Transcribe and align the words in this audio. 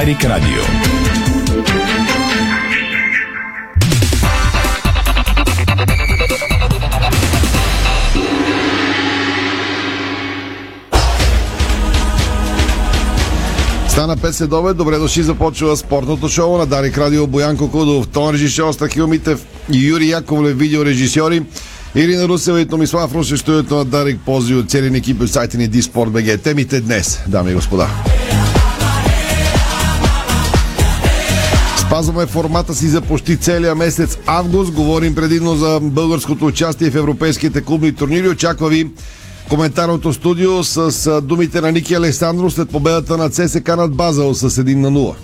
Дарик 0.00 0.24
Радио. 0.24 0.62
Стана 13.88 14.16
5 14.16 14.30
следобед, 14.30 14.76
добре 14.76 14.98
дошли, 14.98 15.22
започва 15.22 15.76
спортното 15.76 16.28
шоу 16.28 16.58
на 16.58 16.66
Дарик 16.66 16.98
Радио 16.98 17.26
Боянко 17.26 17.70
Кудов, 17.70 18.08
тон 18.08 18.34
режисьор 18.34 18.72
Стахил 18.72 19.06
Митев, 19.06 19.46
Юрий 19.72 20.08
Яковлев, 20.08 20.58
видеорежисьори, 20.58 21.42
Ирина 21.94 22.28
Русева 22.28 22.60
и 22.60 22.66
Томислав 22.66 23.14
Русе, 23.14 23.36
студиото 23.36 23.74
на 23.74 23.84
Дарик 23.84 24.20
Пози 24.26 24.54
от 24.54 24.70
целият 24.70 24.96
екип 24.96 25.22
от 25.22 25.30
сайта 25.30 25.58
ни 25.58 25.68
Диспорт 25.68 26.10
БГ. 26.10 26.42
Темите 26.42 26.80
днес, 26.80 27.20
дами 27.26 27.50
и 27.50 27.54
господа. 27.54 27.88
Спазваме 31.90 32.26
формата 32.26 32.74
си 32.74 32.88
за 32.88 33.00
почти 33.00 33.36
целия 33.36 33.74
месец 33.74 34.18
август. 34.26 34.72
Говорим 34.72 35.14
предимно 35.14 35.56
за 35.56 35.80
българското 35.82 36.46
участие 36.46 36.90
в 36.90 36.96
европейските 36.96 37.62
клубни 37.62 37.94
турнири. 37.94 38.28
Очаква 38.28 38.68
ви 38.68 38.90
коментарното 39.48 40.12
студио 40.12 40.64
с 40.64 41.20
думите 41.20 41.60
на 41.60 41.72
Ники 41.72 41.94
Александров 41.94 42.52
след 42.52 42.70
победата 42.70 43.16
на 43.16 43.30
ЦСК 43.30 43.68
над 43.68 43.94
Базел 43.94 44.34
с 44.34 44.50
1 44.50 44.74
на 44.74 44.90
0. 44.90 45.14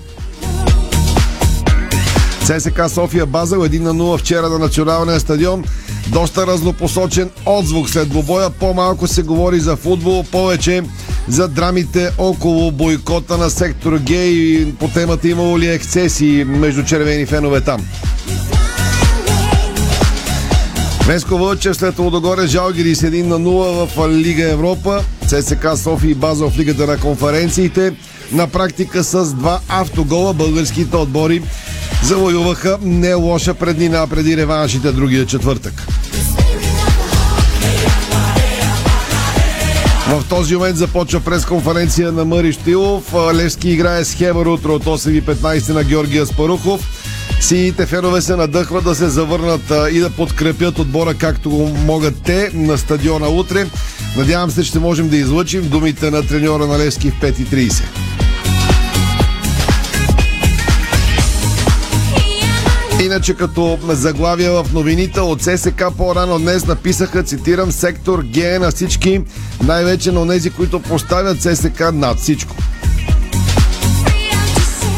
ЦСК 2.46 2.88
София 2.88 3.26
Базел 3.26 3.64
1 3.64 3.80
на 3.80 3.94
0 3.94 4.18
вчера 4.18 4.48
на 4.48 4.58
националния 4.58 5.20
стадион. 5.20 5.64
Доста 6.08 6.46
разнопосочен 6.46 7.30
отзвук 7.46 7.90
след 7.90 8.08
двобоя. 8.08 8.50
По-малко 8.50 9.06
се 9.06 9.22
говори 9.22 9.60
за 9.60 9.76
футбол, 9.76 10.24
повече 10.32 10.82
за 11.28 11.48
драмите 11.48 12.10
около 12.18 12.70
бойкота 12.70 13.36
на 13.36 13.50
сектор 13.50 13.98
Г 14.08 14.14
и 14.14 14.74
по 14.80 14.88
темата 14.88 15.28
имало 15.28 15.58
ли 15.58 15.66
ексцеси 15.66 16.44
между 16.46 16.84
червени 16.84 17.26
фенове 17.26 17.60
там. 17.60 17.86
Веско 21.06 21.38
Вълчев 21.38 21.76
след 21.76 21.98
Лодогоре 21.98 22.46
Жалгири 22.46 22.94
с 22.94 23.02
1 23.02 23.22
на 23.22 23.38
0 23.38 23.86
в 23.86 24.08
Лига 24.08 24.50
Европа. 24.50 25.04
ЦСК 25.26 25.66
София 25.76 26.10
и 26.10 26.14
База 26.14 26.50
в 26.50 26.58
Лигата 26.58 26.86
на 26.86 26.96
конференциите. 26.96 27.92
На 28.32 28.46
практика 28.46 29.04
с 29.04 29.34
два 29.34 29.60
автогола 29.68 30.34
българските 30.34 30.96
отбори 30.96 31.42
завоюваха 32.06 32.78
не 32.82 33.14
лоша 33.14 33.54
преднина 33.54 34.06
преди 34.06 34.36
реваншите 34.36 34.92
другия 34.92 35.26
четвъртък. 35.26 35.86
В 40.08 40.24
този 40.28 40.56
момент 40.56 40.76
започва 40.76 41.20
пресконференция 41.20 42.12
на 42.12 42.24
Мари 42.24 42.52
Штилов. 42.52 43.14
Левски 43.34 43.70
играе 43.70 44.04
с 44.04 44.14
Хевър 44.14 44.46
утро 44.46 44.74
от 44.74 44.84
8.15 44.84 45.72
на 45.72 45.84
Георгия 45.84 46.26
Спарухов. 46.26 46.88
Сините 47.40 47.86
фенове 47.86 48.22
се 48.22 48.36
надъхват 48.36 48.84
да 48.84 48.94
се 48.94 49.08
завърнат 49.08 49.72
и 49.92 49.98
да 49.98 50.10
подкрепят 50.10 50.78
отбора 50.78 51.14
както 51.14 51.50
могат 51.86 52.22
те 52.22 52.50
на 52.54 52.78
стадиона 52.78 53.28
утре. 53.28 53.66
Надявам 54.16 54.50
се, 54.50 54.64
ще 54.64 54.78
можем 54.78 55.08
да 55.08 55.16
излъчим 55.16 55.68
думите 55.68 56.10
на 56.10 56.26
треньора 56.26 56.66
на 56.66 56.78
Левски 56.78 57.10
в 57.10 57.20
5.30. 57.20 58.25
Иначе 63.16 63.34
като 63.34 63.78
заглавия 63.88 64.52
в 64.52 64.72
новините 64.72 65.20
от 65.20 65.42
ССК 65.42 65.84
по-рано 65.98 66.38
днес 66.38 66.66
написаха, 66.66 67.22
цитирам, 67.22 67.72
сектор 67.72 68.24
Г 68.34 68.58
на 68.60 68.70
всички, 68.70 69.20
най-вече 69.64 70.12
на 70.12 70.28
тези, 70.28 70.50
които 70.50 70.82
поставят 70.82 71.42
ССК 71.42 71.92
над 71.92 72.18
всичко. 72.18 72.56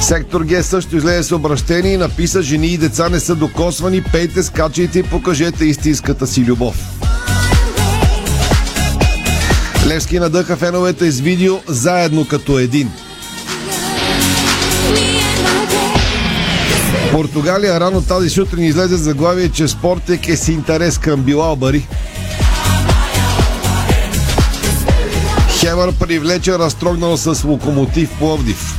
Сектор 0.00 0.46
Г 0.46 0.62
също 0.62 0.96
излезе 0.96 1.22
с 1.22 1.32
обращение 1.32 1.92
и 1.92 1.96
написа 1.96 2.42
Жени 2.42 2.66
и 2.66 2.78
деца 2.78 3.08
не 3.08 3.20
са 3.20 3.34
докосвани, 3.34 4.02
пейте, 4.02 4.42
скачайте 4.42 4.98
и 4.98 5.02
покажете 5.02 5.64
истинската 5.64 6.26
си 6.26 6.44
любов. 6.44 6.76
Левски 9.86 10.18
надъха 10.18 10.56
феновете 10.56 11.10
с 11.10 11.20
видео 11.20 11.54
заедно 11.68 12.26
като 12.28 12.58
един. 12.58 12.90
Португалия 17.12 17.80
рано 17.80 18.02
тази 18.02 18.30
сутрин 18.30 18.64
излезе 18.64 18.96
заглавие, 18.96 19.48
че 19.48 19.68
Спортек 19.68 20.28
е 20.28 20.36
с 20.36 20.48
интерес 20.48 20.98
към 20.98 21.22
Билал 21.22 21.56
Бари. 21.56 21.86
Хевър 25.60 25.92
привлече 25.92 26.58
разтрогнал 26.58 27.16
с 27.16 27.44
локомотив 27.44 28.10
Пловдив. 28.18 28.74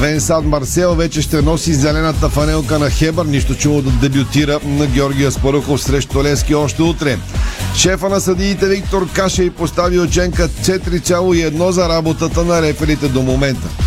Венсан 0.00 0.44
Марсел 0.44 0.94
вече 0.94 1.22
ще 1.22 1.42
носи 1.42 1.74
зелената 1.74 2.28
фанелка 2.28 2.78
на 2.78 2.90
Хебър, 2.90 3.26
нищо 3.26 3.54
чуло 3.54 3.82
да 3.82 3.90
дебютира 3.90 4.60
на 4.64 4.86
Георгия 4.86 5.32
Спарухов 5.32 5.82
срещу 5.82 6.22
Лески 6.22 6.54
още 6.54 6.82
утре. 6.82 7.18
Шефа 7.76 8.08
на 8.08 8.20
съдиите 8.20 8.66
Виктор 8.66 9.08
Каша 9.12 9.44
и 9.44 9.50
постави 9.50 9.98
оценка 9.98 10.48
4,1 10.48 11.70
за 11.70 11.88
работата 11.88 12.44
на 12.44 12.62
реферите 12.62 13.08
до 13.08 13.22
момента. 13.22 13.85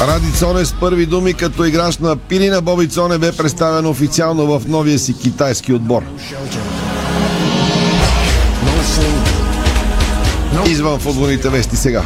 Ради 0.00 0.32
Цоне 0.32 0.64
с 0.64 0.72
първи 0.72 1.06
думи 1.06 1.34
като 1.34 1.64
играч 1.64 1.98
на 1.98 2.16
Пирина 2.16 2.60
Боби 2.60 2.88
Цоне 2.88 3.18
бе 3.18 3.32
представен 3.32 3.86
официално 3.86 4.58
в 4.58 4.68
новия 4.68 4.98
си 4.98 5.18
китайски 5.18 5.72
отбор. 5.72 6.02
Извън 10.66 10.98
футболните 10.98 11.48
вести 11.48 11.76
сега. 11.76 12.02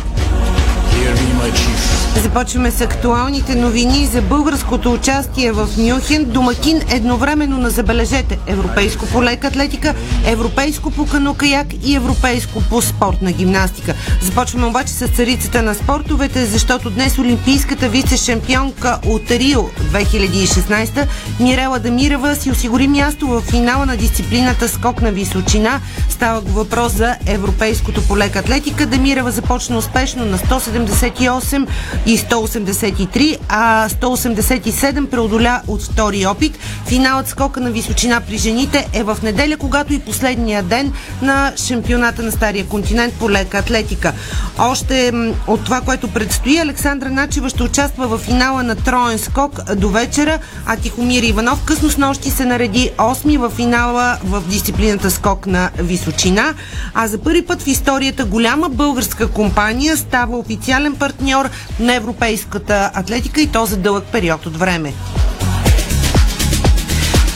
Започваме 2.23 2.71
с 2.71 2.81
актуалните 2.81 3.55
новини 3.55 4.07
за 4.07 4.23
българското 4.23 4.93
участие 4.93 5.53
в 5.53 5.69
Мюнхен. 5.79 6.25
Домакин 6.25 6.81
едновременно 6.91 7.59
на 7.59 7.71
забележете 7.71 8.39
Европейско 8.47 9.07
по 9.07 9.23
лека 9.23 9.47
атлетика, 9.47 9.95
Европейско 10.27 10.91
по 10.91 11.07
канокаяк 11.07 11.67
и 11.85 11.95
Европейско 11.95 12.63
по 12.71 12.83
спортна 12.83 13.33
гимнастика. 13.33 13.95
Започваме 14.23 14.67
обаче 14.67 14.93
с 14.93 15.09
царицата 15.09 15.63
на 15.63 15.75
спортовете, 15.75 16.47
защото 16.47 16.91
днес 16.91 17.19
олимпийската 17.19 17.89
вице-шампионка 17.89 18.99
от 19.07 19.31
Рио 19.31 19.63
2016 19.63 21.07
Мирела 21.41 21.79
Дамирова 21.79 22.35
си 22.35 22.51
осигури 22.51 22.89
място 22.89 23.27
в 23.27 23.41
финала 23.41 23.87
на 23.87 23.97
дисциплината 23.97 24.69
скок 24.69 25.03
на 25.03 25.11
височина. 25.11 25.81
Става 26.09 26.41
въпрос 26.41 26.93
за 26.93 27.17
Европейското 27.27 28.03
по 28.09 28.19
лека 28.19 28.39
атлетика. 28.39 28.87
Дамирова 28.87 29.31
започна 29.31 29.79
успешно 29.79 30.25
на 30.25 30.39
178 30.39 31.67
и 32.09 32.19
183, 32.19 33.39
а 33.49 33.89
187 33.89 35.07
преодоля 35.07 35.61
от 35.67 35.83
втори 35.83 36.27
опит. 36.27 36.59
Финалът 36.87 37.29
скока 37.29 37.61
на 37.61 37.71
височина 37.71 38.21
при 38.21 38.39
жените 38.39 38.89
е 38.93 39.03
в 39.03 39.19
неделя, 39.23 39.57
когато 39.57 39.93
и 39.93 39.99
последния 39.99 40.63
ден 40.63 40.93
на 41.23 41.53
шампионата 41.57 42.23
на 42.23 42.33
Стария 42.33 42.67
континент 42.67 43.15
по 43.15 43.31
лека 43.31 43.59
атлетика. 43.59 44.13
Още 44.59 45.13
от 45.47 45.65
това, 45.65 45.81
което 45.81 46.09
предстои, 46.09 46.59
Александра 46.59 47.11
Начева 47.11 47.49
ще 47.49 47.63
участва 47.63 48.09
в 48.09 48.19
финала 48.19 48.63
на 48.63 48.77
троен 48.77 49.19
скок 49.19 49.75
до 49.75 49.89
вечера, 49.89 50.39
а 50.67 50.77
Тихомир 50.77 51.23
Иванов 51.23 51.65
късно 51.65 51.91
с 51.91 51.99
нощи 51.99 52.31
се 52.31 52.45
нареди 52.45 52.91
8 52.97 53.39
в 53.39 53.51
финала 53.51 54.19
в 54.25 54.43
дисциплината 54.49 55.11
скок 55.11 55.47
на 55.47 55.71
височина. 55.79 56.55
А 56.95 57.09
за 57.09 57.19
първи 57.19 57.43
път 57.43 57.63
в 57.63 57.67
историята 57.67 58.25
голяма 58.25 58.69
българска 58.69 59.29
компания 59.29 59.97
става 59.97 60.39
официален 60.39 60.95
партньор 60.95 61.51
на 61.81 61.88
европейската 61.95 62.91
атлетика 62.95 63.41
и 63.41 63.47
то 63.47 63.67
за 63.67 63.77
дълъг 63.77 64.05
период 64.13 64.47
от 64.47 64.57
време. 64.57 64.95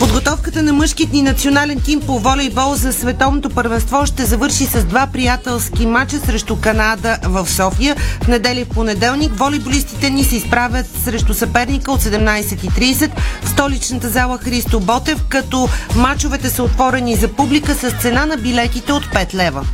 Подготовката 0.02 0.62
на 0.62 0.72
мъжкият 0.72 1.12
ни 1.12 1.22
национален 1.22 1.80
тим 1.80 2.00
по 2.00 2.18
волейбол 2.18 2.74
за 2.74 2.92
световното 2.92 3.50
първенство 3.50 4.06
ще 4.06 4.24
завърши 4.24 4.66
с 4.66 4.84
два 4.84 5.06
приятелски 5.12 5.86
матча 5.86 6.18
срещу 6.18 6.56
Канада 6.60 7.18
в 7.22 7.48
София. 7.48 7.96
В 8.22 8.28
неделя 8.28 8.60
и 8.60 8.64
понеделник 8.64 9.32
волейболистите 9.34 10.10
ни 10.10 10.24
се 10.24 10.36
изправят 10.36 10.86
срещу 11.04 11.34
съперника 11.34 11.92
от 11.92 12.00
17.30 12.00 13.10
в 13.42 13.48
столичната 13.48 14.08
зала 14.08 14.38
Христо 14.38 14.80
Ботев, 14.80 15.18
като 15.28 15.68
матчовете 15.96 16.50
са 16.50 16.62
отворени 16.62 17.16
за 17.16 17.28
публика 17.28 17.74
с 17.74 17.90
цена 17.90 18.26
на 18.26 18.36
билетите 18.36 18.92
от 18.92 19.04
5 19.04 19.34
лева. 19.34 19.66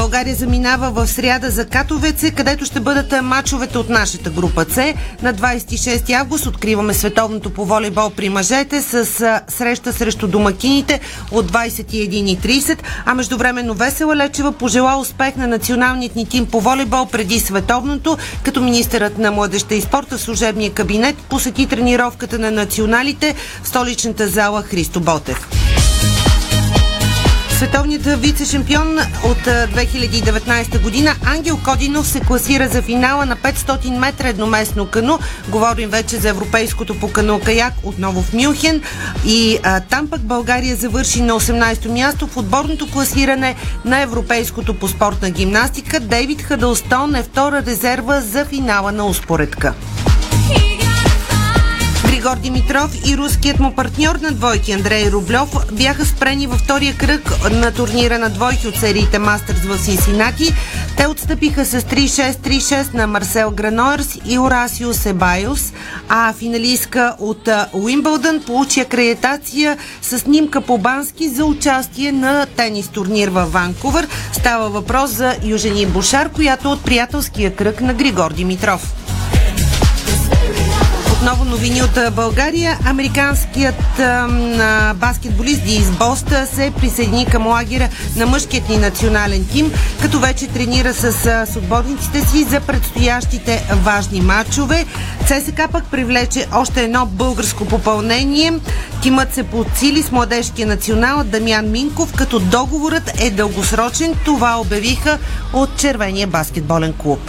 България 0.00 0.34
заминава 0.34 0.90
в 0.90 1.06
сряда 1.06 1.50
за 1.50 1.66
Катовеце, 1.66 2.30
където 2.30 2.64
ще 2.64 2.80
бъдат 2.80 3.22
мачовете 3.22 3.78
от 3.78 3.88
нашата 3.88 4.30
група 4.30 4.64
С. 4.70 4.94
На 5.22 5.34
26 5.34 6.12
август 6.12 6.46
откриваме 6.46 6.94
световното 6.94 7.50
по 7.50 7.64
волейбол 7.64 8.10
при 8.10 8.28
мъжете 8.28 8.82
с 8.82 9.06
среща 9.48 9.92
срещу 9.92 10.28
домакините 10.28 11.00
от 11.30 11.52
21.30, 11.52 12.78
а 13.06 13.14
междувременно 13.14 13.74
Весела 13.74 14.16
Лечева 14.16 14.52
пожела 14.52 14.96
успех 14.96 15.36
на 15.36 15.46
националният 15.46 16.16
ни 16.16 16.26
тим 16.26 16.46
по 16.46 16.60
волейбол 16.60 17.06
преди 17.06 17.40
световното, 17.40 18.18
като 18.44 18.60
министърът 18.60 19.18
на 19.18 19.30
младеща 19.30 19.74
и 19.74 19.80
спорта 19.80 20.18
в 20.18 20.22
служебния 20.22 20.72
кабинет 20.72 21.16
посети 21.16 21.66
тренировката 21.66 22.38
на 22.38 22.50
националите 22.50 23.34
в 23.62 23.68
столичната 23.68 24.28
зала 24.28 24.62
Христо 24.62 25.00
Ботев. 25.00 25.69
Световният 27.60 28.04
вице-шампион 28.04 28.98
от 29.24 29.38
2019 29.38 30.82
година 30.82 31.14
Ангел 31.24 31.58
Кодинов 31.64 32.08
се 32.08 32.20
класира 32.20 32.68
за 32.68 32.82
финала 32.82 33.26
на 33.26 33.36
500 33.36 33.98
метра 33.98 34.28
едноместно 34.28 34.86
кано. 34.86 35.18
Говорим 35.48 35.90
вече 35.90 36.16
за 36.16 36.28
европейското 36.28 37.00
по 37.00 37.12
кано 37.12 37.40
каяк 37.40 37.72
отново 37.82 38.22
в 38.22 38.32
Мюнхен. 38.32 38.82
И 39.26 39.58
а, 39.62 39.80
там 39.80 40.10
пък 40.10 40.20
България 40.20 40.76
завърши 40.76 41.22
на 41.22 41.40
18-то 41.40 41.92
място 41.92 42.26
в 42.26 42.36
отборното 42.36 42.90
класиране 42.90 43.54
на 43.84 44.00
европейското 44.00 44.74
по 44.74 44.88
спортна 44.88 45.30
гимнастика. 45.30 46.00
Дейвид 46.00 46.42
Хадълстон 46.42 47.14
е 47.14 47.22
втора 47.22 47.62
резерва 47.66 48.20
за 48.20 48.44
финала 48.44 48.92
на 48.92 49.06
успоредка. 49.06 49.74
Григор 52.20 52.36
Димитров 52.36 52.90
и 53.06 53.16
руският 53.16 53.60
му 53.60 53.74
партньор 53.74 54.16
на 54.16 54.30
двойки 54.30 54.72
Андрей 54.72 55.10
Рублев 55.10 55.48
бяха 55.72 56.06
спрени 56.06 56.46
във 56.46 56.58
втория 56.58 56.96
кръг 56.96 57.50
на 57.50 57.72
турнира 57.72 58.18
на 58.18 58.30
двойки 58.30 58.68
от 58.68 58.76
сериите 58.76 59.18
Мастърс 59.18 59.58
в 59.58 59.78
Синсинати. 59.78 60.54
Те 60.96 61.06
отстъпиха 61.06 61.64
с 61.64 61.80
3-6-3-6 61.80 62.94
на 62.94 63.06
Марсел 63.06 63.50
Гранойерс 63.50 64.18
и 64.26 64.38
Орасио 64.38 64.94
Себайос, 64.94 65.72
а 66.08 66.32
финалистка 66.32 67.16
от 67.18 67.48
Уимбълдън 67.72 68.42
получи 68.46 68.80
акредитация 68.80 69.78
с 70.02 70.18
снимка 70.18 70.60
по 70.60 70.78
Бански 70.78 71.28
за 71.28 71.44
участие 71.44 72.12
на 72.12 72.46
тенис 72.46 72.88
турнир 72.88 73.28
в 73.28 73.46
Ванкувър. 73.46 74.08
Става 74.32 74.68
въпрос 74.68 75.10
за 75.10 75.36
Южени 75.44 75.86
Бушар, 75.86 76.28
която 76.28 76.68
е 76.68 76.72
от 76.72 76.84
приятелския 76.84 77.56
кръг 77.56 77.80
на 77.80 77.94
Григор 77.94 78.32
Димитров. 78.32 79.09
Отново 81.20 81.44
новини 81.44 81.82
от 81.82 82.14
България. 82.14 82.78
Американският 82.84 83.98
а, 83.98 84.94
баскетболист 84.94 85.64
Диис 85.64 85.90
Боста 85.90 86.46
се 86.46 86.72
присъедини 86.80 87.26
към 87.26 87.46
лагера 87.46 87.88
на 88.16 88.26
мъжкият 88.26 88.68
ни 88.68 88.76
национален 88.76 89.46
тим, 89.52 89.72
като 90.02 90.20
вече 90.20 90.46
тренира 90.46 90.94
с, 90.94 91.12
с 91.46 91.56
отборниците 91.56 92.20
си 92.20 92.44
за 92.44 92.60
предстоящите 92.60 93.64
важни 93.72 94.20
матчове. 94.20 94.86
ЦСК 95.26 95.60
пък 95.72 95.84
привлече 95.90 96.46
още 96.54 96.82
едно 96.82 97.06
българско 97.06 97.64
попълнение. 97.64 98.52
Тимът 99.02 99.34
се 99.34 99.42
подсили 99.42 100.02
с 100.02 100.12
младежкия 100.12 100.66
национал 100.66 101.24
Дамян 101.24 101.70
Минков, 101.70 102.12
като 102.16 102.38
договорът 102.38 103.12
е 103.20 103.30
дългосрочен. 103.30 104.14
Това 104.24 104.60
обявиха 104.60 105.18
от 105.52 105.76
Червения 105.76 106.26
баскетболен 106.26 106.92
клуб. 106.92 107.20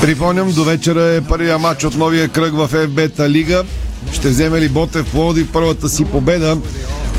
Припомням, 0.00 0.52
до 0.52 0.64
вечера 0.64 1.02
е 1.02 1.20
първия 1.20 1.58
матч 1.58 1.84
от 1.84 1.96
новия 1.96 2.28
кръг 2.28 2.54
в 2.54 2.68
FBT 2.68 3.28
Лига. 3.28 3.64
Ще 4.12 4.28
вземе 4.28 4.60
ли 4.60 4.68
Ботев 4.68 5.06
Пловдив 5.10 5.48
първата 5.52 5.88
си 5.88 6.04
победа 6.04 6.58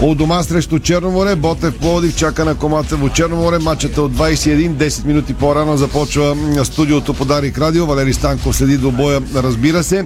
от 0.04 0.18
дома 0.18 0.44
срещу 0.44 0.80
Черноморе. 0.80 1.36
Ботев 1.36 1.78
Пловдив 1.78 2.16
чака 2.16 2.46
на 2.46 2.56
Комацево 2.56 3.10
Черноморе. 3.10 3.60
Матчът 3.60 3.98
е 3.98 4.02
от 4.02 4.14
21. 4.14 4.70
10 4.70 5.06
минути 5.06 5.34
по-рано 5.34 5.78
започва 5.78 6.38
студиото 6.64 7.14
по 7.14 7.26
Дарик 7.26 7.58
Радио. 7.58 7.86
Валери 7.86 8.14
Станков 8.14 8.56
следи 8.56 8.78
до 8.78 8.92
боя, 8.92 9.22
разбира 9.36 9.84
се. 9.84 10.06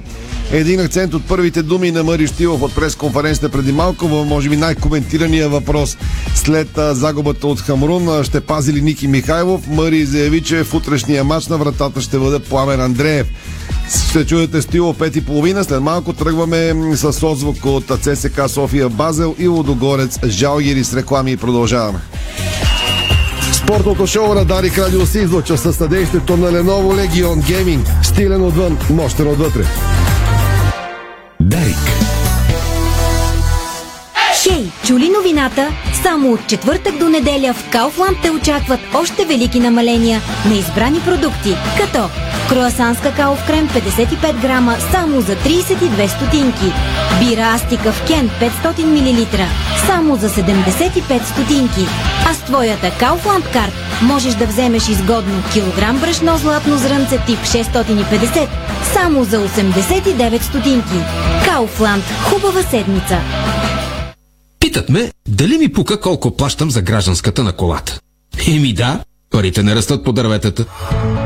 Един 0.51 0.79
акцент 0.79 1.13
от 1.13 1.27
първите 1.27 1.63
думи 1.63 1.91
на 1.91 2.03
Мари 2.03 2.27
Штилов 2.27 2.61
от 2.61 2.75
пресконференцията 2.75 3.49
преди 3.49 3.71
малко. 3.71 4.07
Може 4.07 4.49
би 4.49 4.57
най-коментирания 4.57 5.49
въпрос 5.49 5.97
след 6.35 6.69
загубата 6.75 7.47
от 7.47 7.61
Хамрун. 7.61 8.23
Ще 8.23 8.41
пази 8.41 8.73
ли 8.73 8.81
Ники 8.81 9.07
Михайлов? 9.07 9.67
Мари 9.67 10.05
заяви, 10.05 10.41
че 10.41 10.63
в 10.63 10.73
утрешния 10.73 11.23
матч 11.23 11.47
на 11.47 11.57
вратата 11.57 12.01
ще 12.01 12.19
бъде 12.19 12.39
Пламен 12.39 12.81
Андреев. 12.81 13.27
Ще 14.09 14.25
чуете 14.25 14.61
стило 14.61 14.93
5 14.93 15.17
и 15.17 15.25
половина. 15.25 15.63
След 15.63 15.81
малко 15.81 16.13
тръгваме 16.13 16.73
с 16.95 17.27
отзвук 17.27 17.65
от 17.65 17.91
ЦСК 18.01 18.41
София 18.47 18.89
Базел 18.89 19.35
и 19.39 19.47
Лодогорец 19.47 20.19
Жалгири 20.25 20.83
с 20.83 20.93
реклами 20.93 21.31
и 21.31 21.37
продължаваме. 21.37 21.99
Спортното 23.53 24.07
шоу 24.07 24.33
на 24.33 24.45
Дарик 24.45 24.77
Радио 24.77 25.05
се 25.05 25.19
излъчва 25.19 25.57
със 25.57 25.75
съдействието 25.75 26.37
на 26.37 26.51
Lenovo 26.51 27.07
Legion 27.07 27.41
Gaming. 27.41 28.03
Стилен 28.03 28.43
отвън, 28.43 28.77
мощен 28.89 29.27
отвътре. 29.27 29.63
Дарик. 31.39 32.06
Чули 34.87 35.09
новината? 35.09 35.67
Само 36.03 36.31
от 36.33 36.47
четвъртък 36.47 36.97
до 36.97 37.09
неделя 37.09 37.53
в 37.53 37.69
Kaufland 37.71 38.21
те 38.21 38.29
очакват 38.29 38.79
още 38.93 39.25
велики 39.25 39.59
намаления 39.59 40.21
на 40.45 40.53
избрани 40.53 40.99
продукти, 40.99 41.55
като 41.77 42.09
Круасан 42.49 42.95
с 42.95 42.99
какао 42.99 43.35
крем 43.47 43.69
55 43.69 44.41
грама 44.41 44.75
само 44.91 45.21
за 45.21 45.35
32 45.35 46.07
стотинки. 46.07 46.73
Бира 47.19 47.53
Астика 47.55 47.91
в 47.91 48.07
Кен 48.07 48.29
500 48.63 48.85
мл 48.85 49.25
само 49.87 50.15
за 50.15 50.29
75 50.29 51.23
стотинки. 51.23 51.87
А 52.29 52.33
с 52.33 52.39
твоята 52.39 52.87
Kaufland 52.87 53.53
карт 53.53 53.73
можеш 54.01 54.33
да 54.33 54.45
вземеш 54.45 54.89
изгодно 54.89 55.43
килограм 55.53 55.99
брашно 55.99 56.37
златно 56.37 56.77
зрънце 56.77 57.17
тип 57.25 57.39
650 57.39 58.47
само 58.93 59.23
за 59.23 59.47
89 59.47 60.41
стотинки. 60.41 60.97
Kaufland. 61.45 62.03
Хубава 62.29 62.61
седмица! 62.61 63.17
Питат 64.67 64.89
ме, 64.89 65.11
дали 65.27 65.57
ми 65.57 65.73
пука 65.73 65.99
колко 65.99 66.31
плащам 66.31 66.71
за 66.71 66.81
гражданската 66.81 67.43
на 67.43 67.51
колата. 67.51 67.99
Еми 68.47 68.73
да, 68.73 69.03
парите 69.29 69.63
не 69.63 69.75
растат 69.75 70.03
по 70.03 70.13
дърветата. 70.13 70.65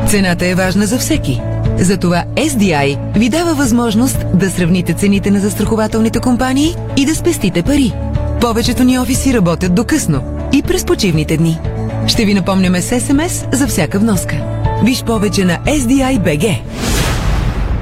Цената 0.07 0.45
е 0.45 0.55
важна 0.55 0.85
за 0.85 0.99
всеки. 0.99 1.41
Затова 1.79 2.25
SDI 2.35 3.19
ви 3.19 3.29
дава 3.29 3.53
възможност 3.53 4.17
да 4.33 4.49
сравните 4.49 4.93
цените 4.93 5.31
на 5.31 5.39
застрахователните 5.39 6.19
компании 6.19 6.75
и 6.97 7.05
да 7.05 7.15
спестите 7.15 7.63
пари. 7.63 7.93
Повечето 8.41 8.83
ни 8.83 8.99
офиси 8.99 9.33
работят 9.33 9.75
до 9.75 9.83
късно 9.83 10.23
и 10.53 10.61
през 10.61 10.85
почивните 10.85 11.37
дни. 11.37 11.59
Ще 12.07 12.25
ви 12.25 12.33
напомняме 12.33 12.81
с 12.81 12.99
СМС 12.99 13.45
за 13.53 13.67
всяка 13.67 13.99
вноска. 13.99 14.35
Виж 14.83 15.03
повече 15.03 15.45
на 15.45 15.59
SDI 15.65 16.19
BG. 16.19 16.61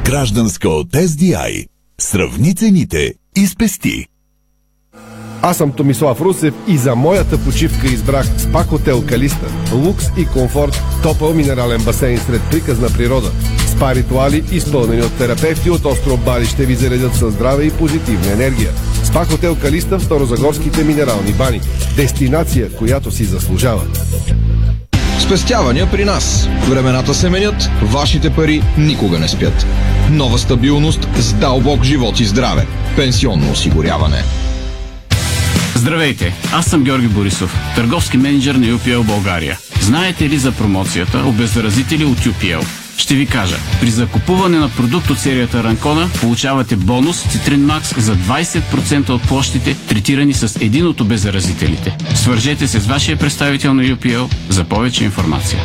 Гражданска 0.05 0.69
от 0.69 0.87
SDI. 0.87 1.65
Сравни 2.01 2.55
цените 2.55 3.13
и 3.37 3.47
спести. 3.47 4.05
Аз 5.41 5.57
съм 5.57 5.71
Томислав 5.71 6.21
Русев 6.21 6.53
и 6.67 6.77
за 6.77 6.95
моята 6.95 7.37
почивка 7.37 7.87
избрах 7.87 8.25
спа 8.37 8.63
хотел 8.63 9.05
Калиста. 9.05 9.47
Лукс 9.73 10.05
и 10.17 10.25
комфорт, 10.25 10.83
топъл 11.03 11.33
минерален 11.33 11.81
басейн 11.83 12.17
сред 12.17 12.41
приказна 12.51 12.87
природа. 12.89 13.31
Спа 13.67 13.95
ритуали, 13.95 14.43
изпълнени 14.51 15.01
от 15.01 15.17
терапевти 15.17 15.69
от 15.69 15.85
остров 15.85 16.25
Бали, 16.25 16.45
ще 16.45 16.65
ви 16.65 16.75
заредят 16.75 17.15
със 17.15 17.33
здраве 17.33 17.63
и 17.63 17.71
позитивна 17.71 18.31
енергия. 18.31 18.71
Спа 19.03 19.25
хотел 19.25 19.55
Калиста 19.55 19.99
в 19.99 20.03
Старозагорските 20.03 20.83
минерални 20.83 21.31
бани. 21.31 21.61
Дестинация, 21.95 22.69
която 22.69 23.11
си 23.11 23.23
заслужава. 23.23 23.81
Спестявания 25.19 25.91
при 25.91 26.05
нас. 26.05 26.49
Времената 26.69 27.13
се 27.13 27.29
менят, 27.29 27.69
вашите 27.81 28.29
пари 28.29 28.63
никога 28.77 29.19
не 29.19 29.27
спят. 29.27 29.65
Нова 30.11 30.39
стабилност 30.39 31.07
с 31.15 31.33
дълбок 31.33 31.83
живот 31.83 32.19
и 32.19 32.25
здраве. 32.25 32.67
Пенсионно 32.95 33.51
осигуряване. 33.51 34.23
Здравейте, 35.75 36.33
аз 36.53 36.65
съм 36.65 36.83
Георги 36.83 37.07
Борисов, 37.07 37.55
търговски 37.75 38.17
менеджер 38.17 38.55
на 38.55 38.65
UPL 38.65 39.03
България. 39.03 39.59
Знаете 39.81 40.29
ли 40.29 40.37
за 40.37 40.51
промоцията 40.51 41.23
Обеззаразители 41.25 42.05
от 42.05 42.17
UPL? 42.17 42.65
Ще 42.97 43.15
ви 43.15 43.25
кажа. 43.25 43.55
При 43.81 43.89
закупуване 43.89 44.57
на 44.57 44.69
продукт 44.69 45.09
от 45.09 45.19
серията 45.19 45.63
Ранкона 45.63 46.09
получавате 46.21 46.75
бонус 46.75 47.23
Citrine 47.23 47.79
Max 47.79 47.99
за 47.99 48.15
20% 48.15 49.09
от 49.09 49.21
площите, 49.21 49.75
третирани 49.87 50.33
с 50.33 50.61
един 50.61 50.87
от 50.87 51.01
обеззаразителите. 51.01 51.97
Свържете 52.15 52.67
се 52.67 52.79
с 52.79 52.85
вашия 52.85 53.17
представител 53.17 53.73
на 53.73 53.83
UPL 53.83 54.33
за 54.49 54.63
повече 54.63 55.03
информация. 55.03 55.59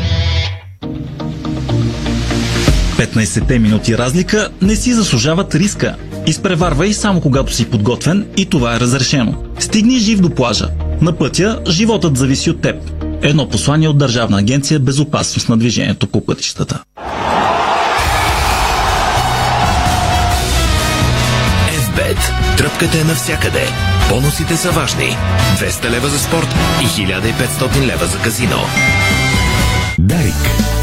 15-те 2.96 3.58
минути 3.58 3.99
разлика 3.99 4.49
не 4.62 4.76
си 4.76 4.92
заслужават 4.92 5.54
риска. 5.54 5.96
Изпреварвай 6.26 6.93
само 6.93 7.21
когато 7.21 7.52
си 7.52 7.71
подготвен 7.71 8.26
и 8.37 8.47
това 8.47 8.76
е 8.76 8.81
разрешено. 8.81 9.35
Стигни 9.59 9.99
жив 9.99 10.21
до 10.21 10.31
плажа. 10.31 10.69
На 11.00 11.19
пътя 11.19 11.61
животът 11.69 12.16
зависи 12.16 12.50
от 12.50 12.61
теб. 12.61 12.76
Едно 13.23 13.49
послание 13.49 13.88
от 13.88 13.99
Държавна 13.99 14.38
агенция 14.38 14.81
Безопасност 14.81 15.49
на 15.49 15.57
движението 15.57 16.07
по 16.07 16.26
пътищата. 16.26 16.83
FBET. 21.69 22.57
Тръпката 22.57 22.99
е 22.99 23.04
навсякъде. 23.04 23.66
Бонусите 24.09 24.57
са 24.57 24.71
важни. 24.71 25.16
200 25.59 25.90
лева 25.90 26.09
за 26.09 26.19
спорт 26.19 26.49
и 26.83 26.87
1500 26.87 27.87
лева 27.87 28.07
за 28.07 28.19
казино. 28.19 28.59
Дарик. 29.99 30.74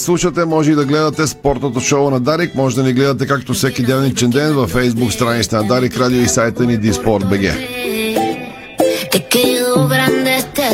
Слушате, 0.00 0.44
може 0.44 0.72
и 0.72 0.74
да 0.74 0.84
гледате 0.84 1.26
спортното 1.26 1.80
шоу 1.80 2.10
на 2.10 2.20
Дарик. 2.20 2.54
Може 2.54 2.76
да 2.76 2.82
ни 2.82 2.92
гледате 2.92 3.26
както 3.26 3.52
всеки 3.52 3.82
делничен 3.82 4.30
ден 4.30 4.54
във 4.54 4.74
Facebook 4.74 5.10
страницата 5.10 5.56
на 5.56 5.68
Дарик 5.68 5.96
Радио 5.96 6.22
и 6.22 6.28
сайта 6.28 6.66
ни 6.66 6.76
Диспорт.бг. 6.76 7.54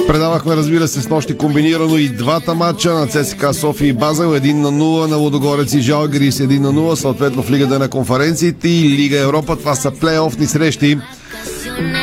Предавахме, 0.06 0.56
разбира 0.56 0.88
се, 0.88 1.02
с 1.02 1.09
нощи 1.09 1.37
комбинирано 1.37 1.99
и 1.99 2.09
двата 2.09 2.54
матча 2.54 2.94
на 2.94 3.06
ЦСКА 3.06 3.54
София 3.54 3.88
и 3.88 3.92
Базел. 3.92 4.35
1 4.35 4.52
на 4.52 4.73
0 4.73 5.11
на 5.11 5.16
Лодогорец 5.16 5.75
и 5.75 5.80
Жалгирис 5.80 6.38
1 6.38 6.59
на 6.59 6.73
0, 6.73 6.94
съответно 6.94 7.42
в 7.42 7.50
Лигата 7.50 7.78
на 7.78 7.88
конференциите 7.88 8.68
и 8.68 8.88
Лига 8.88 9.21
Европа. 9.21 9.56
Това 9.56 9.75
са 9.75 9.90
плейофни 9.90 10.47
срещи. 10.47 10.99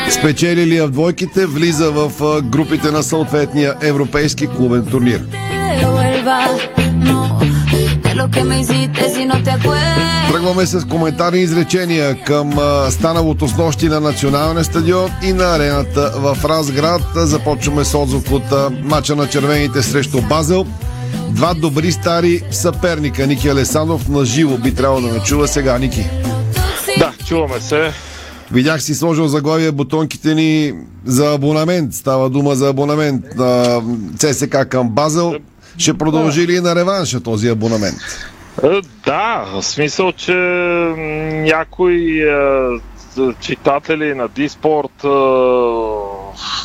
Спечелили 0.10 0.82
в 0.82 0.90
двойките, 0.90 1.46
влиза 1.46 1.92
в 1.92 2.12
групите 2.42 2.92
на 2.92 3.04
съответния 3.04 3.76
европейски 3.82 4.48
клубен 4.48 4.86
турнир. 4.86 5.51
Тръгваме 10.32 10.66
с 10.66 10.88
коментарни 10.88 11.40
изречения 11.40 12.24
към 12.24 12.54
станалото 12.90 13.48
с 13.48 13.58
нощи 13.58 13.88
на 13.88 14.00
националния 14.00 14.64
стадион 14.64 15.12
и 15.24 15.34
на 15.34 15.44
арената 15.44 16.14
в 16.16 16.38
Разград. 16.46 17.02
Започваме 17.16 17.86
с 17.86 17.98
отзвук 17.98 18.32
от 18.32 18.44
мача 18.84 19.16
на 19.16 19.28
червените 19.28 19.82
срещу 19.82 20.22
Базел. 20.22 20.66
Два 21.30 21.54
добри 21.54 21.92
стари 21.92 22.42
съперника. 22.52 23.28
Ники 23.28 23.50
Алесанов 23.50 24.08
на 24.08 24.26
живо 24.26 24.58
би 24.58 24.76
трябвало 24.76 25.02
да 25.02 25.14
ме 25.14 25.20
чува 25.20 25.48
сега, 25.48 25.78
Ники. 25.78 26.06
Да, 26.98 27.14
чуваме 27.28 27.60
се. 27.60 27.92
Видях 28.52 28.84
си 28.84 28.96
сложил 28.96 29.28
заглавие 29.28 29.72
бутонките 29.72 30.36
ни 30.36 30.74
за 31.06 31.34
абонамент. 31.34 31.94
Става 31.94 32.30
дума 32.30 32.56
за 32.56 32.70
абонамент 32.70 33.26
на 33.38 33.82
ЦСК 34.18 34.66
към 34.70 34.90
Базел. 34.90 35.36
Ще 35.78 35.98
продължи 35.98 36.48
ли 36.48 36.56
и 36.56 36.60
на 36.60 36.76
реванша 36.76 37.24
този 37.24 37.50
абонамент? 37.50 37.98
Е, 38.64 38.82
да, 39.06 39.46
в 39.54 39.64
смисъл, 39.64 40.12
че 40.12 40.34
някои 41.32 42.30
е, 42.30 42.80
читатели 43.40 44.14
на 44.14 44.28
Диспорт, 44.28 45.04
е, 45.04 45.08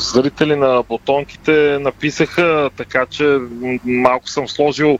зрители 0.01 0.57
на 0.57 0.83
бутонките 0.89 1.79
написаха, 1.81 2.71
така 2.77 3.07
че 3.07 3.39
малко 3.85 4.29
съм 4.29 4.49
сложил 4.49 4.99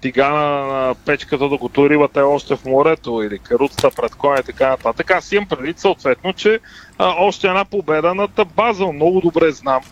тигана 0.00 0.66
на 0.66 0.94
печката, 0.94 1.48
докато 1.48 1.90
рибата 1.90 2.20
е 2.20 2.22
още 2.22 2.56
в 2.56 2.64
морето 2.64 3.22
или 3.22 3.38
каруцата 3.38 3.90
пред 3.96 4.14
коня 4.14 4.38
и 4.40 4.42
така 4.42 4.68
нататък. 4.68 5.10
Аз 5.10 5.32
имам 5.32 5.48
предвид 5.48 5.78
съответно, 5.78 6.32
че 6.32 6.60
още 6.98 7.46
една 7.48 7.64
победа 7.64 8.14
над 8.14 8.30
Базел. 8.56 8.92
Много 8.92 9.20
добре 9.20 9.52
знам, 9.52 9.82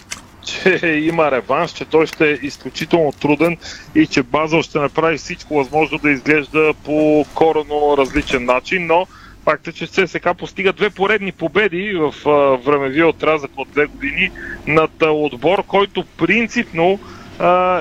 че 0.45 0.87
има 0.87 1.31
реванш, 1.31 1.73
че 1.73 1.85
той 1.85 2.07
ще 2.07 2.31
е 2.31 2.39
изключително 2.43 3.13
труден 3.13 3.57
и 3.95 4.07
че 4.07 4.23
Базел 4.23 4.63
ще 4.63 4.79
направи 4.79 5.19
всичко 5.19 5.55
възможно 5.55 5.99
да 5.99 6.11
изглежда 6.11 6.75
по 6.85 7.27
корено 7.35 7.97
различен 7.99 8.45
начин, 8.45 8.87
но 8.87 9.07
факт 9.45 9.69
е, 9.69 9.73
че 9.73 9.87
ЦСК 9.87 10.29
постига 10.39 10.73
две 10.73 10.91
поредни 10.91 11.33
победи 11.33 11.95
в 11.95 12.15
времевия 12.67 13.09
отрязък 13.09 13.51
от 13.57 13.69
две 13.71 13.87
години 13.87 14.31
над 14.67 15.03
отбор, 15.03 15.63
който 15.67 16.05
принципно 16.17 16.99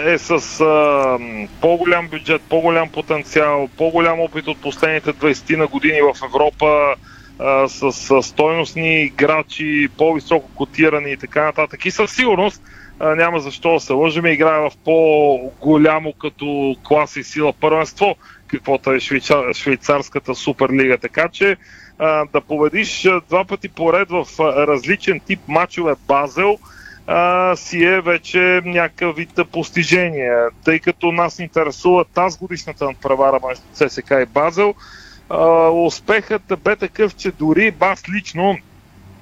е 0.05 0.17
с 0.17 0.61
а, 0.61 1.19
по-голям 1.61 2.07
бюджет, 2.07 2.41
по-голям 2.49 2.89
потенциал, 2.89 3.69
по-голям 3.77 4.19
опит 4.19 4.47
от 4.47 4.61
последните 4.61 5.13
20 5.13 5.57
на 5.57 5.67
години 5.67 6.01
в 6.01 6.25
Европа, 6.25 6.95
с, 7.67 7.91
с 7.91 8.23
стойностни 8.23 9.03
играчи, 9.03 9.89
по-високо 9.97 10.49
котирани 10.55 11.11
и 11.11 11.17
така 11.17 11.43
нататък. 11.43 11.85
И 11.85 11.91
със 11.91 12.11
сигурност 12.11 12.61
а, 12.99 13.15
няма 13.15 13.39
защо 13.39 13.73
да 13.73 13.79
се 13.79 13.93
лъжим, 13.93 14.25
играе 14.25 14.59
в 14.59 14.71
по-голямо 14.85 16.13
като 16.13 16.75
клас 16.83 17.15
и 17.15 17.23
сила 17.23 17.53
първенство, 17.53 18.15
каквото 18.47 18.91
е 18.91 18.99
швейцар, 18.99 19.53
швейцарската 19.53 20.35
суперлига. 20.35 20.97
Така 20.97 21.29
че 21.29 21.57
а, 21.99 22.25
да 22.33 22.41
победиш 22.41 23.07
два 23.29 23.45
пъти 23.45 23.69
поред 23.69 24.09
в 24.09 24.25
различен 24.39 25.19
тип 25.19 25.39
матчове 25.47 25.93
Базел– 26.07 26.57
а, 27.07 27.55
си 27.55 27.83
е 27.83 28.01
вече 28.01 28.61
някакъв 28.65 29.15
вид 29.15 29.29
постижение. 29.51 30.31
Тъй 30.63 30.79
като 30.79 31.11
нас 31.11 31.39
интересува 31.39 32.05
тази 32.05 32.37
годишната 32.37 32.85
надпревара 32.85 33.39
между 33.47 33.63
ЦСК 33.73 34.11
и 34.11 34.25
Базел, 34.25 34.73
а, 35.29 35.69
успехът 35.69 36.41
бе 36.63 36.75
такъв, 36.75 37.15
че 37.15 37.31
дори 37.31 37.71
бас 37.71 38.03
лично 38.09 38.57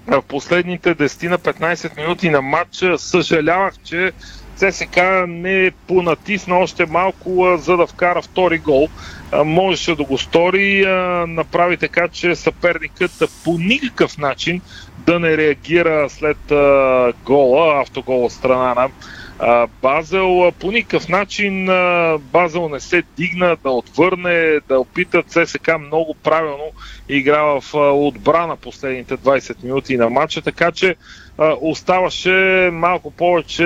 в 0.08 0.22
последните 0.22 0.96
10 0.96 1.29
на 1.29 1.39
15 1.39 1.98
минути 1.98 2.29
на 2.29 2.41
матча 2.41 2.98
съжалявах, 2.98 3.74
че 3.84 4.12
ЦСК 4.55 4.98
не 5.27 5.72
понатисна 5.88 6.58
още 6.58 6.86
малко, 6.86 7.58
за 7.58 7.77
да 7.77 7.88
вкара 7.88 8.22
втори 8.22 8.58
гол. 8.58 8.88
Можеше 9.46 9.96
да 9.96 10.03
го 10.03 10.17
стори, 10.17 10.86
направи 11.27 11.77
така, 11.77 12.08
че 12.08 12.36
съперникът 12.36 13.12
по 13.43 13.58
никакъв 13.58 14.17
начин 14.17 14.62
да 14.98 15.20
не 15.20 15.38
реагира 15.38 16.10
след 16.10 16.51
а, 16.51 17.13
гола, 17.25 17.81
автогол 17.81 18.25
от 18.25 18.31
страна 18.31 18.74
на 18.74 18.89
а, 19.41 19.67
Базел. 19.81 20.51
По 20.60 20.71
никакъв 20.71 21.10
начин 21.10 21.69
а, 21.69 22.17
Базел 22.17 22.69
не 22.69 22.79
се 22.79 23.03
дигна 23.17 23.57
да 23.63 23.69
отвърне, 23.69 24.60
да 24.67 24.79
опита 24.79 25.24
ЦСК 25.24 25.71
много 25.79 26.15
правилно 26.24 26.71
игра 27.10 27.41
в 27.41 27.63
отбрана 27.93 28.55
последните 28.57 29.17
20 29.17 29.63
минути 29.63 29.98
на 29.98 30.10
матча, 30.10 30.41
така 30.41 30.71
че 30.71 30.95
оставаше 31.62 32.69
малко 32.74 33.12
повече 33.12 33.65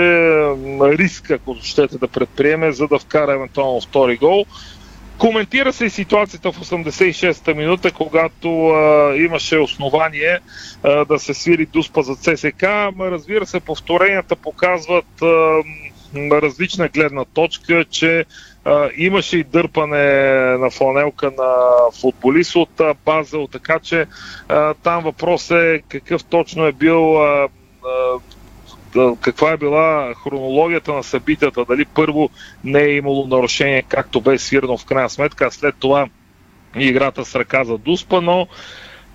риск, 0.82 1.32
ако 1.32 1.56
щете 1.64 1.98
да 1.98 2.08
предприеме, 2.08 2.72
за 2.72 2.88
да 2.88 3.00
вкара 3.00 3.34
евентуално 3.34 3.82
втори 3.82 4.18
гол. 4.18 4.46
Коментира 5.18 5.74
се 5.74 5.86
и 5.86 5.90
ситуацията 5.90 6.52
в 6.52 6.60
86-та 6.60 7.54
минута, 7.54 7.92
когато 7.92 8.68
а, 8.68 9.16
имаше 9.16 9.58
основание 9.58 10.40
а, 10.84 11.06
да 11.06 11.20
се 11.20 11.34
свири 11.34 11.66
дуспа 11.66 12.02
за 12.02 12.16
ЦСК. 12.16 12.64
Разбира 13.00 13.46
се, 13.46 13.60
повторенията 13.60 14.36
показват 14.36 15.22
а, 15.22 15.62
различна 16.16 16.88
гледна 16.88 17.26
точка, 17.26 17.86
че 17.90 18.26
а, 18.66 18.90
имаше 18.98 19.38
и 19.38 19.44
дърпане 19.44 20.32
на 20.58 20.70
фланелка 20.70 21.32
на 21.38 21.66
футболист 22.02 22.56
от 22.56 22.80
а, 22.80 22.94
Базел, 23.06 23.48
така 23.48 23.80
че 23.80 24.06
а, 24.50 24.74
там 24.74 25.04
въпрос 25.04 25.52
е 25.52 25.82
какъв 25.90 26.24
точно 26.24 26.66
е 26.66 26.72
бил 26.72 27.24
а, 27.24 27.48
каква 29.22 29.52
е 29.52 29.58
била 29.58 30.14
хронологията 30.24 30.94
на 30.94 31.04
събитията, 31.04 31.66
дали 31.66 31.86
първо 31.86 32.30
не 32.64 32.82
е 32.82 32.96
имало 32.96 33.28
нарушение, 33.28 33.84
както 33.88 34.22
бе 34.22 34.38
свирно 34.38 34.78
в 34.78 34.86
крайна 34.86 35.10
сметка, 35.10 35.46
а 35.46 35.52
след 35.52 35.76
това 35.80 36.08
играта 36.76 37.26
с 37.26 37.36
ръка 37.36 37.64
за 37.64 37.78
Дуспа, 37.78 38.22
но 38.22 38.48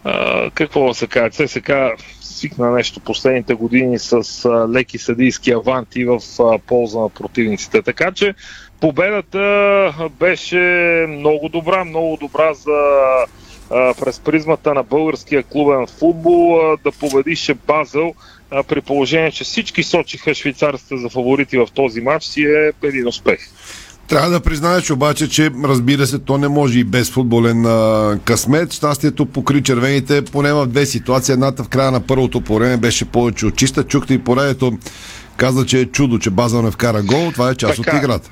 а, 0.04 0.50
какво 0.50 0.88
да 0.88 0.94
се 0.94 1.06
каже, 1.06 1.30
ЦСК 1.30 1.70
свикна 2.20 2.70
нещо 2.70 3.00
последните 3.00 3.54
години 3.54 3.98
с 3.98 4.44
а, 4.44 4.68
леки 4.68 4.98
съдийски 4.98 5.50
аванти 5.50 6.04
в 6.04 6.20
а, 6.40 6.58
полза 6.58 6.98
на 6.98 7.08
противниците. 7.08 7.82
Така 7.82 8.12
че 8.12 8.34
победата 8.80 10.08
беше 10.10 10.58
много 11.08 11.48
добра, 11.48 11.84
много 11.84 12.18
добра 12.20 12.54
за 12.54 12.78
през 13.70 14.20
призмата 14.20 14.74
на 14.74 14.82
българския 14.82 15.42
клубен 15.42 15.86
футбол 15.86 16.60
да 16.84 16.92
победише 16.92 17.54
Базел 17.54 18.14
при 18.68 18.80
положение, 18.80 19.30
че 19.30 19.44
всички 19.44 19.82
сочиха 19.82 20.34
швейцарците 20.34 20.96
за 20.96 21.08
фаворити 21.08 21.58
в 21.58 21.68
този 21.74 22.00
матч, 22.00 22.24
си 22.24 22.42
е 22.42 22.86
един 22.86 23.08
успех. 23.08 23.38
Трябва 24.08 24.30
да 24.30 24.40
признаеш 24.40 24.90
обаче, 24.90 25.28
че 25.28 25.50
разбира 25.64 26.06
се, 26.06 26.18
то 26.18 26.38
не 26.38 26.48
може 26.48 26.78
и 26.78 26.84
без 26.84 27.10
футболен 27.10 27.66
а, 27.66 28.18
късмет. 28.24 28.72
Щастието 28.72 29.26
покри 29.26 29.62
червените 29.62 30.22
поне 30.24 30.52
в 30.52 30.66
две 30.66 30.86
ситуации. 30.86 31.32
Едната 31.32 31.64
в 31.64 31.68
края 31.68 31.90
на 31.90 32.00
първото 32.00 32.40
по 32.40 32.54
време 32.54 32.76
беше 32.76 33.04
повече 33.04 33.46
от 33.46 33.56
чиста. 33.56 33.84
Чухте 33.84 34.14
и 34.14 34.18
поредето 34.18 34.72
каза, 35.36 35.66
че 35.66 35.80
е 35.80 35.86
чудо, 35.86 36.18
че 36.18 36.30
База 36.30 36.62
не 36.62 36.70
вкара 36.70 37.02
гол. 37.02 37.30
Това 37.32 37.50
е 37.50 37.54
част 37.54 37.76
така, 37.76 37.96
от 37.96 38.02
играта. 38.02 38.30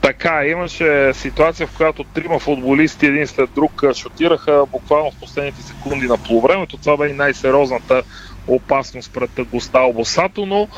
Така, 0.00 0.46
имаше 0.46 1.12
ситуация, 1.14 1.66
в 1.66 1.76
която 1.76 2.04
трима 2.04 2.38
футболисти 2.38 3.06
един 3.06 3.26
след 3.26 3.50
друг 3.54 3.82
шотираха 3.94 4.64
буквално 4.72 5.10
в 5.10 5.20
последните 5.20 5.62
секунди 5.62 6.06
на 6.06 6.16
полувремето. 6.16 6.76
Това 6.76 6.96
бе 6.96 7.08
и 7.08 7.12
най-сериозната 7.12 8.02
опасност 8.50 9.12
пред 9.12 9.48
Гостал 9.50 9.92
Босато, 9.92 10.46
но 10.46 10.68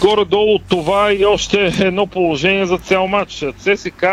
горе-долу 0.00 0.58
това 0.58 1.12
и 1.12 1.24
още 1.24 1.72
едно 1.80 2.06
положение 2.06 2.66
за 2.66 2.78
цял 2.78 3.06
матч. 3.06 3.44
ЦСК 3.58 4.04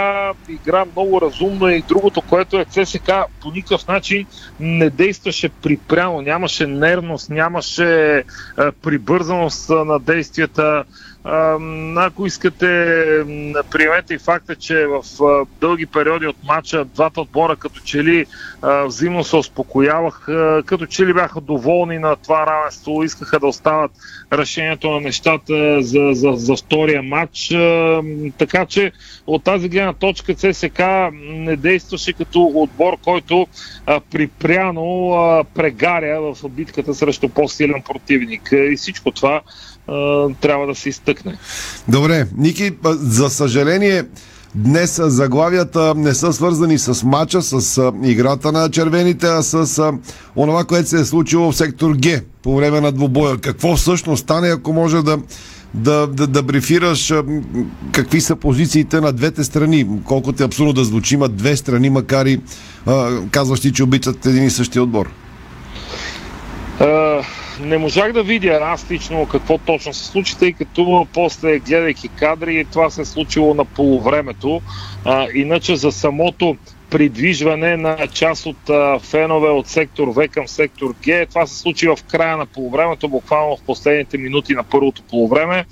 игра 0.49 0.85
много 0.85 1.21
разумно 1.21 1.69
и 1.69 1.81
другото, 1.81 2.21
което 2.21 2.59
е 2.59 2.65
ЦСК 2.65 3.11
по 3.41 3.51
никакъв 3.51 3.87
начин 3.87 4.27
не 4.59 4.89
действаше 4.89 5.49
припрямо, 5.49 6.21
нямаше 6.21 6.67
нервност, 6.67 7.29
нямаше 7.29 8.23
прибързаност 8.81 9.69
на 9.69 9.99
действията 9.99 10.83
ако 11.98 12.25
искате, 12.25 12.65
приемете 13.72 14.13
и 14.13 14.17
факта, 14.17 14.55
че 14.55 14.86
в 14.86 15.03
дълги 15.62 15.86
периоди 15.86 16.27
от 16.27 16.36
матча 16.43 16.86
двата 16.86 17.22
отбора 17.22 17.55
като 17.55 17.79
че 17.79 18.03
ли 18.03 18.25
взаимно 18.86 19.24
се 19.24 19.36
успокояваха, 19.36 20.63
като 20.65 20.86
че 20.86 21.05
ли 21.05 21.13
бяха 21.13 21.41
доволни 21.41 22.00
на 22.00 22.15
това 22.15 22.48
равенство, 22.48 23.03
искаха 23.03 23.39
да 23.39 23.48
остават 23.48 23.91
решението 24.34 24.91
на 24.91 25.00
нещата 25.00 25.81
за, 25.81 26.10
за, 26.12 26.31
за 26.36 26.55
втория 26.55 27.03
матч. 27.03 27.55
Така 28.38 28.65
че 28.65 28.91
от 29.27 29.43
тази 29.43 29.69
гледна 29.69 29.93
точка 29.93 30.36
ЦСК 30.36 30.81
не 31.13 31.55
действаше 31.55 32.13
като 32.13 32.51
отбор, 32.55 32.98
който 33.03 33.48
припряно 34.12 35.46
прегаря 35.55 36.22
в 36.22 36.50
битката 36.50 36.93
срещу 36.93 37.29
по-силен 37.29 37.81
противник. 37.81 38.50
И 38.51 38.75
всичко 38.75 39.12
това 39.12 39.41
трябва 40.41 40.67
да 40.67 40.75
се 40.75 40.89
изтъкне. 40.89 41.38
Добре, 41.88 42.27
Ники, 42.38 42.72
за 42.86 43.29
съжаление, 43.29 44.03
Днес 44.56 45.00
заглавията 45.03 45.94
не 45.96 46.13
са 46.13 46.34
свързани 46.34 46.77
с 46.77 47.03
матча, 47.03 47.41
с 47.41 47.91
играта 48.03 48.51
на 48.51 48.70
червените, 48.70 49.27
а 49.27 49.44
с 49.44 49.91
онова, 50.36 50.63
което 50.63 50.89
се 50.89 51.00
е 51.00 51.06
случило 51.06 51.51
в 51.51 51.58
сектор 51.58 51.96
Г 52.03 52.22
по 52.44 52.56
време 52.56 52.82
на 52.82 52.91
двубоя. 52.91 53.38
Какво 53.38 53.75
всъщност 53.75 54.24
стане, 54.24 54.48
ако 54.48 54.74
може 54.74 55.01
да, 55.01 55.17
да, 55.74 56.08
да, 56.08 56.27
да 56.27 56.44
брифираш 56.44 57.13
какви 57.91 58.22
са 58.22 58.36
позициите 58.36 59.01
на 59.01 59.13
двете 59.13 59.44
страни? 59.44 59.88
Колкото 60.03 60.44
е 60.44 60.46
абсурдно 60.46 60.74
да 60.74 60.84
звучи, 60.84 61.15
има 61.15 61.29
две 61.29 61.56
страни, 61.56 61.89
макар 61.89 62.25
и 62.25 62.41
а, 62.86 63.22
казващи, 63.32 63.74
че 63.74 63.84
обичат 63.84 64.25
един 64.25 64.44
и 64.44 64.50
същия 64.50 64.84
отбор. 64.84 65.10
А, 66.79 67.22
не 67.61 67.77
можах 67.77 68.13
да 68.13 68.23
видя 68.23 68.59
аз 68.61 68.91
лично 68.91 69.27
какво 69.27 69.57
точно 69.57 69.93
се 69.93 70.05
случи, 70.05 70.37
тъй 70.37 70.53
като 70.53 71.07
после 71.13 71.59
гледайки 71.59 72.07
кадри, 72.07 72.65
това 72.71 72.89
се 72.89 73.01
е 73.01 73.05
случило 73.05 73.53
на 73.53 73.65
полувремето. 73.65 74.61
А, 75.05 75.27
иначе 75.33 75.75
за 75.75 75.91
самото 75.91 76.57
придвижване 76.89 77.77
на 77.77 78.07
част 78.07 78.45
от 78.45 78.69
а, 78.69 78.99
фенове 78.99 79.49
от 79.49 79.67
сектор 79.67 80.07
В 80.07 80.27
към 80.27 80.47
сектор 80.47 80.95
Г. 81.05 81.25
Това 81.29 81.47
се 81.47 81.59
случи 81.59 81.87
в 81.87 81.97
края 82.11 82.37
на 82.37 82.45
полувремето, 82.45 83.09
буквално 83.09 83.57
в 83.57 83.61
последните 83.61 84.17
минути 84.17 84.53
на 84.53 84.63
първото 84.63 85.01
полувреме, 85.09 85.65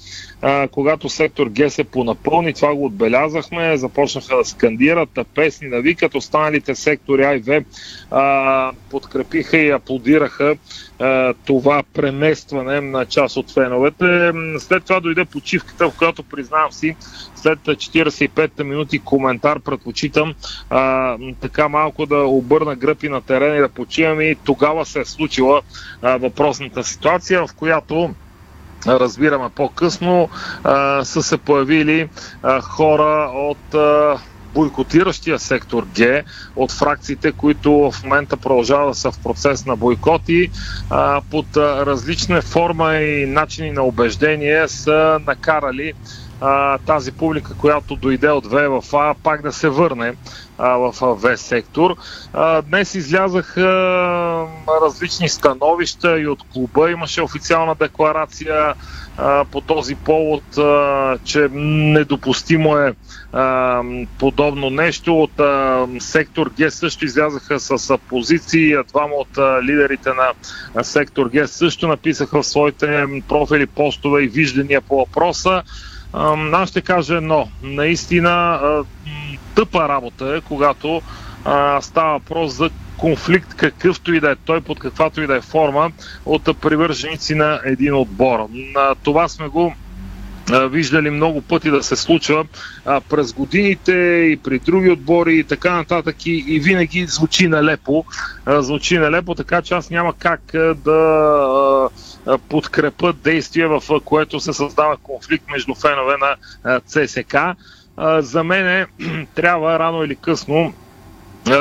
когато 0.71 1.09
сектор 1.09 1.49
Г 1.57 1.69
се 1.69 1.83
понапълни. 1.83 2.53
Това 2.53 2.75
го 2.75 2.85
отбелязахме, 2.85 3.77
започнаха 3.77 4.37
да 4.37 4.45
скандират 4.45 5.17
а, 5.17 5.23
песни, 5.23 5.69
да 5.69 5.81
викат. 5.81 6.15
Останалите 6.15 6.75
сектори 6.75 7.23
А 7.23 7.35
и 7.35 7.39
В 7.39 8.73
подкрепиха 8.89 9.57
и 9.57 9.71
аплодираха 9.71 10.55
а, 10.99 11.33
това 11.45 11.83
преместване 11.93 12.81
на 12.81 13.05
част 13.05 13.37
от 13.37 13.51
феновете. 13.51 14.31
След 14.59 14.83
това 14.83 14.99
дойде 14.99 15.25
почивката, 15.25 15.89
в 15.89 15.97
която 15.97 16.23
признавам 16.23 16.71
си, 16.71 16.95
след 17.35 17.59
45 17.59 18.63
минути 18.63 18.99
коментар 18.99 19.59
предпочитам 19.59 20.33
а, 20.69 21.17
така 21.41 21.67
малко 21.67 22.05
да 22.05 22.17
обърна 22.17 22.75
гръб 22.75 23.03
и 23.03 23.09
на 23.09 23.21
терена 23.21 23.55
и 23.55 23.59
да 23.59 23.69
почивам 23.69 24.21
и 24.21 24.35
тогава 24.35 24.85
се 24.85 24.99
е 24.99 25.05
случила 25.05 25.61
а, 26.01 26.17
въпросната 26.17 26.83
ситуация, 26.83 27.47
в 27.47 27.53
която 27.53 28.15
разбираме 28.87 29.49
по-късно, 29.49 30.29
са 31.03 31.23
се 31.23 31.37
появили 31.37 32.09
хора 32.63 33.31
от 33.33 33.75
бойкотиращия 34.45 35.39
сектор 35.39 35.87
Г 35.97 36.23
от 36.55 36.71
фракциите, 36.71 37.31
които 37.31 37.91
в 37.91 38.03
момента 38.03 38.37
продължават 38.37 38.89
да 38.89 38.95
са 38.95 39.11
в 39.11 39.21
процес 39.23 39.65
на 39.65 39.75
бойкоти, 39.75 40.49
под 41.29 41.57
различна 41.57 42.41
форма 42.41 42.95
и 42.95 43.25
начини 43.25 43.71
на 43.71 43.83
убеждение 43.83 44.67
са 44.67 45.19
накарали 45.21 45.93
а, 46.45 46.77
тази 46.77 47.11
публика, 47.11 47.53
която 47.53 47.95
дойде 47.95 48.29
от 48.29 48.45
В 48.45 48.81
в 48.81 48.93
А, 48.93 49.15
пак 49.23 49.41
да 49.41 49.51
се 49.51 49.69
върне 49.69 50.13
а, 50.57 50.69
в 50.69 50.93
В 51.01 51.37
сектор. 51.37 51.95
А, 52.33 52.61
днес 52.61 52.95
излязаха 52.95 53.67
различни 54.81 55.29
становища 55.29 56.19
и 56.19 56.27
от 56.27 56.43
клуба 56.53 56.91
имаше 56.91 57.21
официална 57.21 57.75
декларация 57.75 58.73
а, 59.17 59.45
по 59.45 59.61
този 59.61 59.95
повод, 59.95 60.57
а, 60.57 61.17
че 61.23 61.47
недопустимо 61.51 62.77
е 62.77 62.93
а, 63.33 63.81
подобно 64.19 64.69
нещо. 64.69 65.21
От 65.21 65.39
а, 65.39 65.87
сектор 65.99 66.51
Г 66.59 66.71
също 66.71 67.05
излязаха 67.05 67.59
с 67.59 67.89
а, 67.89 67.97
позиции. 67.97 68.75
Двама 68.87 69.15
от 69.15 69.37
а, 69.37 69.63
лидерите 69.63 70.09
на 70.09 70.31
а, 70.75 70.83
сектор 70.83 71.29
Г 71.29 71.47
също 71.47 71.87
написаха 71.87 72.41
в 72.41 72.47
своите 72.47 73.05
профили, 73.27 73.65
постове 73.65 74.23
и 74.23 74.27
виждания 74.27 74.81
по 74.81 74.97
въпроса. 74.97 75.63
Аз 76.53 76.69
ще 76.69 76.81
кажа 76.81 77.15
едно. 77.15 77.49
Наистина 77.63 78.59
тъпа 79.55 79.89
работа 79.89 80.35
е, 80.37 80.41
когато 80.41 81.01
става 81.81 82.13
въпрос 82.13 82.53
за 82.53 82.69
конфликт, 82.97 83.53
какъвто 83.53 84.13
и 84.13 84.19
да 84.19 84.31
е 84.31 84.35
той, 84.35 84.61
под 84.61 84.79
каквато 84.79 85.21
и 85.21 85.27
да 85.27 85.35
е 85.35 85.41
форма, 85.41 85.91
от 86.25 86.61
привърженици 86.61 87.35
на 87.35 87.61
един 87.65 87.95
отбор. 87.95 88.47
Това 89.03 89.27
сме 89.27 89.47
го 89.47 89.73
виждали 90.51 91.09
много 91.09 91.41
пъти 91.41 91.69
да 91.69 91.83
се 91.83 91.95
случва 91.95 92.45
а, 92.85 93.01
през 93.01 93.33
годините 93.33 93.93
и 94.31 94.39
при 94.43 94.59
други 94.59 94.89
отбори 94.89 95.35
и 95.35 95.43
така 95.43 95.75
нататък 95.75 96.25
и, 96.25 96.45
и 96.47 96.59
винаги 96.59 97.05
звучи 97.05 97.47
нелепо. 97.47 98.05
А, 98.45 98.61
звучи 98.61 98.97
нелепо, 98.97 99.35
така 99.35 99.61
че 99.61 99.73
аз 99.73 99.89
няма 99.89 100.13
как 100.13 100.41
да 100.75 101.89
а, 102.25 102.37
подкрепа 102.37 103.13
действие, 103.13 103.67
в 103.67 103.81
което 104.05 104.39
се 104.39 104.53
създава 104.53 104.97
конфликт 104.97 105.45
между 105.51 105.75
фенове 105.75 106.15
на 106.17 106.35
а, 106.63 106.79
ЦСК. 106.79 107.35
За 108.19 108.43
мен 108.43 108.87
трябва 109.35 109.79
рано 109.79 110.03
или 110.03 110.15
късно 110.15 110.73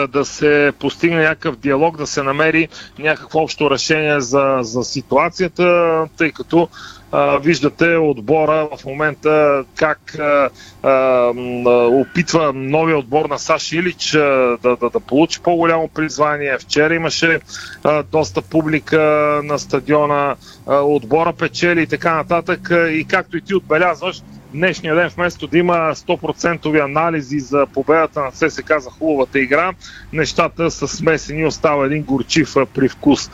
да 0.09 0.25
се 0.25 0.73
постигне 0.79 1.23
някакъв 1.23 1.57
диалог, 1.57 1.97
да 1.97 2.07
се 2.07 2.23
намери 2.23 2.69
някакво 2.99 3.39
общо 3.39 3.71
решение 3.71 4.21
за, 4.21 4.59
за 4.61 4.85
ситуацията, 4.85 6.07
тъй 6.17 6.33
като 6.33 6.69
виждате 7.43 7.97
отбора 7.97 8.69
в 8.77 8.85
момента 8.85 9.65
как 9.77 9.99
а, 10.19 10.51
а, 10.83 11.31
опитва 12.01 12.53
новия 12.53 12.99
отбор 12.99 13.29
на 13.29 13.39
Саш 13.39 13.73
Илич 13.73 14.15
а, 14.15 14.59
да, 14.63 14.77
да, 14.77 14.91
да 14.91 15.01
получи 15.01 15.41
по-голямо 15.43 15.89
призвание. 15.89 16.59
Вчера 16.59 16.95
имаше 16.95 17.41
а, 17.83 18.03
доста 18.03 18.43
публика 18.43 19.41
на 19.45 19.59
стадиона, 19.59 20.37
а, 20.67 20.81
отбора 20.81 21.33
печели 21.33 21.83
и 21.83 21.87
така 21.87 22.15
нататък. 22.15 22.71
И 22.91 23.05
както 23.05 23.37
и 23.37 23.41
ти 23.41 23.55
отбелязваш, 23.55 24.23
днешния 24.55 24.95
ден 24.95 25.09
вместо 25.09 25.47
да 25.47 25.59
има 25.59 25.75
100% 25.75 26.85
анализи 26.85 27.39
за 27.39 27.67
победата 27.75 28.21
на 28.21 28.33
ССК 28.33 28.73
за 28.79 28.91
хубавата 28.91 29.39
игра, 29.39 29.73
нещата 30.13 30.71
са 30.71 30.89
смесени 30.89 31.47
остава 31.47 31.87
един 31.87 32.03
горчив 32.03 32.55
привкус. 32.75 33.31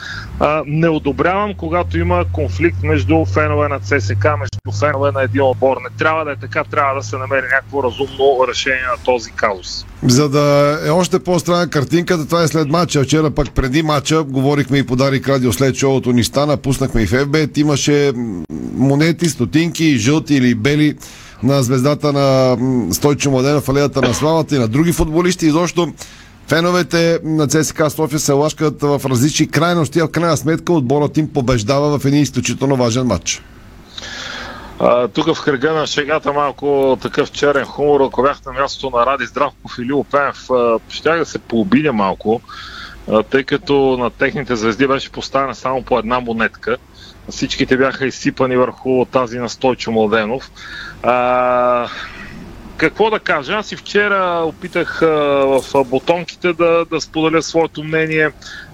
Не 0.67 0.89
одобрявам, 0.89 1.55
когато 1.55 1.99
има 1.99 2.25
конфликт 2.33 2.83
между 2.83 3.25
фенове 3.25 3.69
на 3.69 3.81
ЦСК, 3.81 4.25
между 4.39 4.79
фенове 4.81 5.13
на 5.13 5.23
един 5.23 5.43
отбор. 5.43 5.77
Не 5.77 5.97
трябва 5.99 6.25
да 6.25 6.33
е 6.33 6.37
така, 6.37 6.65
трябва 6.65 6.95
да 6.95 7.03
се 7.03 7.17
намери 7.17 7.47
някакво 7.47 7.83
разумно 7.83 8.47
решение 8.49 8.83
на 8.83 9.05
този 9.05 9.33
казус. 9.33 9.87
За 10.09 10.29
да 10.29 10.79
е 10.87 10.91
още 10.91 11.19
по-странна 11.19 11.69
картинката, 11.69 12.27
това 12.27 12.43
е 12.43 12.49
след 12.49 12.69
матча. 12.69 13.03
Вчера 13.03 13.31
пък 13.31 13.51
преди 13.51 13.83
матча, 13.83 14.23
говорихме 14.23 14.79
и 14.79 14.87
подарик 14.87 15.29
радио 15.29 15.53
след 15.53 15.77
шоуто 15.77 16.13
ни 16.13 16.25
стана, 16.25 16.57
пуснахме 16.57 17.03
и 17.03 17.07
в 17.07 17.11
FBet, 17.11 17.59
имаше 17.59 18.13
монети, 18.75 19.29
стотинки, 19.29 19.99
жълти 19.99 20.35
или 20.35 20.55
бели 20.55 20.97
на 21.43 21.63
звездата 21.63 22.13
на 22.13 22.57
Стойчо 22.93 23.31
Младенов, 23.31 23.69
алеята 23.69 24.03
на 24.03 24.15
славата 24.15 24.57
и 24.57 24.59
на 24.59 24.69
други 24.69 24.93
футболисти. 24.93 25.47
Изобщо 25.47 25.93
феновете 26.49 27.19
на 27.25 27.47
ЦСКА 27.47 27.91
София 27.91 28.19
се 28.19 28.33
лашкат 28.33 28.83
в 28.83 29.01
различни 29.05 29.49
крайности, 29.49 30.01
а 30.01 30.07
в 30.07 30.11
крайна 30.11 30.37
сметка 30.37 30.73
отборът 30.73 31.17
им 31.17 31.29
побеждава 31.29 31.99
в 31.99 32.05
един 32.05 32.23
изключително 32.23 32.77
важен 32.77 33.07
матч. 33.07 33.43
Тук 35.15 35.35
в 35.35 35.45
кръга 35.45 35.73
на 35.73 35.87
шегата 35.87 36.33
малко 36.33 36.99
такъв 37.03 37.33
черен 37.33 37.65
хумор, 37.65 38.01
ако 38.01 38.23
бях 38.23 38.45
на 38.47 38.53
мястото 38.53 38.97
на 38.97 39.07
Ради 39.07 39.27
Здравков 39.27 39.79
или 39.79 39.93
Опенев, 39.93 40.49
щях 40.89 41.19
да 41.19 41.27
се 41.27 41.39
пообидя 41.39 41.93
малко, 41.93 42.41
а, 43.11 43.23
тъй 43.23 43.45
като 43.45 43.97
на 43.99 44.11
техните 44.11 44.57
звезди 44.57 44.87
беше 44.87 45.13
поставена 45.13 45.55
само 45.55 45.83
по 45.83 45.99
една 45.99 46.21
монетка. 46.21 46.77
Всичките 47.31 47.77
бяха 47.77 48.07
изсипани 48.07 48.57
върху 48.57 49.05
тази 49.05 49.39
на 49.39 49.49
Стойчо 49.49 49.91
Младенов. 49.91 50.51
А, 51.03 51.89
какво 52.77 53.11
да 53.11 53.19
кажа? 53.19 53.55
Аз 53.55 53.73
и 53.73 53.77
вчера 53.77 54.43
опитах 54.45 55.03
а, 55.03 55.07
в 55.07 55.85
бутонките 55.85 56.53
да, 56.53 56.85
да 56.91 57.01
споделя 57.01 57.43
своето 57.43 57.85
мнение 57.85 58.31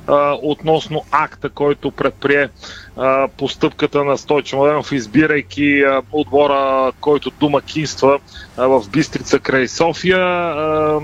а, 0.06 0.38
относно 0.42 1.04
акта, 1.10 1.50
който 1.50 1.90
предприе 1.90 2.48
а, 2.96 3.28
постъпката 3.28 4.04
на 4.04 4.18
Стойчо 4.18 4.56
Младенов, 4.56 4.92
избирайки 4.92 5.80
а, 5.80 6.02
отбора, 6.12 6.92
който 7.00 7.30
домакинства 7.30 8.18
а, 8.56 8.66
в 8.66 8.90
Бистрица 8.90 9.38
край 9.38 9.68
София. 9.68 10.18
А, 10.18 11.00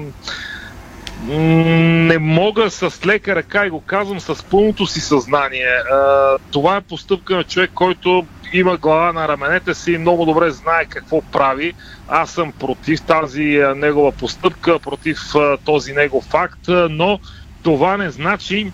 не 1.28 2.18
мога 2.18 2.70
с 2.70 3.06
лека 3.06 3.34
ръка 3.34 3.66
и 3.66 3.70
го 3.70 3.80
казвам 3.80 4.20
с 4.20 4.44
пълното 4.44 4.86
си 4.86 5.00
съзнание. 5.00 5.68
Това 6.50 6.76
е 6.76 6.80
постъпка 6.80 7.36
на 7.36 7.44
човек, 7.44 7.70
който 7.74 8.26
има 8.52 8.76
глава 8.76 9.12
на 9.12 9.28
раменете 9.28 9.74
си 9.74 9.92
и 9.92 9.98
много 9.98 10.24
добре 10.24 10.50
знае 10.50 10.84
какво 10.84 11.22
прави. 11.22 11.74
Аз 12.08 12.30
съм 12.30 12.52
против 12.52 13.02
тази 13.02 13.62
негова 13.76 14.12
постъпка, 14.12 14.78
против 14.78 15.18
този 15.64 15.92
негов 15.92 16.24
факт, 16.24 16.68
но 16.90 17.18
това 17.62 17.96
не 17.96 18.10
значи, 18.10 18.72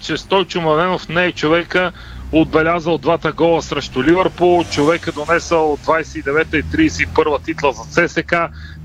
че 0.00 0.16
Стойчо 0.16 0.60
Младенов 0.60 1.08
не 1.08 1.24
е 1.24 1.32
човека, 1.32 1.92
отбелязал 2.32 2.98
двата 2.98 3.32
гола 3.32 3.62
срещу 3.62 4.04
Ливърпул, 4.04 4.64
човека 4.64 5.12
донесъл 5.12 5.76
29-та 5.76 6.56
и 6.56 6.62
31 6.62 7.44
титла 7.44 7.72
за 7.72 8.08
ЦСК, 8.08 8.34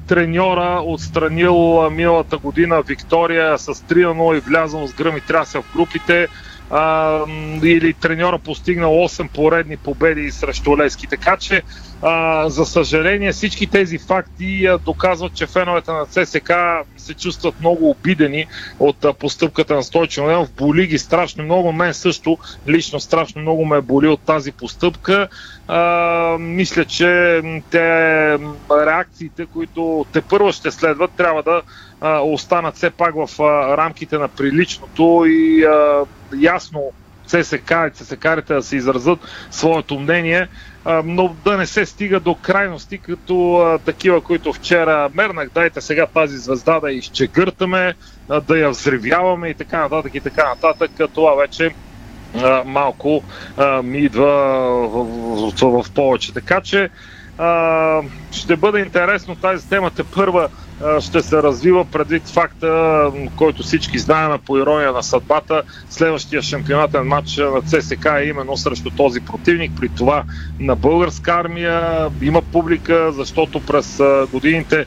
треньора 0.08 0.82
отстранил 0.86 1.90
миналата 1.90 2.38
година 2.38 2.82
Виктория 2.88 3.58
с 3.58 3.74
3 3.74 4.08
на 4.08 4.14
0 4.14 4.38
и 4.38 4.40
влязъл 4.40 4.88
с 4.88 4.94
гръм 4.94 5.18
и 5.18 5.22
тряса 5.22 5.62
в 5.62 5.74
групите, 5.76 6.28
а, 6.70 7.20
или 7.64 7.94
треньора 7.94 8.40
постигнал 8.40 8.92
8 8.92 9.30
поредни 9.30 9.78
победи 9.78 10.32
срещу 10.32 10.78
Лески. 10.78 11.08
Така 11.08 11.38
че, 11.38 11.62
а, 12.02 12.50
за 12.50 12.66
съжаление, 12.66 13.32
всички 13.32 13.68
тези 13.68 13.98
факти 13.98 14.66
а, 14.66 14.78
доказват, 14.78 15.34
че 15.34 15.48
феновете 15.48 15.92
на 15.92 16.06
ЦСК 16.06 16.52
се 16.98 17.14
чувстват 17.14 17.60
много 17.60 17.90
обидени 17.90 18.46
от 18.80 19.06
а, 19.06 19.14
постъпката 19.14 19.76
на 19.76 19.84
Стойчо 19.84 20.22
Младенов. 20.22 20.52
Боли 20.52 20.88
ги 20.88 20.98
страшно 20.98 21.44
много. 21.44 21.72
Мен 21.72 21.94
също 21.94 22.38
лично 22.68 23.00
страшно 23.00 23.42
много 23.42 23.66
ме 23.66 23.82
боли 23.82 24.08
от 24.08 24.22
тази 24.22 24.52
постъпка. 24.52 25.28
А, 25.68 26.38
мисля, 26.40 26.86
че 26.86 27.42
те 27.72 28.38
реакциите, 28.72 29.46
които 29.46 30.06
те 30.14 30.22
първо 30.22 30.52
ще 30.52 30.72
следват, 30.72 31.12
трябва 31.12 31.44
да 31.44 31.62
а, 32.02 32.20
останат 32.20 32.76
все 32.76 32.90
пак 32.90 33.16
в 33.16 33.42
а, 33.42 33.78
рамките 33.78 34.18
на 34.18 34.28
приличното 34.28 35.26
и 35.28 35.64
а, 35.64 36.06
ясно 36.40 36.82
ЦСК 37.26 37.72
и 37.72 37.92
ЦСК-рите 37.92 38.54
да 38.54 38.64
се 38.64 38.76
изразят 38.76 39.20
своето 39.52 40.00
мнение, 40.00 40.48
а, 40.86 41.02
но 41.06 41.36
да 41.46 41.58
не 41.58 41.66
се 41.66 41.86
стига 41.86 42.20
до 42.20 42.36
крайности, 42.36 42.98
като 42.98 43.56
а, 43.58 43.80
такива, 43.80 44.22
които 44.22 44.54
вчера 44.54 45.10
мернах, 45.14 45.50
дайте 45.54 45.82
сега 45.82 46.06
тази 46.06 46.38
звезда 46.38 46.80
да 46.80 46.92
изчегъртаме, 46.92 47.94
а, 48.30 48.42
да 48.42 48.58
я 48.58 48.70
взривяваме 48.70 49.50
и 49.50 49.54
така 49.54 49.80
нататък 49.80 50.16
и 50.16 50.20
така 50.20 50.50
нататък. 50.50 50.92
Това 51.14 51.36
вече 51.36 51.72
малко 52.66 53.24
ми 53.84 53.98
идва 53.98 54.28
в, 54.88 55.04
в, 55.52 55.84
в 55.84 55.92
повече. 55.92 56.34
Така 56.34 56.62
че 56.62 56.90
ще 58.32 58.56
бъде 58.56 58.80
интересно 58.80 59.36
тази 59.36 59.70
темата 59.70 60.04
първа 60.04 60.50
ще 61.00 61.22
се 61.22 61.44
развива 61.44 61.86
предвид 61.86 62.30
факта, 62.30 63.12
който 63.36 63.64
всички 63.64 64.00
знаем 64.00 64.40
по 64.46 64.58
ирония 64.58 64.92
на 64.92 65.04
съдбата. 65.04 65.64
Следващия 65.90 66.42
шампионатен 66.42 67.08
матч 67.08 67.38
на 67.38 67.62
ЦСК 67.62 68.06
е 68.06 68.26
именно 68.26 68.58
срещу 68.58 68.90
този 68.90 69.20
противник, 69.22 69.72
при 69.80 69.90
това 69.90 70.24
на 70.60 70.76
българска 70.76 71.32
армия. 71.32 72.08
Има 72.22 72.42
публика, 72.42 73.12
защото 73.12 73.66
през 73.66 74.02
годините 74.32 74.86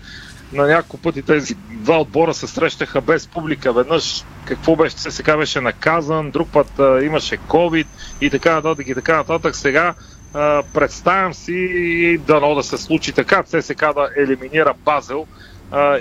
на 0.53 0.67
няколко 0.67 0.99
пъти 0.99 1.23
тези 1.23 1.55
два 1.71 2.01
отбора 2.01 2.35
се 2.35 2.47
срещаха 2.47 3.01
без 3.01 3.29
публика. 3.29 3.73
Веднъж 3.73 4.25
какво 4.45 4.77
беше, 4.77 4.97
ЦСК 4.97 5.37
беше 5.37 5.61
наказан, 5.61 6.31
друг 6.31 6.49
път 6.53 6.79
а, 6.79 7.05
имаше 7.05 7.39
COVID 7.39 7.87
и 8.21 8.31
така 8.31 8.55
нататък 8.55 8.87
и 8.89 8.95
така 8.95 9.17
нататък. 9.17 9.57
Сега 9.57 9.95
а, 10.35 10.63
представям 10.75 11.35
си 11.35 12.19
дано 12.27 12.55
да 12.55 12.63
се 12.63 12.79
случи 12.79 13.13
така, 13.13 13.43
ЦСК 13.43 13.81
да 13.81 14.09
елиминира 14.17 14.75
Базел 14.85 15.27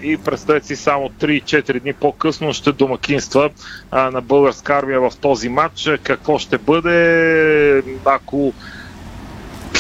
и 0.04 0.18
представете 0.18 0.68
си 0.68 0.76
само 0.76 1.10
3-4 1.10 1.82
дни 1.82 1.94
по-късно 1.94 2.54
ще 2.54 2.72
домакинства 2.72 3.50
а, 3.92 4.12
на 4.12 4.22
българска 4.22 4.74
армия 4.74 5.02
в 5.02 5.12
този 5.22 5.50
матч. 5.50 5.90
Какво 6.04 6.40
ще 6.40 6.58
бъде, 6.58 7.84
ако 8.06 8.54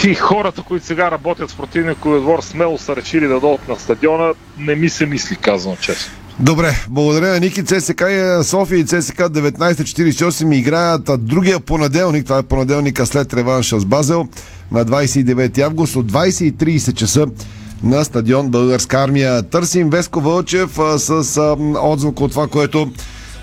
и 0.08 0.16
хората, 0.16 0.62
които 0.62 0.86
сега 0.86 1.12
работят 1.12 1.52
в 1.52 1.58
противниковия 1.58 2.22
двор, 2.22 2.42
смело 2.42 2.78
са 2.78 2.96
решили 2.96 3.28
да 3.28 3.40
дойдат 3.40 3.68
на 3.68 3.76
стадиона, 3.80 4.34
не 4.58 4.76
ми 4.76 4.90
се 4.90 5.06
мисли, 5.06 5.36
казвам 5.36 5.78
честно. 5.78 6.14
Добре, 6.40 6.76
благодаря 6.90 7.28
на 7.28 7.40
Ники. 7.40 7.64
ЦСК 7.64 8.02
и 8.10 8.44
София 8.44 8.80
и 8.80 8.86
ЦСК 8.86 9.20
1948 9.20 10.56
играят 10.56 11.10
другия 11.20 11.60
понеделник, 11.60 12.24
това 12.24 12.38
е 12.38 12.44
понеделника 12.44 13.06
след 13.06 13.34
реванша 13.34 13.80
с 13.80 13.86
Базел 13.86 14.28
на 14.72 14.86
29 14.86 15.60
август 15.60 15.96
от 15.96 16.12
20.30 16.12 16.94
часа 16.94 17.26
на 17.84 18.06
стадион 18.06 18.50
Българска 18.50 18.98
армия. 18.98 19.44
Търсим 19.44 19.90
Веско 19.90 20.22
Вълчев 20.22 20.80
с 20.98 21.38
а, 21.38 21.56
отзвук 21.82 22.22
от 22.22 22.32
това, 22.32 22.48
което 22.48 22.92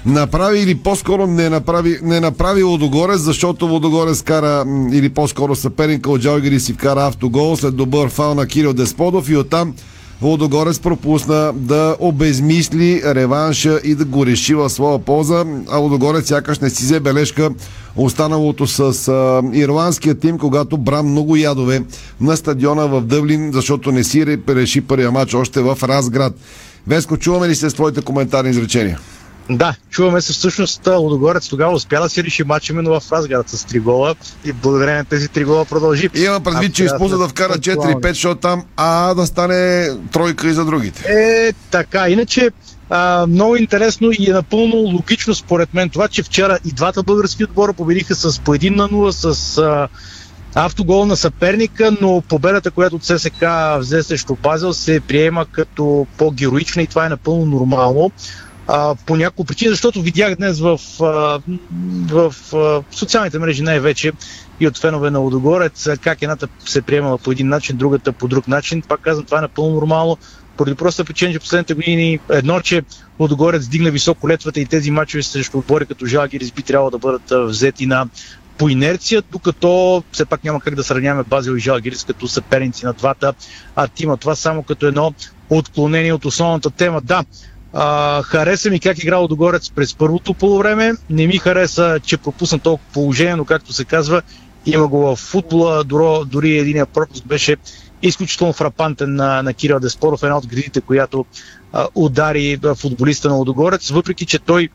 направи 0.07 0.59
или 0.59 0.75
по-скоро 0.75 1.27
не 1.27 1.49
направи, 1.49 1.99
не 2.03 2.21
направи 2.21 2.63
Лодогорец, 2.63 3.21
защото 3.21 3.67
Лодогорец 3.67 4.23
кара 4.23 4.65
или 4.93 5.09
по-скоро 5.09 5.57
съперника 5.57 6.11
от 6.11 6.21
Джалгири 6.21 6.61
си 6.61 6.73
вкара 6.73 7.07
автогол 7.07 7.57
след 7.57 7.77
добър 7.77 8.09
фал 8.09 8.35
на 8.35 8.47
Кирил 8.47 8.73
Десподов 8.73 9.29
и 9.29 9.37
оттам 9.37 9.75
Лодогорец 10.23 10.79
пропусна 10.79 11.53
да 11.55 11.97
обезмисли 12.01 13.03
реванша 13.05 13.81
и 13.85 13.95
да 13.95 14.05
го 14.05 14.27
реши 14.27 14.55
в 14.55 14.71
своя 14.71 14.99
полза, 14.99 15.45
а 15.71 15.77
Лодогорец 15.77 16.29
сякаш 16.29 16.59
не 16.59 16.71
си 16.71 16.85
взе 16.85 17.01
бележка 17.01 17.51
останалото 17.97 18.67
с 18.67 19.09
а, 19.09 19.43
ирландския 19.53 20.15
тим, 20.15 20.39
когато 20.39 20.77
бра 20.77 21.03
много 21.03 21.37
ядове 21.37 21.83
на 22.21 22.37
стадиона 22.37 22.87
в 22.87 23.01
Дъблин, 23.01 23.51
защото 23.53 23.93
не 23.93 24.05
си 24.05 24.27
реши 24.49 24.81
първия 24.81 25.11
матч 25.11 25.35
още 25.35 25.61
в 25.61 25.79
Разград. 25.83 26.33
Веско, 26.87 27.17
чуваме 27.17 27.49
ли 27.49 27.55
се 27.55 27.71
с 27.71 27.75
твоите 27.75 28.03
коментарни 28.03 28.51
изречения? 28.51 28.99
Да, 29.51 29.75
чуваме 29.91 30.21
се 30.21 30.33
всъщност 30.33 30.87
Лудогорец 30.87 31.49
тогава 31.49 31.73
успя 31.73 32.01
да 32.01 32.09
си 32.09 32.25
реши 32.25 32.45
матч 32.45 32.71
именно 32.71 33.01
в 33.01 33.13
Разград 33.13 33.49
с 33.49 33.65
три 33.65 33.79
гола 33.79 34.15
и 34.45 34.53
благодарение 34.53 34.99
на 34.99 35.05
тези 35.05 35.29
три 35.29 35.45
гола 35.45 35.65
продължи. 35.65 36.11
Има 36.15 36.41
предвид, 36.41 36.75
че 36.75 36.85
изпусна 36.85 37.19
да 37.19 37.29
вкара 37.29 37.53
4-5, 37.53 38.09
защото 38.09 38.41
там 38.41 38.65
А 38.77 39.15
да 39.15 39.27
стане 39.27 39.89
тройка 40.13 40.49
и 40.49 40.53
за 40.53 40.65
другите. 40.65 41.05
Е, 41.09 41.53
така. 41.71 42.09
Иначе 42.09 42.51
а, 42.91 43.27
много 43.27 43.57
интересно 43.57 44.11
и 44.19 44.31
е 44.31 44.33
напълно 44.33 44.77
логично 44.77 45.35
според 45.35 45.75
мен 45.75 45.91
това, 45.91 46.09
че 46.09 46.23
вчера 46.23 46.59
и 46.65 46.73
двата 46.73 47.03
български 47.03 47.45
отбора 47.45 47.73
победиха 47.73 48.15
с 48.15 48.41
по 48.41 48.55
1 48.55 48.77
на 48.77 48.89
0, 48.89 49.11
с 49.33 49.59
а, 49.59 49.89
автогол 50.55 51.07
на 51.07 51.17
съперника, 51.17 51.97
но 52.01 52.23
победата, 52.29 52.71
която 52.71 52.99
ЦСК 52.99 53.45
взе 53.79 54.03
срещу 54.03 54.37
Базел, 54.43 54.73
се 54.73 55.01
приема 55.01 55.47
като 55.53 56.07
по-героична 56.19 56.83
и 56.83 56.87
това 56.87 57.07
е 57.07 57.09
напълно 57.09 57.47
нормално 57.47 58.11
а, 58.69 58.95
по 59.07 59.17
няколко 59.17 59.45
причини, 59.45 59.71
защото 59.71 60.03
видях 60.03 60.37
днес 60.37 60.61
в, 60.61 60.81
а, 61.01 61.41
в 62.07 62.35
а, 62.55 62.83
социалните 62.91 63.39
мрежи 63.39 63.63
най-вече 63.63 64.13
и 64.61 64.67
от 64.67 64.79
фенове 64.79 65.11
на 65.11 65.19
Лодогорец, 65.19 65.89
как 66.01 66.23
едната 66.23 66.49
се 66.65 66.83
приемала 66.83 67.19
по 67.19 67.33
един 67.33 67.49
начин, 67.49 67.77
другата 67.77 68.13
по 68.13 68.29
друг 68.29 68.49
начин. 68.49 68.83
Пак 68.83 69.01
казвам, 69.01 69.25
това 69.25 69.39
е 69.39 69.41
напълно 69.41 69.75
нормално. 69.75 70.19
Поради 70.57 70.77
проста 70.77 71.05
причина, 71.05 71.33
че 71.33 71.39
последните 71.39 71.75
години 71.75 72.19
едно, 72.31 72.61
че 72.61 72.83
Лодогорец 73.21 73.69
дигна 73.69 73.91
високо 73.91 74.29
летвата 74.29 74.61
и 74.61 74.67
тези 74.67 74.91
мачове 74.91 75.23
срещу 75.23 75.59
отбори 75.59 75.87
като 75.87 76.07
Жалгирис 76.07 76.51
би 76.51 76.63
трябвало 76.63 76.91
да 76.91 76.99
бъдат 76.99 77.49
взети 77.49 77.87
на 77.87 78.07
по 78.59 78.69
инерция, 78.69 79.23
докато 79.31 80.03
все 80.13 80.25
пак 80.25 80.45
няма 80.45 80.61
как 80.61 80.75
да 80.75 80.85
сравняваме 80.85 81.25
Базил 81.25 81.53
и 81.53 81.61
Жалгирис 81.61 82.05
като 82.05 82.29
съперници 82.29 82.87
на 82.87 82.93
двата 82.93 83.35
а 83.77 83.89
тима. 83.89 84.17
Това 84.17 84.35
само 84.35 84.63
като 84.63 84.87
едно 84.87 85.15
отклонение 85.51 86.13
от 86.13 86.25
основната 86.25 86.71
тема. 86.71 87.01
Да, 87.01 87.25
а, 87.81 88.23
хареса 88.23 88.71
ми 88.71 88.81
как 88.81 88.99
играл 88.99 89.29
Догорец 89.29 89.71
през 89.71 89.95
първото 89.95 90.35
полувреме. 90.35 90.93
Не 91.11 91.27
ми 91.27 91.39
хареса, 91.39 92.01
че 92.05 92.17
пропусна 92.17 92.59
толкова 92.59 92.93
положение, 92.93 93.37
но 93.37 93.45
както 93.45 93.73
се 93.73 93.85
казва, 93.85 94.23
има 94.67 94.89
го 94.89 94.99
в 94.99 95.17
футбола. 95.17 95.85
Дори, 95.85 96.27
дори 96.27 96.59
единия 96.59 96.87
пропуск 96.87 97.27
беше 97.27 97.57
изключително 98.03 98.53
фрапантен 98.53 99.15
на, 99.15 99.43
на 99.43 99.55
Кирил 99.55 99.81
Деспоров, 99.81 100.23
една 100.23 100.37
от 100.37 100.47
градите, 100.47 100.81
която 100.81 101.25
а, 101.73 101.89
удари 101.95 102.61
футболиста 102.77 103.29
на 103.29 103.35
Лодогорец, 103.35 103.91
въпреки 103.91 104.27
че 104.27 104.39
той 104.39 104.69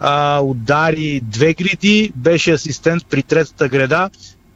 а, 0.00 0.40
удари 0.40 1.20
две 1.24 1.54
гриди, 1.54 2.12
беше 2.16 2.52
асистент 2.52 3.06
при 3.10 3.22
третата 3.22 3.68
града 3.68 4.10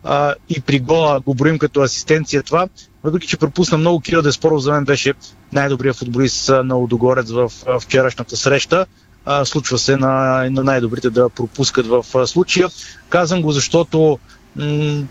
а, 0.05 0.35
и 0.49 0.61
при 0.61 0.79
гола 0.79 1.21
го 1.21 1.35
броим 1.35 1.59
като 1.59 1.81
асистенция 1.81 2.43
това. 2.43 2.69
Въпреки, 3.05 3.27
че 3.27 3.37
пропусна 3.37 3.79
много, 3.79 4.01
Кирил 4.01 4.23
Деспоров 4.23 4.63
за 4.63 4.73
мен 4.73 4.85
беше 4.85 5.15
най-добрият 5.53 5.97
футболист 5.97 6.49
на 6.65 6.75
Лудогорец 6.75 7.31
в 7.31 7.53
вчерашната 7.81 8.37
среща. 8.37 8.87
А, 9.25 9.45
случва 9.45 9.79
се 9.79 9.97
на, 9.97 10.47
на 10.51 10.65
най-добрите 10.65 11.11
да 11.11 11.29
пропускат 11.29 11.87
в 11.87 12.27
случая. 12.27 12.69
Казвам 13.09 13.43
го, 13.43 13.53
защото 13.53 14.19
м- 14.57 15.03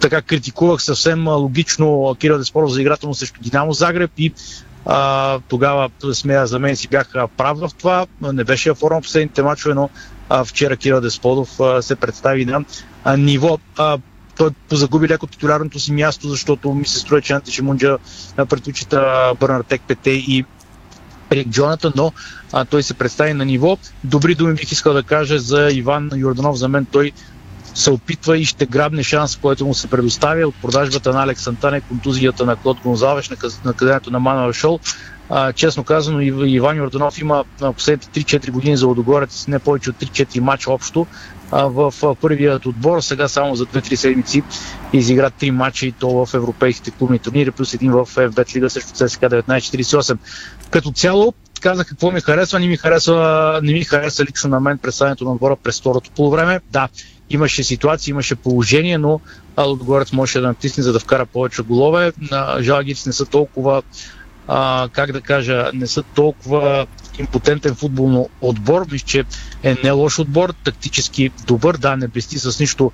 така 0.00 0.22
критикувах 0.22 0.82
съвсем 0.82 1.28
логично 1.28 2.16
Кирил 2.20 2.38
Деспоров 2.38 2.72
за 2.72 2.80
играта 2.80 3.06
му 3.06 3.14
срещу 3.14 3.40
Динамо 3.40 3.72
Загреб 3.72 4.10
и 4.18 4.32
а, 4.86 5.38
тогава 5.48 5.90
смея 6.12 6.46
за 6.46 6.58
мен 6.58 6.76
си 6.76 6.88
бях 6.88 7.12
прав 7.36 7.58
в 7.58 7.70
това. 7.78 8.06
Не 8.22 8.44
беше 8.44 8.70
в 8.72 8.74
форма 8.74 9.00
последните 9.00 9.42
мачове, 9.42 9.74
но 9.74 9.90
а, 10.28 10.44
вчера 10.44 10.76
Кирил 10.76 11.00
Десподов 11.00 11.60
а, 11.60 11.82
се 11.82 11.96
представи 11.96 12.44
на 12.44 12.64
а, 13.04 13.16
ниво. 13.16 13.58
А, 13.76 13.98
той 14.42 14.50
позагуби 14.68 15.08
леко 15.08 15.26
титулярното 15.26 15.80
си 15.80 15.92
място, 15.92 16.28
защото 16.28 16.74
ми 16.74 16.86
се 16.86 16.98
струва, 16.98 17.22
че 17.22 17.32
Анти 17.32 17.52
Шимунджа 17.52 17.98
предпочита 18.36 19.32
Бърнартек 19.40 19.82
Пете 19.88 20.10
и 20.10 20.44
Рик 21.32 21.48
Джоната, 21.48 21.92
но 21.96 22.12
а, 22.52 22.64
той 22.64 22.82
се 22.82 22.94
представи 22.94 23.34
на 23.34 23.44
ниво. 23.44 23.78
Добри 24.04 24.34
думи 24.34 24.54
бих 24.54 24.72
искал 24.72 24.92
да 24.92 25.02
кажа 25.02 25.38
за 25.38 25.70
Иван 25.72 26.10
Йорданов. 26.14 26.56
За 26.56 26.68
мен 26.68 26.86
той 26.92 27.12
се 27.74 27.90
опитва 27.90 28.38
и 28.38 28.44
ще 28.44 28.66
грабне 28.66 29.02
шанс, 29.02 29.36
който 29.36 29.66
му 29.66 29.74
се 29.74 29.88
предоставя 29.88 30.46
от 30.46 30.54
продажбата 30.62 31.12
на 31.12 31.22
Алекс 31.22 31.46
Антане, 31.46 31.80
контузията 31.80 32.46
на 32.46 32.56
Клод 32.56 32.80
Гонзалеш, 32.82 33.30
наказанието 33.64 34.10
на 34.10 34.20
Мануел 34.20 34.52
Шол. 34.52 34.80
А, 35.30 35.52
честно 35.52 35.84
казано, 35.84 36.20
Иван 36.20 36.76
Йорданов 36.76 37.20
има 37.20 37.44
последните 37.60 38.24
3-4 38.24 38.50
години 38.50 38.76
за 38.76 38.86
Лодогорец 38.86 39.46
не 39.48 39.58
повече 39.58 39.90
от 39.90 39.96
3-4 39.96 40.40
мача 40.40 40.72
общо 40.72 41.06
в 41.52 41.94
първият 42.20 42.66
отбор. 42.66 43.00
Сега 43.00 43.28
само 43.28 43.54
за 43.54 43.66
2-3 43.66 43.94
седмици 43.94 44.42
изигра 44.92 45.30
3 45.30 45.50
мача 45.50 45.86
и 45.86 45.92
то 45.92 46.26
в 46.26 46.34
европейските 46.34 46.90
клубни 46.90 47.18
турнири, 47.18 47.50
плюс 47.50 47.74
един 47.74 47.92
в 47.92 48.06
FBET 48.06 48.56
Лига 48.56 48.70
срещу 48.70 48.92
ЦСКА 48.92 49.26
1948. 49.26 50.18
Като 50.70 50.92
цяло, 50.92 51.34
казах 51.60 51.88
какво 51.88 52.10
ми 52.10 52.20
харесва. 52.20 52.60
Не 52.60 52.66
ми 52.66 52.76
харесва, 52.76 53.60
не 53.62 53.72
ми 53.72 53.84
харесва 53.84 54.24
лично 54.24 54.50
на 54.50 54.60
мен 54.60 54.78
представянето 54.78 55.24
на 55.24 55.32
отбора 55.32 55.56
през 55.56 55.80
второто 55.80 56.10
полувреме. 56.10 56.60
Да, 56.70 56.88
имаше 57.30 57.62
ситуации, 57.62 58.10
имаше 58.10 58.34
положение, 58.34 58.98
но 58.98 59.20
Лудогорец 59.58 60.12
можеше 60.12 60.40
да 60.40 60.46
натисне, 60.46 60.82
за 60.82 60.92
да 60.92 61.00
вкара 61.00 61.26
повече 61.26 61.62
голове. 61.62 62.12
Жалгирис 62.60 63.06
не 63.06 63.12
са 63.12 63.26
толкова 63.26 63.82
а, 64.48 64.88
как 64.92 65.12
да 65.12 65.20
кажа, 65.20 65.70
не 65.74 65.86
са 65.86 66.02
толкова 66.02 66.86
импотентен 67.22 67.74
футболно 67.74 68.28
отбор. 68.40 68.86
Мисля, 68.92 69.06
че 69.06 69.24
е 69.62 69.76
не 69.84 69.90
лош 69.90 70.18
отбор, 70.18 70.54
тактически 70.64 71.30
добър, 71.46 71.76
да, 71.76 71.96
не 71.96 72.08
блести 72.08 72.38
с 72.38 72.60
нищо 72.60 72.92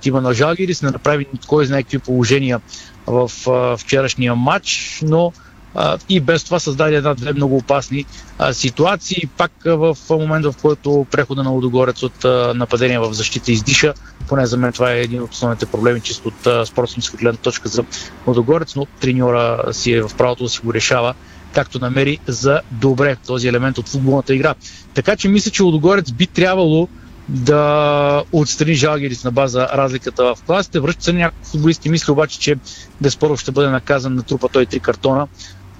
тима 0.00 0.20
на 0.20 0.34
Жалгирис, 0.34 0.82
не 0.82 0.90
направи 0.90 1.26
кой 1.46 1.66
знае 1.66 1.82
какви 1.82 1.98
положения 1.98 2.60
в 3.06 3.30
а, 3.48 3.76
вчерашния 3.76 4.34
матч, 4.34 4.98
но 5.02 5.32
а, 5.74 5.98
и 6.08 6.20
без 6.20 6.44
това 6.44 6.58
създаде 6.58 6.96
една-две 6.96 7.32
много 7.32 7.56
опасни 7.56 8.04
а, 8.38 8.52
ситуации. 8.52 9.28
Пак 9.36 9.66
а, 9.66 9.76
в 9.76 9.96
момента, 10.10 10.52
в 10.52 10.56
който 10.56 11.06
прехода 11.10 11.42
на 11.42 11.50
Лудогорец 11.50 12.02
от 12.02 12.24
а, 12.24 12.52
нападение 12.56 12.98
в 12.98 13.12
защита 13.12 13.52
издиша, 13.52 13.94
поне 14.28 14.46
за 14.46 14.56
мен 14.56 14.72
това 14.72 14.92
е 14.92 15.00
един 15.00 15.22
от 15.22 15.32
основните 15.32 15.66
проблеми, 15.66 16.00
чисто 16.00 16.28
от 16.28 16.68
спортсменска 16.68 17.16
гледна 17.16 17.38
точка 17.38 17.68
за 17.68 17.84
Лудогорец, 18.26 18.76
но 18.76 18.86
треньора 19.00 19.64
си 19.72 19.92
е 19.92 20.02
в 20.02 20.10
правото 20.18 20.42
да 20.42 20.50
си 20.50 20.60
го 20.64 20.74
решава 20.74 21.14
както 21.54 21.78
намери 21.78 22.18
за 22.26 22.60
добре 22.70 23.16
този 23.26 23.48
елемент 23.48 23.78
от 23.78 23.88
футболната 23.88 24.34
игра. 24.34 24.54
Така 24.94 25.16
че 25.16 25.28
мисля, 25.28 25.50
че 25.50 25.62
Лудогорец 25.62 26.12
би 26.12 26.26
трябвало 26.26 26.88
да 27.28 28.22
отстрани 28.32 28.74
Жалгирис 28.74 29.24
на 29.24 29.30
база 29.30 29.68
разликата 29.72 30.24
в 30.24 30.42
класите. 30.46 30.80
Връщат 30.80 31.04
се 31.04 31.12
някои 31.12 31.44
футболисти. 31.44 31.88
Мисля 31.88 32.12
обаче, 32.12 32.40
че 32.40 32.56
безспорно 33.00 33.36
ще 33.36 33.52
бъде 33.52 33.68
наказан 33.68 34.14
на 34.14 34.22
трупа 34.22 34.48
той 34.52 34.66
три 34.66 34.80
картона 34.80 35.28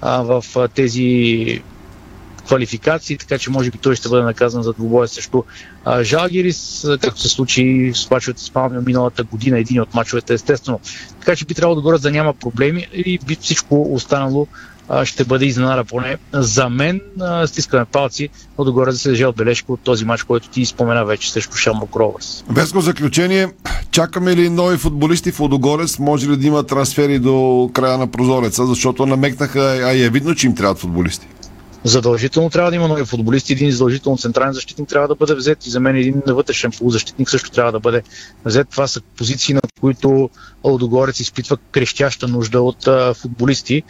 а, 0.01 0.21
в 0.21 0.45
а, 0.55 0.67
тези 0.67 1.61
квалификации, 2.45 3.17
така 3.17 3.37
че 3.37 3.49
може 3.49 3.71
би 3.71 3.77
той 3.77 3.95
ще 3.95 4.09
бъде 4.09 4.23
наказан 4.23 4.63
за 4.63 4.73
двубоя 4.73 5.07
срещу 5.07 5.43
а, 5.85 6.03
Жалгирис, 6.03 6.87
както 7.01 7.21
се 7.21 7.29
случи 7.29 7.91
с 7.95 8.09
мачовете 8.09 8.43
с 8.43 8.51
Палмио 8.51 8.81
миналата 8.81 9.23
година, 9.23 9.59
един 9.59 9.81
от 9.81 9.93
мачовете 9.93 10.33
естествено. 10.33 10.79
Така 11.19 11.35
че 11.35 11.45
би 11.45 11.53
трябвало 11.53 11.75
да 11.75 11.81
горе 11.81 11.97
да 11.97 12.11
няма 12.11 12.33
проблеми 12.33 12.87
и 12.93 13.19
би 13.27 13.35
всичко 13.35 13.93
останало 13.93 14.47
ще 15.03 15.23
бъде 15.23 15.45
изненада 15.45 15.83
поне 15.83 16.17
за 16.33 16.69
мен. 16.69 17.01
Стискаме 17.45 17.85
палци, 17.85 18.29
но 18.57 18.65
догоре 18.65 18.91
да 18.91 18.97
се 18.97 19.09
държи 19.09 19.25
отбележка 19.25 19.73
от 19.73 19.79
този 19.79 20.05
матч, 20.05 20.23
който 20.23 20.49
ти 20.49 20.65
спомена 20.65 21.05
вече 21.05 21.31
срещу 21.31 21.57
Шамбок 21.57 21.95
Ровърс. 21.95 22.43
Безко 22.49 22.81
заключение, 22.81 23.47
чакаме 23.91 24.35
ли 24.35 24.49
нови 24.49 24.77
футболисти 24.77 25.31
в 25.31 25.39
Лодогорец? 25.39 25.99
Може 25.99 26.29
ли 26.29 26.37
да 26.37 26.47
има 26.47 26.63
трансфери 26.63 27.19
до 27.19 27.69
края 27.73 27.97
на 27.97 28.07
прозореца? 28.07 28.65
Защото 28.65 29.05
намекнаха, 29.05 29.59
а 29.83 30.05
е 30.05 30.09
видно, 30.09 30.35
че 30.35 30.47
им 30.47 30.55
трябват 30.55 30.79
футболисти. 30.79 31.27
Задължително 31.83 32.49
трябва 32.49 32.71
да 32.71 32.75
има 32.75 32.87
нови 32.87 33.05
футболисти. 33.05 33.53
Един 33.53 33.71
задължително 33.71 34.17
централен 34.17 34.53
защитник 34.53 34.89
трябва 34.89 35.07
да 35.07 35.15
бъде 35.15 35.35
взет 35.35 35.65
и 35.65 35.69
за 35.69 35.79
мен 35.79 35.95
един 35.95 36.21
вътрешен 36.27 36.71
полузащитник 36.71 37.29
също 37.29 37.51
трябва 37.51 37.71
да 37.71 37.79
бъде 37.79 38.01
взет. 38.45 38.69
Това 38.69 38.87
са 38.87 39.01
позиции, 39.01 39.53
на 39.53 39.61
които 39.79 40.29
Лодогорец 40.63 41.19
изпитва 41.19 41.57
крещяща 41.71 42.27
нужда 42.27 42.61
от 42.61 42.87
а, 42.87 43.13
футболисти. 43.13 43.83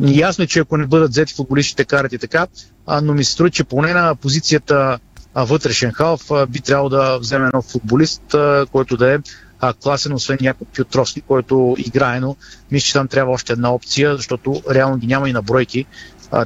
Ясно 0.00 0.44
е, 0.44 0.46
че 0.46 0.58
ако 0.58 0.76
не 0.76 0.86
бъдат 0.86 1.10
взети 1.10 1.34
футболистите, 1.34 1.84
карат 1.84 2.12
и 2.12 2.18
така, 2.18 2.46
а, 2.86 3.00
но 3.00 3.14
ми 3.14 3.24
се 3.24 3.32
струва, 3.32 3.50
че 3.50 3.64
поне 3.64 3.92
на 3.92 4.14
позицията 4.14 4.98
а, 5.34 5.44
вътрешен 5.44 5.92
халф 5.92 6.30
а, 6.30 6.46
би 6.46 6.60
трябвало 6.60 6.88
да 6.88 7.18
вземе 7.18 7.50
нов 7.54 7.64
футболист, 7.64 8.34
а, 8.34 8.66
който 8.72 8.96
да 8.96 9.14
е 9.14 9.18
а, 9.60 9.72
класен, 9.72 10.12
освен 10.12 10.38
някой 10.40 10.66
Пютровски, 10.76 11.20
който 11.20 11.76
играе, 11.78 12.20
но 12.20 12.36
мисля, 12.70 12.86
че 12.86 12.92
там 12.92 13.08
трябва 13.08 13.32
още 13.32 13.52
една 13.52 13.72
опция, 13.74 14.16
защото 14.16 14.62
реално 14.70 14.96
ги 14.96 15.06
няма 15.06 15.28
и 15.28 15.32
на 15.32 15.42
бройки 15.42 15.86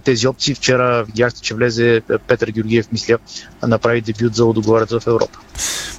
тези 0.05 0.29
опции. 0.29 0.55
Вчера 0.55 1.05
видяхте, 1.05 1.41
че 1.41 1.55
влезе 1.55 2.03
Петър 2.29 2.49
Георгиев, 2.49 2.87
мисля, 2.93 3.19
направи 3.67 4.01
дебют 4.01 4.35
за 4.35 4.45
Лодогорец 4.45 4.91
в 4.91 5.07
Европа. 5.07 5.39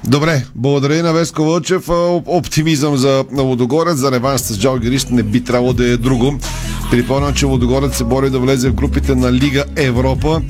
Добре, 0.04 0.46
благодаря 0.56 0.96
и 0.96 1.02
на 1.02 1.14
Веско 1.14 1.44
Вълчев. 1.44 1.90
Оптимизъм 2.26 2.98
за 2.98 3.26
Лодогорец, 3.34 3.96
за 3.96 4.12
реванш 4.12 4.42
с 4.42 4.60
Джалгирис 4.60 5.10
не 5.10 5.24
би 5.24 5.44
трябвало 5.44 5.74
да 5.74 5.90
е 5.90 5.98
друго. 5.98 6.40
Припомням, 6.92 7.34
че 7.34 7.46
Лодогорец 7.46 7.98
се 7.98 8.04
бори 8.04 8.30
да 8.30 8.40
влезе 8.40 8.70
в 8.70 8.74
групите 8.74 9.16
на 9.16 9.34
Лига 9.34 9.64
Европа 9.76 10.42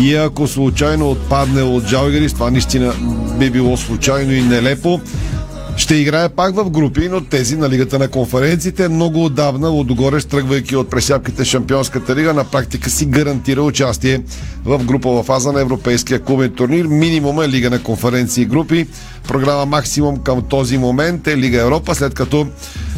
и 0.00 0.14
ако 0.14 0.46
случайно 0.46 1.10
отпадне 1.10 1.62
от 1.62 1.86
Джалгирис, 1.86 2.32
това 2.32 2.50
наистина 2.50 2.92
би 3.38 3.50
било 3.50 3.76
случайно 3.76 4.32
и 4.32 4.42
нелепо. 4.42 5.00
Ще 5.76 5.94
играе 5.94 6.28
пак 6.28 6.54
в 6.54 6.70
групи, 6.70 7.08
но 7.08 7.20
тези 7.20 7.56
на 7.56 7.70
Лигата 7.70 7.98
на 7.98 8.08
конференциите 8.08 8.88
много 8.88 9.24
отдавна 9.24 9.68
Лодогорец, 9.68 10.24
тръгвайки 10.24 10.76
от 10.76 10.90
пресяпките 10.90 11.44
Шампионската 11.44 12.16
лига, 12.16 12.34
на 12.34 12.44
практика 12.44 12.90
си 12.90 13.06
гарантира 13.06 13.62
участие 13.62 14.22
в 14.64 14.84
групова 14.84 15.22
фаза 15.22 15.52
на 15.52 15.60
Европейския 15.60 16.20
клубен 16.20 16.52
турнир. 16.52 16.86
Минимум 16.86 17.42
е 17.42 17.48
Лига 17.48 17.70
на 17.70 17.82
конференции 17.82 18.42
и 18.42 18.46
групи. 18.46 18.86
Програма 19.28 19.66
максимум 19.66 20.16
към 20.16 20.42
този 20.42 20.78
момент 20.78 21.26
е 21.26 21.36
Лига 21.36 21.60
Европа, 21.60 21.94
след 21.94 22.14
като 22.14 22.46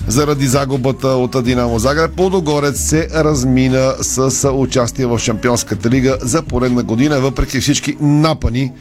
заради 0.08 0.46
загубата 0.46 1.08
от 1.08 1.44
Динамо 1.44 1.78
Загреб, 1.78 2.20
Лодогорец 2.20 2.80
се 2.80 3.08
размина 3.14 3.94
с 4.00 4.50
участие 4.52 5.06
в 5.06 5.18
Шампионската 5.18 5.90
лига 5.90 6.18
за 6.20 6.42
поредна 6.42 6.82
година, 6.82 7.20
въпреки 7.20 7.60
всички 7.60 7.96
напани 8.00 8.72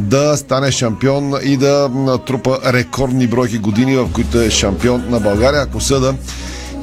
да 0.00 0.36
стане 0.36 0.72
шампион 0.72 1.34
и 1.42 1.56
да 1.56 1.90
трупа 2.26 2.58
рекордни 2.66 3.26
бройки 3.26 3.58
години, 3.58 3.96
в 3.96 4.08
които 4.12 4.40
е 4.40 4.50
шампион 4.50 5.04
на 5.08 5.20
България. 5.20 5.62
Ако 5.62 5.80
съда 5.80 6.14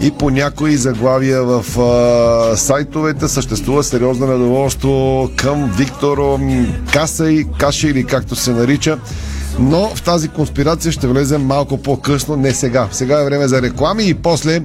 и 0.02 0.12
по 0.12 0.30
някои 0.30 0.78
заглавия 0.78 1.44
в 1.44 1.80
а, 1.80 2.58
сайтовете 2.58 3.28
съществува 3.28 3.84
сериозно 3.84 4.28
недоволство 4.28 5.30
към 5.36 5.72
Виктор 5.78 6.40
Каса 6.94 7.32
и 7.32 7.46
Каша 7.60 7.88
или 7.88 8.04
както 8.04 8.36
се 8.36 8.52
нарича. 8.52 8.98
Но 9.60 9.90
в 9.96 10.02
тази 10.02 10.28
конспирация 10.28 10.92
ще 10.92 11.08
влезем 11.08 11.46
малко 11.46 11.78
по-късно, 11.78 12.36
не 12.36 12.54
сега. 12.54 12.88
Сега 12.92 13.22
е 13.22 13.26
време 13.26 13.48
за 13.48 13.62
реклами 13.62 14.04
и 14.10 14.14
после 14.14 14.62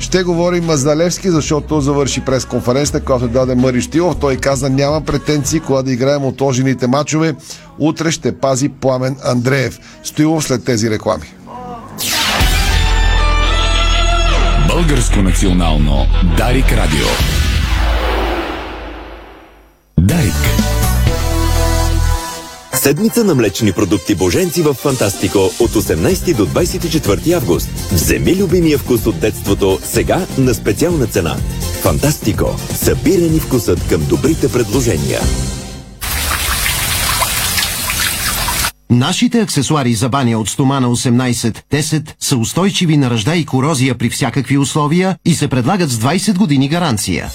ще 0.00 0.22
говори 0.22 0.60
Маздалевски, 0.60 1.30
защото 1.30 1.80
завърши 1.80 2.20
през 2.20 2.44
конференцията, 2.44 3.04
която 3.04 3.28
даде 3.28 3.54
Мари 3.54 3.80
Штилов. 3.80 4.16
Той 4.20 4.36
каза, 4.36 4.70
няма 4.70 5.00
претенции, 5.00 5.60
кога 5.60 5.82
да 5.82 5.92
играем 5.92 6.24
отложените 6.24 6.86
матчове. 6.86 7.34
Утре 7.78 8.10
ще 8.10 8.38
пази 8.38 8.68
Пламен 8.68 9.16
Андреев. 9.24 9.78
Стоилов 10.02 10.44
след 10.44 10.64
тези 10.64 10.90
реклами. 10.90 11.34
Българско 14.68 15.22
национално 15.22 16.06
Дарик 16.36 16.72
Радио. 16.72 17.06
Дарик. 19.98 20.49
Седмица 22.80 23.24
на 23.24 23.34
млечни 23.34 23.72
продукти 23.72 24.14
Боженци 24.14 24.62
в 24.62 24.74
Фантастико 24.74 25.38
от 25.38 25.70
18 25.70 26.36
до 26.36 26.46
24 26.46 27.32
август. 27.32 27.68
Вземи 27.92 28.36
любимия 28.36 28.78
вкус 28.78 29.06
от 29.06 29.20
детството 29.20 29.78
сега 29.82 30.26
на 30.38 30.54
специална 30.54 31.06
цена. 31.06 31.36
Фантастико. 31.82 32.56
Събира 32.74 33.20
ни 33.20 33.40
вкусът 33.40 33.88
към 33.88 34.04
добрите 34.08 34.52
предложения. 34.52 35.20
Нашите 38.90 39.40
аксесуари 39.40 39.94
за 39.94 40.08
баня 40.08 40.38
от 40.38 40.48
стомана 40.48 40.88
18-10 40.88 42.10
са 42.20 42.36
устойчиви 42.36 42.96
на 42.96 43.10
ръжда 43.10 43.36
и 43.36 43.46
корозия 43.46 43.98
при 43.98 44.10
всякакви 44.10 44.58
условия 44.58 45.16
и 45.24 45.34
се 45.34 45.48
предлагат 45.48 45.90
с 45.90 45.98
20 45.98 46.38
години 46.38 46.68
гаранция. 46.68 47.28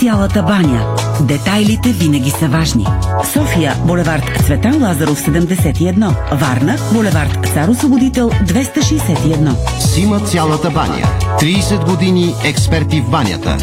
Цялата 0.00 0.42
баня. 0.42 0.96
Детайлите 1.20 1.92
винаги 1.92 2.30
са 2.30 2.48
важни. 2.48 2.86
София, 3.32 3.74
булевард 3.86 4.24
Цветан 4.46 4.82
Лазаров 4.82 5.18
71. 5.18 6.14
Варна, 6.32 6.76
булевард 6.92 7.46
Цар 7.54 7.68
Освободител 7.68 8.30
261. 8.30 9.80
Сима 9.80 10.20
цялата 10.20 10.70
баня. 10.70 11.06
30 11.40 11.84
години 11.90 12.34
експерти 12.44 13.00
в 13.00 13.10
банята. 13.10 13.56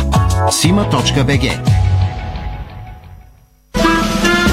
Сима.бг 0.51 1.71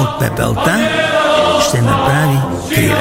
От 0.00 0.18
пепелта 0.20 0.88
ще 1.68 1.82
направи 1.82 2.38
криле. 2.74 2.96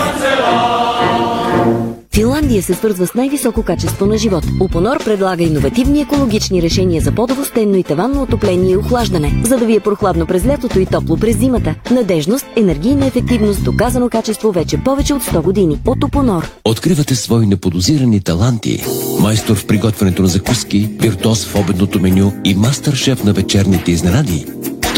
Финландия 2.14 2.64
се 2.64 2.74
свързва 2.74 3.08
с 3.08 3.14
най-високо 3.14 3.64
качество 3.64 4.06
на 4.06 4.18
живот. 4.18 4.44
Опонор 4.60 5.04
предлага 5.04 5.44
иновативни 5.44 6.02
екологични 6.02 6.62
решения 6.62 7.02
за 7.02 7.12
подово, 7.12 7.46
стенно 7.46 7.76
и 7.76 7.84
таванно 7.84 8.22
отопление 8.22 8.72
и 8.72 8.78
охлаждане, 8.78 9.42
за 9.44 9.58
да 9.58 9.66
ви 9.66 9.76
е 9.76 9.80
прохладно 9.80 10.26
през 10.26 10.46
лятото 10.46 10.80
и 10.80 10.86
топло 10.86 11.18
през 11.18 11.38
зимата. 11.38 11.76
Надежност, 11.92 12.46
енергийна 12.56 13.06
ефективност, 13.06 13.64
доказано 13.64 14.10
качество 14.10 14.52
вече 14.52 14.78
повече 14.78 15.14
от 15.14 15.24
100 15.24 15.42
години. 15.42 15.80
От 15.88 16.04
Опонор. 16.04 16.52
Откривате 16.66 17.16
свои 17.16 17.46
неподозирани 17.46 18.22
таланти. 18.22 18.84
Майстор 19.20 19.56
в 19.56 19.68
приготвянето 19.68 20.22
на 20.22 20.28
закуски, 20.28 20.90
виртуоз 21.00 21.46
в 21.46 21.56
обедното 21.56 22.00
меню 22.00 22.34
и 22.46 22.56
мастър-шеф 22.56 23.24
на 23.24 23.34
вечерните 23.34 23.92
изненади. 23.92 24.46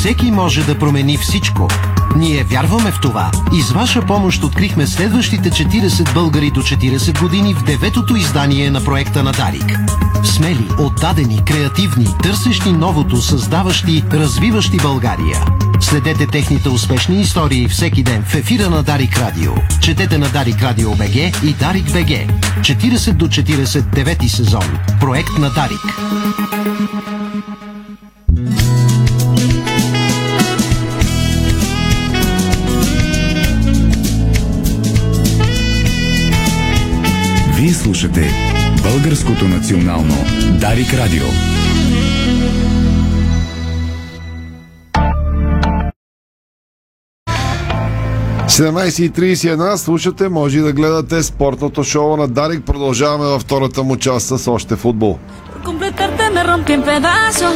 Всеки 0.00 0.30
може 0.30 0.64
да 0.64 0.78
промени 0.78 1.16
всичко. 1.16 1.68
Ние 2.16 2.44
вярваме 2.44 2.90
в 2.92 3.00
това 3.02 3.30
и 3.52 3.62
с 3.62 3.70
ваша 3.70 4.02
помощ 4.06 4.44
открихме 4.44 4.86
следващите 4.86 5.50
40 5.50 6.14
българи 6.14 6.50
до 6.50 6.62
40 6.62 7.20
години 7.20 7.54
в 7.54 7.62
деветото 7.64 8.16
издание 8.16 8.70
на 8.70 8.84
проекта 8.84 9.22
на 9.22 9.32
Дарик. 9.32 9.78
Смели, 10.24 10.68
отдадени, 10.78 11.44
креативни, 11.44 12.06
търсещи 12.22 12.72
новото, 12.72 13.16
създаващи, 13.16 14.04
развиващи 14.12 14.76
България. 14.76 15.44
Следете 15.80 16.26
техните 16.26 16.68
успешни 16.68 17.20
истории 17.20 17.68
всеки 17.68 18.02
ден 18.02 18.22
в 18.22 18.34
ефира 18.34 18.70
на 18.70 18.82
Дарик 18.82 19.18
Радио. 19.18 19.52
Четете 19.80 20.18
на 20.18 20.28
Дарик 20.28 20.62
Радио 20.62 20.90
БГ 20.90 21.14
и 21.44 21.54
Дарик 21.60 21.92
БГ. 21.92 22.10
40 22.60 23.12
до 23.12 23.28
40 23.28 23.80
девети 23.80 24.28
сезон. 24.28 24.78
Проект 25.00 25.38
на 25.38 25.50
Дарик. 25.50 26.00
Слушате 37.90 38.30
Българското 38.82 39.48
национално 39.48 40.14
Дарик 40.60 40.94
Радио. 40.94 41.22
17.31 48.48 49.76
слушате, 49.76 50.28
може 50.28 50.58
и 50.58 50.60
да 50.60 50.72
гледате 50.72 51.22
спортното 51.22 51.84
шоу 51.84 52.16
на 52.16 52.28
Дарик. 52.28 52.64
Продължаваме 52.64 53.24
във 53.24 53.42
втората 53.42 53.82
му 53.82 53.96
част 53.96 54.38
с 54.38 54.48
още 54.50 54.76
футбол. 54.76 55.18
completarte 55.64 56.29
me 56.40 56.46
rompí 56.52 56.72
en 56.72 56.82
pedazos. 56.82 57.54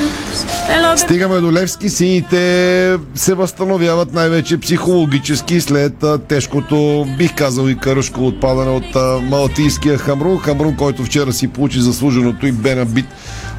Стигаме 0.96 1.40
до 1.40 1.52
Левски. 1.52 1.88
Сините 1.88 2.98
се 3.14 3.34
възстановяват 3.34 4.12
най-вече 4.12 4.60
психологически 4.60 5.60
след 5.60 6.04
тежкото, 6.28 7.06
бих 7.18 7.34
казал 7.34 7.68
и 7.68 7.78
карушко 7.78 8.26
отпадане 8.26 8.70
от 8.70 9.22
Малтийския 9.22 9.98
Хамрун. 9.98 10.38
Хамрун, 10.38 10.76
който 10.76 11.04
вчера 11.04 11.32
си 11.32 11.48
получи 11.48 11.80
заслуженото 11.80 12.46
и 12.46 12.52
бе 12.52 12.74
набит 12.74 13.06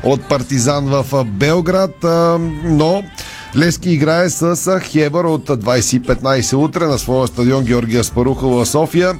от 0.04 0.24
партизан 0.24 0.86
в 0.86 1.24
Белград. 1.26 1.96
Но 2.64 3.04
Левски 3.58 3.90
играе 3.90 4.30
с 4.30 4.80
Хебър 4.80 5.24
от 5.24 5.50
а, 5.50 5.58
20.15 5.58 6.56
утре 6.58 6.86
на 6.86 6.98
своя 6.98 7.28
стадион 7.28 7.64
Георгия 7.64 8.04
Спарухова 8.04 8.66
в 8.66 8.68
София. 8.68 9.14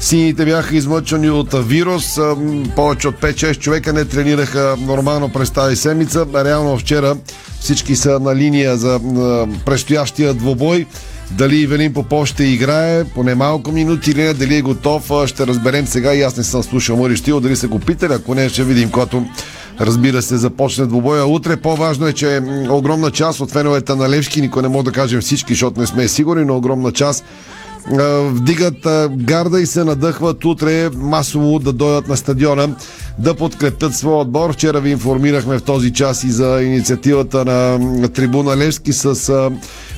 Сините 0.00 0.44
бяха 0.44 0.76
измъчени 0.76 1.30
от 1.30 1.68
вирус. 1.68 2.18
Повече 2.76 3.08
от 3.08 3.20
5-6 3.20 3.58
човека 3.58 3.92
не 3.92 4.04
тренираха 4.04 4.76
нормално 4.80 5.28
през 5.28 5.50
тази 5.50 5.76
седмица. 5.76 6.26
Реално 6.34 6.78
вчера 6.78 7.16
всички 7.60 7.96
са 7.96 8.20
на 8.20 8.36
линия 8.36 8.76
за 8.76 9.00
предстоящия 9.66 10.34
двобой. 10.34 10.86
Дали 11.30 11.56
Ивелин 11.56 11.94
Попов 11.94 12.28
ще 12.28 12.44
играе 12.44 13.04
поне 13.04 13.34
малко 13.34 13.72
минути 13.72 14.10
или 14.10 14.22
не, 14.22 14.34
дали 14.34 14.56
е 14.56 14.62
готов, 14.62 15.10
ще 15.26 15.46
разберем 15.46 15.86
сега. 15.86 16.14
И 16.14 16.22
аз 16.22 16.36
не 16.36 16.44
съм 16.44 16.62
слушал 16.62 16.96
Мъри 16.96 17.16
Штил, 17.16 17.40
дали 17.40 17.56
са 17.56 17.68
го 17.68 17.78
питали, 17.78 18.12
ако 18.12 18.34
не, 18.34 18.48
ще 18.48 18.64
видим, 18.64 18.90
когато 18.90 19.26
разбира 19.80 20.22
се, 20.22 20.36
започне 20.36 20.86
двобоя. 20.86 21.26
Утре 21.26 21.56
по-важно 21.56 22.06
е, 22.06 22.12
че 22.12 22.42
огромна 22.70 23.10
част 23.10 23.40
от 23.40 23.50
феновете 23.50 23.94
на 23.94 24.08
Левски, 24.08 24.40
никой 24.40 24.62
не 24.62 24.68
може 24.68 24.84
да 24.84 24.92
кажем 24.92 25.20
всички, 25.20 25.52
защото 25.52 25.80
не 25.80 25.86
сме 25.86 26.08
сигурни, 26.08 26.44
но 26.44 26.56
огромна 26.56 26.92
част 26.92 27.24
вдигат 28.24 29.10
гарда 29.10 29.60
и 29.60 29.66
се 29.66 29.84
надъхват 29.84 30.44
утре 30.44 30.90
масово 30.94 31.58
да 31.58 31.72
дойдат 31.72 32.08
на 32.08 32.16
стадиона 32.16 32.68
да 33.18 33.34
подкрепят 33.34 33.94
своя 33.94 34.16
отбор. 34.16 34.52
Вчера 34.52 34.80
ви 34.80 34.90
информирахме 34.90 35.58
в 35.58 35.62
този 35.62 35.92
час 35.92 36.24
и 36.24 36.30
за 36.30 36.62
инициативата 36.62 37.44
на 37.44 38.08
трибуна 38.08 38.56
Левски 38.56 38.92
с 38.92 39.50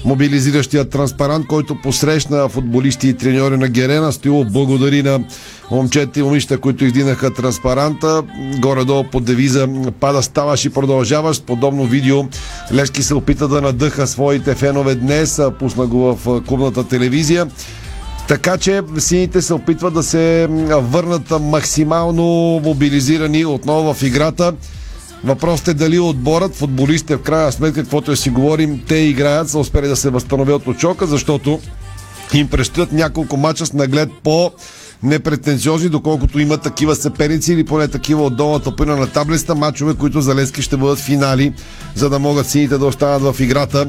мобилизиращия 0.05 0.89
транспарант, 0.89 1.47
който 1.47 1.75
посрещна 1.75 2.49
футболисти 2.49 3.09
и 3.09 3.15
треньори 3.15 3.57
на 3.57 3.69
Герена. 3.69 4.13
Стоило 4.13 4.45
благодари 4.45 5.03
на 5.03 5.21
момчета 5.71 6.21
и 6.21 6.23
момичета, 6.23 6.59
които 6.59 6.85
издинаха 6.85 7.35
транспаранта. 7.35 8.23
Горе-долу 8.59 9.05
под 9.13 9.25
девиза 9.25 9.69
пада, 10.01 10.23
ставаш 10.23 10.65
и 10.65 10.71
продължаваш. 10.71 11.43
Подобно 11.43 11.85
видео 11.85 12.25
Левски 12.73 13.03
се 13.03 13.15
опита 13.15 13.49
да 13.49 13.61
надъха 13.61 14.07
своите 14.07 14.55
фенове 14.55 14.95
днес. 14.95 15.41
Пусна 15.59 15.87
го 15.87 16.15
в 16.15 16.43
клубната 16.47 16.89
телевизия. 16.89 17.47
Така 18.29 18.59
че 18.59 18.83
сините 18.99 19.43
се 19.43 19.55
опитват 19.55 19.95
да 19.95 20.03
се 20.03 20.47
върнат 20.71 21.31
максимално 21.41 22.25
мобилизирани 22.65 23.45
отново 23.45 23.95
в 23.95 24.03
играта. 24.03 24.53
Въпросът 25.25 25.69
е 25.69 25.75
дали 25.75 25.99
отборът, 25.99 26.57
футболистите 26.57 27.17
в 27.17 27.23
крайна 27.23 27.53
сметка, 27.53 27.81
каквото 27.81 28.13
е 28.13 28.17
си 28.17 28.31
говорим, 28.31 28.83
те 28.89 28.97
играят, 28.97 29.49
са 29.49 29.59
успели 29.59 29.89
да 29.89 29.97
се 29.97 30.11
възстановят 30.11 30.67
от 30.67 30.81
шока, 30.81 31.07
защото 31.07 31.61
им 32.35 32.49
предстоят 32.49 32.93
няколко 32.93 33.37
мача 33.37 33.67
с 33.67 33.73
наглед 33.73 34.11
по 34.23 34.53
непретенциозни, 35.03 35.89
доколкото 35.89 36.39
има 36.39 36.59
такива 36.59 36.97
съперници 36.97 37.53
или 37.53 37.65
поне 37.65 37.89
такива 37.89 38.23
от 38.23 38.37
долната 38.37 38.77
пъна 38.77 38.97
на 38.97 39.07
таблицата, 39.07 39.55
мачове, 39.55 39.95
които 39.95 40.21
за 40.21 40.35
Лески 40.35 40.63
ще 40.63 40.77
бъдат 40.77 40.99
финали, 40.99 41.53
за 41.95 42.11
да 42.11 42.19
могат 42.19 42.47
сините 42.47 42.79
да 42.79 42.87
останат 42.87 43.23
в 43.23 43.41
играта 43.41 43.87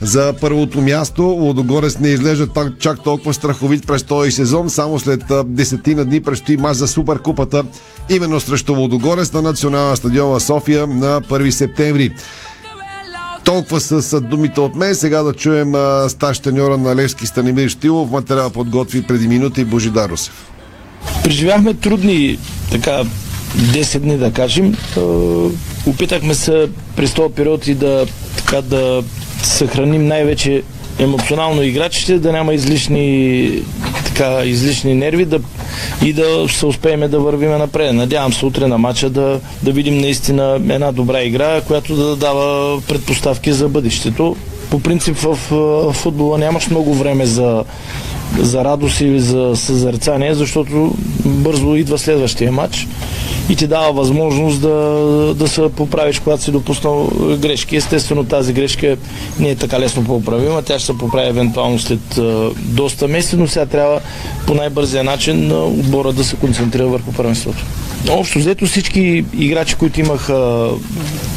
за 0.00 0.34
първото 0.40 0.80
място. 0.80 1.22
Лодогорец 1.22 1.98
не 1.98 2.08
изглежда 2.08 2.48
чак 2.78 3.02
толкова 3.02 3.34
страховит 3.34 3.86
през 3.86 4.02
този 4.02 4.30
сезон. 4.30 4.70
Само 4.70 4.98
след 4.98 5.24
десетина 5.46 6.04
дни 6.04 6.22
предстои 6.22 6.56
мач 6.56 6.76
за 6.76 6.88
Суперкупата, 6.88 7.64
именно 8.10 8.40
срещу 8.40 8.74
Лодогорец 8.74 9.32
на 9.32 9.42
национална 9.42 9.96
стадион 9.96 10.30
в 10.30 10.40
София 10.40 10.86
на 10.86 11.20
1 11.20 11.50
септември. 11.50 12.14
Толкова 13.44 13.80
с, 13.80 14.02
с 14.02 14.20
думите 14.20 14.60
от 14.60 14.74
мен. 14.74 14.94
Сега 14.94 15.22
да 15.22 15.32
чуем 15.32 15.74
а, 15.74 16.08
стаж 16.08 16.38
треньора 16.38 16.78
на 16.78 16.96
Левски 16.96 17.26
Станимир 17.26 17.68
Штилов. 17.68 18.10
Материал 18.10 18.50
подготви 18.50 19.02
преди 19.02 19.28
минути 19.28 19.64
Божидар. 19.64 20.10
Преживяхме 21.24 21.74
трудни 21.74 22.38
така 22.70 23.02
10 23.56 23.98
дни, 23.98 24.16
да 24.16 24.32
кажем. 24.32 24.76
Е, 24.96 25.00
Опитахме 25.86 26.34
се 26.34 26.68
през 26.96 27.14
този 27.14 27.34
период 27.34 27.66
и 27.66 27.74
да, 27.74 28.06
така, 28.36 28.62
да 28.62 29.02
съхраним 29.42 30.06
най-вече 30.06 30.62
емоционално 30.98 31.62
играчите, 31.62 32.18
да 32.18 32.32
няма 32.32 32.54
излишни, 32.54 33.50
така, 34.04 34.44
излишни 34.44 34.94
нерви 34.94 35.24
да, 35.24 35.40
и 36.04 36.12
да 36.12 36.46
се 36.48 36.66
успеем 36.66 37.10
да 37.10 37.20
вървиме 37.20 37.58
напред. 37.58 37.94
Надявам 37.94 38.32
се 38.32 38.46
утре 38.46 38.66
на 38.66 38.78
матча 38.78 39.10
да, 39.10 39.40
да 39.62 39.72
видим 39.72 39.98
наистина 39.98 40.60
една 40.68 40.92
добра 40.92 41.22
игра, 41.22 41.60
която 41.60 41.96
да 41.96 42.16
дава 42.16 42.80
предпоставки 42.80 43.52
за 43.52 43.68
бъдещето. 43.68 44.36
По 44.70 44.80
принцип 44.80 45.16
в, 45.16 45.38
в 45.50 45.92
футбола 45.92 46.38
нямаш 46.38 46.70
много 46.70 46.94
време 46.94 47.26
за, 47.26 47.64
за 48.38 48.64
радост 48.64 49.00
или 49.00 49.20
за 49.20 49.52
съзерцание, 49.54 50.34
защото 50.34 50.94
бързо 51.24 51.76
идва 51.76 51.98
следващия 51.98 52.52
матч 52.52 52.88
и 53.48 53.56
ти 53.56 53.66
дава 53.66 53.92
възможност 53.92 54.60
да, 54.60 55.34
да 55.36 55.48
се 55.48 55.68
поправиш, 55.76 56.18
когато 56.18 56.42
си 56.42 56.50
допуснал 56.50 57.10
грешки. 57.38 57.76
Естествено 57.76 58.24
тази 58.24 58.52
грешка 58.52 58.96
не 59.40 59.50
е 59.50 59.56
така 59.56 59.80
лесно 59.80 60.04
поправима, 60.04 60.62
тя 60.62 60.78
ще 60.78 60.86
се 60.86 60.98
поправи 60.98 61.28
евентуално 61.28 61.78
след 61.78 62.20
доста 62.56 63.08
месеци, 63.08 63.36
но 63.36 63.48
сега 63.48 63.66
трябва 63.66 64.00
по 64.46 64.54
най-бързия 64.54 65.04
начин 65.04 65.48
на 65.48 65.64
отбора 65.64 66.12
да 66.12 66.24
се 66.24 66.36
концентрира 66.36 66.86
върху 66.86 67.12
първенството. 67.12 67.64
Общо 68.10 68.38
взето 68.38 68.66
всички 68.66 69.24
играчи, 69.38 69.74
които 69.74 70.00
имаха 70.00 70.68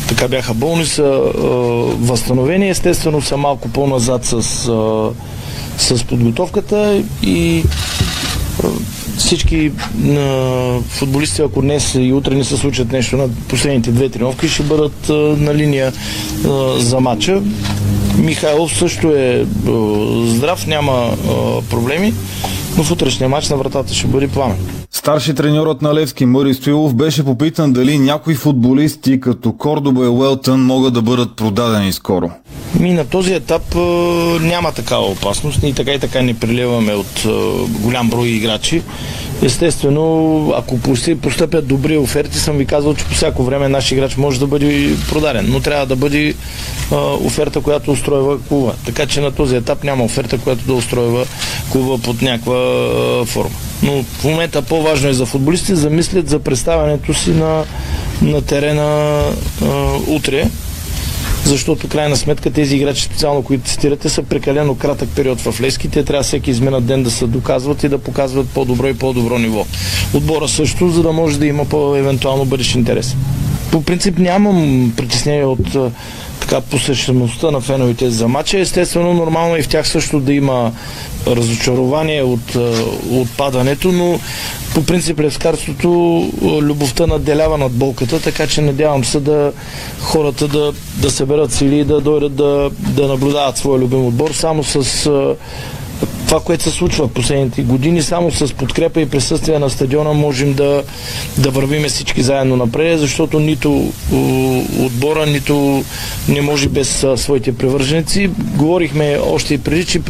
така 0.07 0.27
бяха 0.27 0.53
болни, 0.53 0.85
са 0.85 1.03
а, 1.03 1.41
възстановени. 1.99 2.69
Естествено 2.69 3.21
са 3.21 3.37
малко 3.37 3.69
по-назад 3.69 4.25
с, 4.25 4.67
а, 4.67 5.09
с 5.77 6.03
подготовката 6.03 7.03
и 7.23 7.63
всички 9.17 9.71
а, 10.07 10.79
футболисти, 10.81 11.41
ако 11.41 11.61
днес 11.61 11.95
и 11.95 12.13
утре 12.13 12.35
не 12.35 12.43
се 12.43 12.57
случат 12.57 12.91
нещо 12.91 13.17
на 13.17 13.29
последните 13.47 13.91
две 13.91 14.09
тренировки, 14.09 14.47
ще 14.49 14.63
бъдат 14.63 15.09
а, 15.09 15.13
на 15.13 15.55
линия 15.55 15.93
а, 16.45 16.79
за 16.79 16.99
матча. 16.99 17.41
Михайлов 18.17 18.77
също 18.77 19.07
е 19.07 19.45
здрав, 20.25 20.67
няма 20.67 21.17
проблеми, 21.69 22.13
но 22.77 22.83
в 22.83 22.91
утрешния 22.91 23.29
матч 23.29 23.49
на 23.49 23.57
вратата 23.57 23.93
ще 23.93 24.07
бъде 24.07 24.27
пламен. 24.27 24.57
Старши 24.91 25.33
треньорът 25.33 25.81
на 25.81 25.93
Левски 25.93 26.25
Мъри 26.25 26.53
Стоилов 26.53 26.95
беше 26.95 27.23
попитан 27.23 27.73
дали 27.73 27.99
някои 27.99 28.35
футболисти 28.35 29.19
като 29.19 29.53
Кордоба 29.53 30.05
и 30.05 30.07
Уелтън 30.07 30.65
могат 30.65 30.93
да 30.93 31.01
бъдат 31.01 31.35
продадени 31.35 31.93
скоро. 31.93 32.31
Ми 32.79 32.93
на 32.93 33.05
този 33.05 33.33
етап 33.33 33.75
а, 33.75 33.79
няма 34.41 34.71
такава 34.71 35.05
опасност. 35.05 35.63
Ние 35.63 35.73
така 35.73 35.93
и 35.93 35.99
така 35.99 36.21
не 36.21 36.33
приливаме 36.33 36.93
от 36.93 37.25
а, 37.25 37.29
голям 37.67 38.09
брой 38.09 38.27
играчи. 38.27 38.81
Естествено, 39.43 40.53
ако 40.57 40.79
постъпят 41.21 41.67
добри 41.67 41.97
оферти, 41.97 42.37
съм 42.37 42.57
ви 42.57 42.65
казал, 42.65 42.93
че 42.93 43.05
по 43.05 43.13
всяко 43.13 43.43
време 43.43 43.69
наш 43.69 43.91
играч 43.91 44.17
може 44.17 44.39
да 44.39 44.47
бъде 44.47 44.95
продаден, 45.09 45.45
но 45.49 45.59
трябва 45.59 45.85
да 45.85 45.95
бъде 45.95 46.33
а, 46.91 46.95
оферта, 46.95 47.61
която 47.61 47.91
устройва 47.91 48.39
клуба. 48.41 48.73
Така 48.85 49.05
че 49.05 49.21
на 49.21 49.31
този 49.31 49.55
етап 49.55 49.83
няма 49.83 50.03
оферта, 50.03 50.37
която 50.37 50.65
да 50.65 50.73
устройва 50.73 51.25
клуба 51.71 51.97
под 51.97 52.21
някаква 52.21 52.57
а, 52.57 53.25
форма. 53.25 53.55
Но 53.83 54.03
в 54.03 54.23
момента 54.23 54.61
по-важно 54.61 55.09
е 55.09 55.13
за 55.13 55.25
футболистите 55.25 55.71
да 55.71 55.79
замислят 55.79 56.29
за 56.29 56.39
представянето 56.39 57.13
си 57.13 57.29
на, 57.29 57.63
на 58.21 58.41
терена 58.41 59.23
а, 59.61 59.65
утре 60.07 60.49
защото 61.47 61.87
крайна 61.87 62.17
сметка 62.17 62.51
тези 62.51 62.75
играчи, 62.75 63.03
специално 63.03 63.43
които 63.43 63.69
цитирате, 63.69 64.09
са 64.09 64.23
прекалено 64.23 64.75
кратък 64.75 65.09
период 65.15 65.41
в 65.41 65.61
Лески. 65.61 65.89
Те 65.89 66.03
трябва 66.03 66.23
всеки 66.23 66.51
изминат 66.51 66.85
ден 66.85 67.03
да 67.03 67.11
се 67.11 67.27
доказват 67.27 67.83
и 67.83 67.89
да 67.89 67.97
показват 67.97 68.49
по-добро 68.49 68.87
и 68.87 68.93
по-добро 68.93 69.37
ниво. 69.37 69.65
Отбора 70.13 70.47
също, 70.47 70.89
за 70.89 71.03
да 71.03 71.11
може 71.11 71.39
да 71.39 71.45
има 71.45 71.65
по-евентуално 71.65 72.45
бъдещ 72.45 72.75
интерес. 72.75 73.15
По 73.71 73.83
принцип 73.83 74.17
нямам 74.17 74.93
притеснение 74.97 75.45
от 75.45 75.77
така 76.47 76.61
посещеността 76.61 77.51
на 77.51 77.61
феновете 77.61 78.09
за 78.09 78.27
матча. 78.27 78.59
Естествено, 78.59 79.13
нормално 79.13 79.55
е 79.55 79.59
и 79.59 79.61
в 79.61 79.67
тях 79.67 79.87
също 79.87 80.19
да 80.19 80.33
има 80.33 80.71
разочарование 81.27 82.23
от 82.23 82.55
отпадането, 83.11 83.91
но 83.91 84.19
по 84.73 84.83
принцип 84.83 85.19
левскарството 85.19 85.89
любовта 86.61 87.07
наделява 87.07 87.57
над 87.57 87.71
болката, 87.71 88.21
така 88.21 88.47
че 88.47 88.61
надявам 88.61 89.05
се 89.05 89.19
да 89.19 89.51
хората 89.99 90.47
да, 90.47 90.73
да 90.95 91.11
съберат 91.11 91.53
сили 91.53 91.79
и 91.79 91.83
да 91.83 92.01
дойдат 92.01 92.35
да, 92.35 92.69
да 92.79 93.07
наблюдават 93.07 93.57
своя 93.57 93.79
любим 93.79 94.05
отбор 94.05 94.31
само 94.31 94.63
с 94.63 95.09
това, 96.27 96.39
което 96.39 96.63
се 96.63 96.71
случва 96.71 97.07
в 97.07 97.13
последните 97.13 97.61
години, 97.61 98.01
само 98.01 98.31
с 98.31 98.53
подкрепа 98.53 99.01
и 99.01 99.09
присъствие 99.09 99.59
на 99.59 99.69
стадиона 99.69 100.13
можем 100.13 100.53
да, 100.53 100.83
да 101.37 101.49
вървиме 101.49 101.87
всички 101.87 102.21
заедно 102.21 102.55
напред, 102.55 102.99
защото 102.99 103.39
нито 103.39 103.93
отбора, 104.79 105.25
нито 105.25 105.83
не 106.29 106.41
може 106.41 106.69
без 106.69 107.05
своите 107.15 107.57
привърженици. 107.57 108.29
Говорихме 108.55 109.19
още 109.23 109.53
и 109.53 109.57
преди, 109.57 109.85
че 109.85 110.01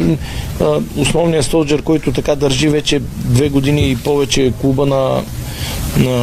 основният 0.96 1.44
столджер, 1.44 1.82
който 1.82 2.12
така 2.12 2.34
държи 2.34 2.68
вече 2.68 3.00
две 3.16 3.48
години 3.48 3.90
и 3.90 3.96
повече 3.96 4.52
клуба 4.60 4.86
на, 4.86 5.22
на, 5.96 6.16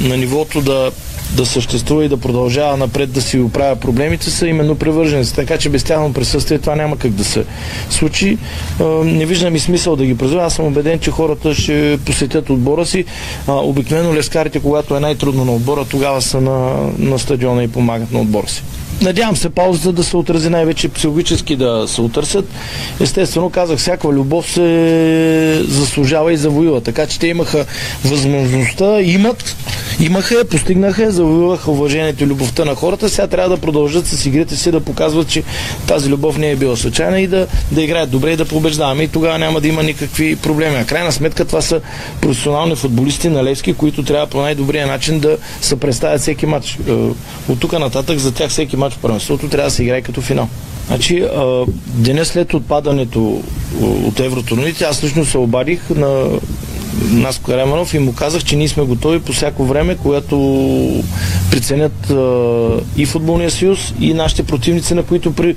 на 0.00 0.16
нивото 0.16 0.60
да 0.60 0.90
да 1.32 1.46
съществува 1.46 2.04
и 2.04 2.08
да 2.08 2.16
продължава 2.16 2.76
напред 2.76 3.12
да 3.12 3.22
си 3.22 3.38
оправя 3.38 3.76
проблемите, 3.76 4.30
са 4.30 4.46
именно 4.46 4.74
привърженици. 4.74 5.34
Така 5.34 5.58
че 5.58 5.68
без 5.68 5.84
тяхно 5.84 6.12
присъствие 6.12 6.58
това 6.58 6.76
няма 6.76 6.98
как 6.98 7.10
да 7.10 7.24
се 7.24 7.44
случи. 7.90 8.38
Не 9.04 9.26
виждам 9.26 9.56
и 9.56 9.58
смисъл 9.58 9.96
да 9.96 10.04
ги 10.06 10.18
призова. 10.18 10.44
Аз 10.44 10.54
съм 10.54 10.66
убеден, 10.66 10.98
че 10.98 11.10
хората 11.10 11.54
ще 11.54 11.98
посетят 12.06 12.50
отбора 12.50 12.86
си. 12.86 13.04
Обикновено 13.48 14.14
лескарите, 14.14 14.60
когато 14.60 14.96
е 14.96 15.00
най-трудно 15.00 15.44
на 15.44 15.52
отбора, 15.52 15.84
тогава 15.90 16.22
са 16.22 16.40
на, 16.40 16.74
на 16.98 17.18
стадиона 17.18 17.62
и 17.62 17.68
помагат 17.68 18.12
на 18.12 18.20
отбора 18.20 18.48
си. 18.48 18.62
Надявам 19.02 19.36
се 19.36 19.50
паузата 19.50 19.92
да 19.92 20.04
се 20.04 20.16
отрази 20.16 20.50
най-вече 20.50 20.88
психологически 20.88 21.56
да 21.56 21.84
се 21.88 22.00
отърсят. 22.00 22.44
Естествено, 23.00 23.50
казах, 23.50 23.78
всяка 23.78 24.08
любов 24.08 24.50
се 24.50 25.64
заслужава 25.68 26.32
и 26.32 26.36
завоюва. 26.36 26.80
Така 26.80 27.06
че 27.06 27.18
те 27.18 27.26
имаха 27.26 27.64
възможността, 28.04 29.00
имат, 29.00 29.56
имаха 30.00 30.44
постигнаха 30.50 31.10
завоюваха 31.18 31.70
уважението 31.70 32.24
и 32.24 32.26
любовта 32.26 32.64
на 32.64 32.74
хората. 32.74 33.08
Сега 33.08 33.26
трябва 33.26 33.48
да 33.48 33.60
продължат 33.60 34.06
с 34.06 34.26
игрите 34.26 34.56
си 34.56 34.70
да 34.70 34.80
показват, 34.80 35.28
че 35.28 35.42
тази 35.86 36.08
любов 36.10 36.38
не 36.38 36.50
е 36.50 36.56
била 36.56 36.76
случайна 36.76 37.20
и 37.20 37.26
да, 37.26 37.46
да 37.72 37.82
играят 37.82 38.10
добре 38.10 38.32
и 38.32 38.36
да 38.36 38.44
побеждаваме. 38.44 39.02
И 39.02 39.08
тогава 39.08 39.38
няма 39.38 39.60
да 39.60 39.68
има 39.68 39.82
никакви 39.82 40.36
проблеми. 40.36 40.76
А 40.76 40.84
крайна 40.84 41.12
сметка 41.12 41.44
това 41.44 41.60
са 41.60 41.80
професионални 42.20 42.76
футболисти 42.76 43.28
на 43.28 43.44
Левски, 43.44 43.74
които 43.74 44.02
трябва 44.02 44.26
по 44.26 44.40
най-добрия 44.40 44.86
начин 44.86 45.20
да 45.20 45.36
се 45.60 45.76
представят 45.76 46.20
всеки 46.20 46.46
матч. 46.46 46.78
Е, 46.88 46.92
от 47.48 47.60
тук 47.60 47.72
нататък 47.72 48.18
за 48.18 48.32
тях 48.32 48.50
всеки 48.50 48.76
матч 48.76 48.94
в 48.94 48.98
първенството 48.98 49.48
трябва 49.48 49.68
да 49.70 49.74
се 49.74 49.82
играе 49.82 50.02
като 50.02 50.20
финал. 50.20 50.48
Значи, 50.88 51.24
деня 51.86 52.24
след 52.24 52.54
отпадането 52.54 53.42
от 53.80 54.20
евротурните, 54.20 54.84
аз 54.84 55.04
лично 55.04 55.24
се 55.24 55.38
обадих 55.38 55.80
на 55.90 56.28
Наско 57.10 57.44
Караманов 57.44 57.94
и 57.94 57.98
му 57.98 58.12
казах, 58.12 58.44
че 58.44 58.56
ние 58.56 58.68
сме 58.68 58.82
готови 58.82 59.20
по 59.20 59.32
всяко 59.32 59.64
време, 59.64 59.96
когато 60.02 61.04
преценят 61.50 62.10
а, 62.10 62.80
и 62.96 63.06
футболния 63.06 63.50
съюз 63.50 63.94
и 64.00 64.14
нашите 64.14 64.42
противници, 64.42 64.94
на 64.94 65.02
които 65.02 65.32
при, 65.32 65.56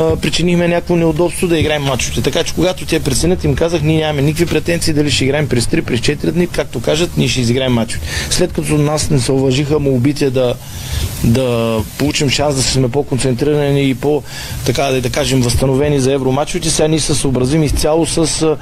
а, 0.00 0.16
причинихме 0.16 0.68
някакво 0.68 0.96
неудобство 0.96 1.48
да 1.48 1.58
играем 1.58 1.82
мачовете. 1.82 2.22
Така 2.22 2.44
че 2.44 2.54
когато 2.54 2.86
те 2.86 3.00
преценят, 3.00 3.44
им 3.44 3.54
казах, 3.54 3.82
ние 3.82 3.98
нямаме 3.98 4.22
никакви 4.22 4.46
претенции 4.46 4.92
дали 4.92 5.10
ще 5.10 5.24
играем 5.24 5.48
през 5.48 5.66
3, 5.66 5.82
през 5.82 6.00
4 6.00 6.30
дни, 6.30 6.46
както 6.46 6.80
кажат, 6.80 7.16
ние 7.16 7.28
ще 7.28 7.40
изиграем 7.40 7.72
мачовете. 7.72 8.08
След 8.30 8.52
като 8.52 8.78
нас 8.78 9.10
не 9.10 9.20
се 9.20 9.32
уважиха 9.32 9.78
молбите 9.78 10.30
да, 10.30 10.54
да 11.24 11.78
получим 11.98 12.30
шанс 12.30 12.56
да 12.56 12.62
сме 12.62 12.88
по-концентрирани 12.88 13.88
и 13.88 13.94
по, 13.94 14.22
така 14.66 14.82
да, 14.82 15.00
да 15.00 15.10
кажем, 15.10 15.40
възстановени 15.40 16.00
за 16.00 16.12
евромачовете, 16.12 16.70
сега 16.70 16.88
ние 16.88 17.00
се 17.00 17.14
съобразим 17.14 17.62
изцяло 17.62 18.06
с 18.06 18.42
а, 18.42 18.56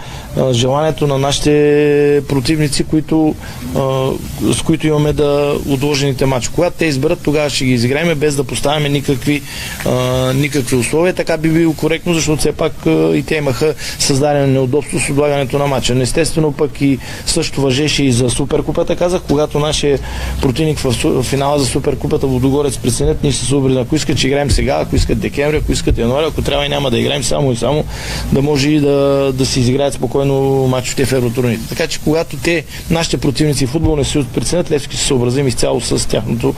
желанието 0.52 1.06
на 1.06 1.18
нашите 1.18 2.19
противници, 2.28 2.84
които, 2.84 3.34
а, 3.76 4.10
с 4.52 4.62
които 4.62 4.86
имаме 4.86 5.12
да 5.12 5.54
отложените 5.68 6.26
матчи. 6.26 6.48
Когато 6.48 6.76
те 6.78 6.84
изберат, 6.84 7.18
тогава 7.22 7.50
ще 7.50 7.64
ги 7.64 7.72
изиграем 7.72 8.18
без 8.18 8.36
да 8.36 8.44
поставяме 8.44 8.88
никакви, 8.88 9.42
а, 9.86 10.32
никакви 10.32 10.76
условия. 10.76 11.14
Така 11.14 11.36
би 11.36 11.48
било 11.48 11.74
коректно, 11.74 12.14
защото 12.14 12.40
все 12.40 12.52
пак 12.52 12.86
а, 12.86 13.16
и 13.16 13.22
те 13.22 13.34
имаха 13.34 13.74
създадено 13.98 14.46
неудобство 14.46 14.98
с 15.00 15.10
отлагането 15.10 15.58
на 15.58 15.66
матча. 15.66 16.00
Естествено 16.00 16.52
пък 16.52 16.80
и 16.80 16.98
също 17.26 17.60
въжеше 17.60 18.04
и 18.04 18.12
за 18.12 18.30
Суперкупата, 18.30 18.96
казах, 18.96 19.22
когато 19.28 19.58
нашия 19.58 19.98
противник 20.42 20.78
в 20.78 21.22
финала 21.22 21.58
за 21.58 21.66
Суперкупата 21.66 22.26
Водогорец 22.26 22.78
преценят, 22.78 23.22
ние 23.22 23.32
се 23.32 23.44
съобразим, 23.44 23.82
ако 23.82 23.96
искат, 23.96 24.18
че 24.18 24.26
играем 24.26 24.50
сега, 24.50 24.78
ако 24.80 24.96
искат 24.96 25.18
декември, 25.20 25.56
ако 25.56 25.72
искат 25.72 25.98
януари, 25.98 26.26
ако 26.28 26.42
трябва 26.42 26.66
и 26.66 26.68
няма 26.68 26.90
да 26.90 26.98
играем 26.98 27.24
само 27.24 27.52
и 27.52 27.56
само, 27.56 27.84
да 28.32 28.42
може 28.42 28.70
и 28.70 28.80
да, 28.80 29.30
да 29.34 29.46
си 29.46 29.60
изиграят 29.60 29.94
спокойно 29.94 30.66
матчите 30.66 31.04
в 31.06 31.12
евротурните. 31.12 31.68
Така 31.68 31.86
че 31.86 32.00
когато 32.10 32.36
те, 32.36 32.64
нашите 32.90 33.16
противници 33.16 33.66
в 33.66 33.70
футболния 33.70 34.04
съюз 34.04 34.26
преценят, 34.34 34.70
Левски 34.70 34.96
се 34.96 35.04
съобразим 35.04 35.48
изцяло 35.48 35.80
с 35.80 36.08
тяхното 36.08 36.54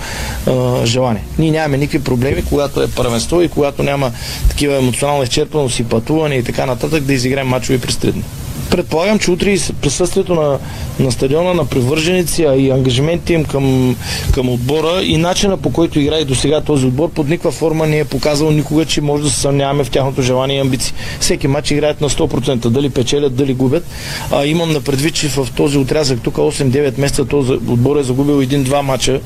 а, 0.47 0.87
желание. 0.87 1.25
Ние 1.39 1.51
нямаме 1.51 1.77
никакви 1.79 2.05
проблеми, 2.05 2.45
когато 2.49 2.83
е 2.83 2.91
първенство 2.91 3.43
и 3.43 3.49
когато 3.49 3.83
няма 3.83 4.13
такива 4.49 4.77
емоционална 4.77 5.25
изчерпаност 5.25 5.79
и 5.79 5.85
пътуване 5.85 6.35
и 6.35 6.43
така 6.43 6.67
нататък, 6.67 7.03
да 7.03 7.13
изиграем 7.13 7.47
мачове 7.47 7.79
през 7.79 7.97
три 7.97 8.13
дни. 8.13 8.25
Предполагам, 8.73 9.19
че 9.19 9.31
утре 9.31 9.57
присъствието 9.83 10.35
на, 10.35 10.59
на 11.01 11.13
стадиона, 11.13 11.55
на 11.55 11.65
привърженици, 11.65 12.45
а 12.45 12.57
и 12.57 12.71
ангажиментите 12.71 13.33
им 13.33 13.45
към, 13.45 13.97
към 14.35 14.49
отбора 14.49 15.03
и 15.03 15.17
начина 15.17 15.57
по 15.57 15.73
който 15.73 16.01
играе 16.01 16.25
до 16.25 16.35
сега 16.35 16.61
този 16.61 16.87
отбор, 16.87 17.11
под 17.11 17.29
никаква 17.29 17.51
форма 17.51 17.87
не 17.87 17.99
е 17.99 18.05
показал 18.05 18.51
никога, 18.51 18.85
че 18.85 19.01
може 19.01 19.23
да 19.23 19.31
се 19.31 19.41
съмняваме 19.41 19.85
в 19.85 19.91
тяхното 19.91 20.23
желание 20.23 20.57
и 20.57 20.61
амбиции. 20.61 20.95
Всеки 21.21 21.49
матч 21.49 21.71
играят 21.71 22.01
на 22.01 22.11
100%, 22.11 22.69
дали 22.69 22.91
печелят, 22.91 23.35
дали 23.35 23.55
губят. 23.55 23.85
А, 24.31 24.47
имам 24.47 24.73
на 24.73 24.81
предвид, 24.81 25.15
че 25.15 25.29
в 25.29 25.49
този 25.57 25.79
отрязък 25.79 26.21
тук 26.23 26.35
8-9 26.35 27.01
месеца 27.01 27.25
този 27.25 27.53
отбор 27.53 27.97
е 27.97 28.03
загубил 28.03 28.43
един-два 28.43 28.83
мача 28.83 29.21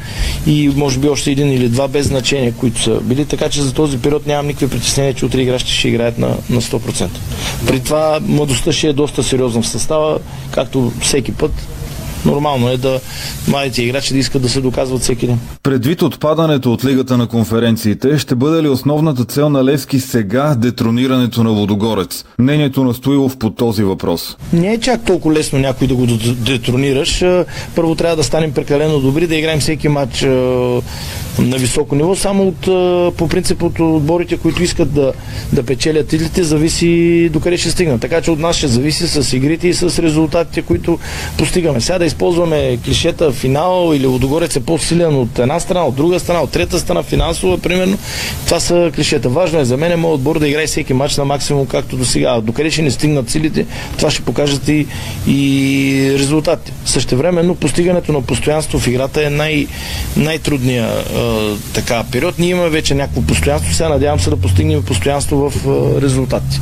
и 0.46 0.72
може 0.76 0.98
би 0.98 1.08
още 1.08 1.30
един 1.30 1.52
или 1.52 1.68
два 1.68 1.88
без 1.88 2.06
значение, 2.06 2.52
които 2.58 2.82
са 2.82 3.00
били. 3.00 3.24
Така 3.24 3.48
че 3.48 3.62
за 3.62 3.72
този 3.72 3.98
период 3.98 4.26
нямам 4.26 4.46
никакви 4.46 4.68
притеснения, 4.68 5.14
че 5.14 5.26
утре 5.26 5.40
играчите 5.40 5.72
ще 5.72 5.88
играят 5.88 6.18
на, 6.18 6.28
на 6.50 6.60
100%. 6.60 7.08
При 7.66 7.80
това 7.80 8.20
младостта 8.26 8.72
ще 8.72 8.88
е 8.88 8.92
доста 8.92 9.22
сериозна 9.22 9.35
в 9.44 9.64
състава, 9.64 10.18
както 10.50 10.92
всеки 11.00 11.32
път. 11.32 11.52
Нормално 12.24 12.68
е 12.68 12.76
да 12.76 13.00
младите 13.48 13.82
играчи 13.82 14.12
да 14.12 14.18
искат 14.18 14.42
да 14.42 14.48
се 14.48 14.60
доказват 14.60 15.02
всеки 15.02 15.26
ден. 15.26 15.38
Предвид 15.62 16.02
отпадането 16.02 16.72
от 16.72 16.84
Лигата 16.84 17.16
на 17.16 17.26
конференциите, 17.26 18.18
ще 18.18 18.34
бъде 18.34 18.62
ли 18.62 18.68
основната 18.68 19.24
цел 19.24 19.50
на 19.50 19.64
Левски 19.64 20.00
сега 20.00 20.54
детронирането 20.54 21.44
на 21.44 21.52
Водогорец? 21.52 22.24
Мнението 22.38 22.84
на 22.84 22.94
Стоилов 22.94 23.36
по 23.36 23.50
този 23.50 23.82
въпрос. 23.84 24.36
Не 24.52 24.72
е 24.72 24.80
чак 24.80 25.04
толкова 25.04 25.34
лесно 25.34 25.58
някой 25.58 25.86
да 25.86 25.94
го 25.94 26.06
детронираш. 26.34 27.24
Първо 27.74 27.94
трябва 27.94 28.16
да 28.16 28.24
станем 28.24 28.52
прекалено 28.52 29.00
добри, 29.00 29.26
да 29.26 29.36
играем 29.36 29.60
всеки 29.60 29.88
матч 29.88 30.26
на 31.38 31.56
високо 31.56 31.94
ниво. 31.94 32.16
Само 32.16 32.48
от, 32.48 32.60
по 33.16 33.28
принцип 33.28 33.62
от 33.62 33.80
отборите, 33.80 34.36
които 34.36 34.62
искат 34.62 34.92
да, 34.92 35.12
да 35.52 35.62
печелят 35.62 36.08
титлите, 36.08 36.42
зависи 36.42 37.28
докъде 37.32 37.56
ще 37.56 37.70
стигнат. 37.70 38.00
Така 38.00 38.20
че 38.20 38.30
от 38.30 38.38
нас 38.38 38.56
ще 38.56 38.68
зависи 38.68 39.08
с 39.08 39.36
игрите 39.36 39.68
и 39.68 39.74
с 39.74 40.02
резултатите, 40.02 40.62
които 40.62 40.98
постигаме. 41.38 41.80
Сега 41.80 41.98
да 41.98 42.04
използваме 42.04 42.78
клишета 42.84 43.32
финал 43.32 43.92
или 43.94 44.06
Лудогорец 44.06 44.56
е 44.56 44.60
по-силен 44.60 45.16
от 45.16 45.38
една 45.38 45.60
страна, 45.60 45.86
от 45.86 45.94
друга 45.94 46.20
страна, 46.20 46.40
от 46.40 46.50
трета 46.50 46.78
страна, 46.78 47.02
финансова, 47.02 47.58
примерно. 47.58 47.98
Това 48.44 48.60
са 48.60 48.90
клишета. 48.94 49.28
Важно 49.28 49.60
е 49.60 49.64
за 49.64 49.76
мен 49.76 50.00
моят 50.00 50.14
отбор 50.14 50.38
да 50.38 50.48
играе 50.48 50.66
всеки 50.66 50.94
матч 50.94 51.16
на 51.16 51.24
максимум, 51.24 51.66
както 51.66 51.96
до 51.96 52.04
сега. 52.04 52.40
Докъде 52.40 52.70
ще 52.70 52.82
не 52.82 52.90
стигнат 52.90 53.30
силите, 53.30 53.66
това 53.96 54.10
ще 54.10 54.22
покажат 54.22 54.68
и, 54.68 54.86
и 55.28 56.16
резултатите. 56.18 56.72
Същевременно 56.84 57.54
постигането 57.54 58.12
на 58.12 58.22
постоянство 58.22 58.78
в 58.78 58.86
играта 58.86 59.26
е 59.26 59.30
най- 59.30 59.66
най-трудния 60.16 60.88
така 61.74 62.04
период. 62.12 62.38
Ние 62.38 62.50
имаме 62.50 62.68
вече 62.68 62.94
някакво 62.94 63.22
постоянство, 63.22 63.74
сега 63.74 63.88
надявам 63.88 64.20
се 64.20 64.30
да 64.30 64.36
постигнем 64.36 64.82
постоянство 64.82 65.50
в 65.50 65.68
а, 65.68 66.00
резултатите. 66.00 66.60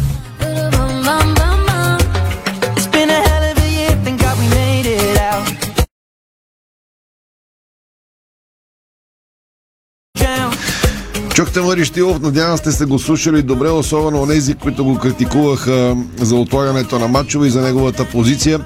Чухте 11.34 11.60
Мари 11.60 11.84
надявам 12.20 12.58
сте 12.58 12.72
се 12.72 12.84
го 12.84 12.98
слушали 12.98 13.42
добре, 13.42 13.68
особено 13.68 14.22
онези, 14.22 14.54
които 14.54 14.84
го 14.84 14.98
критикуваха 14.98 15.96
за 16.20 16.36
отлагането 16.36 16.98
на 16.98 17.08
матчове 17.08 17.46
и 17.46 17.50
за 17.50 17.60
неговата 17.60 18.04
позиция. 18.04 18.60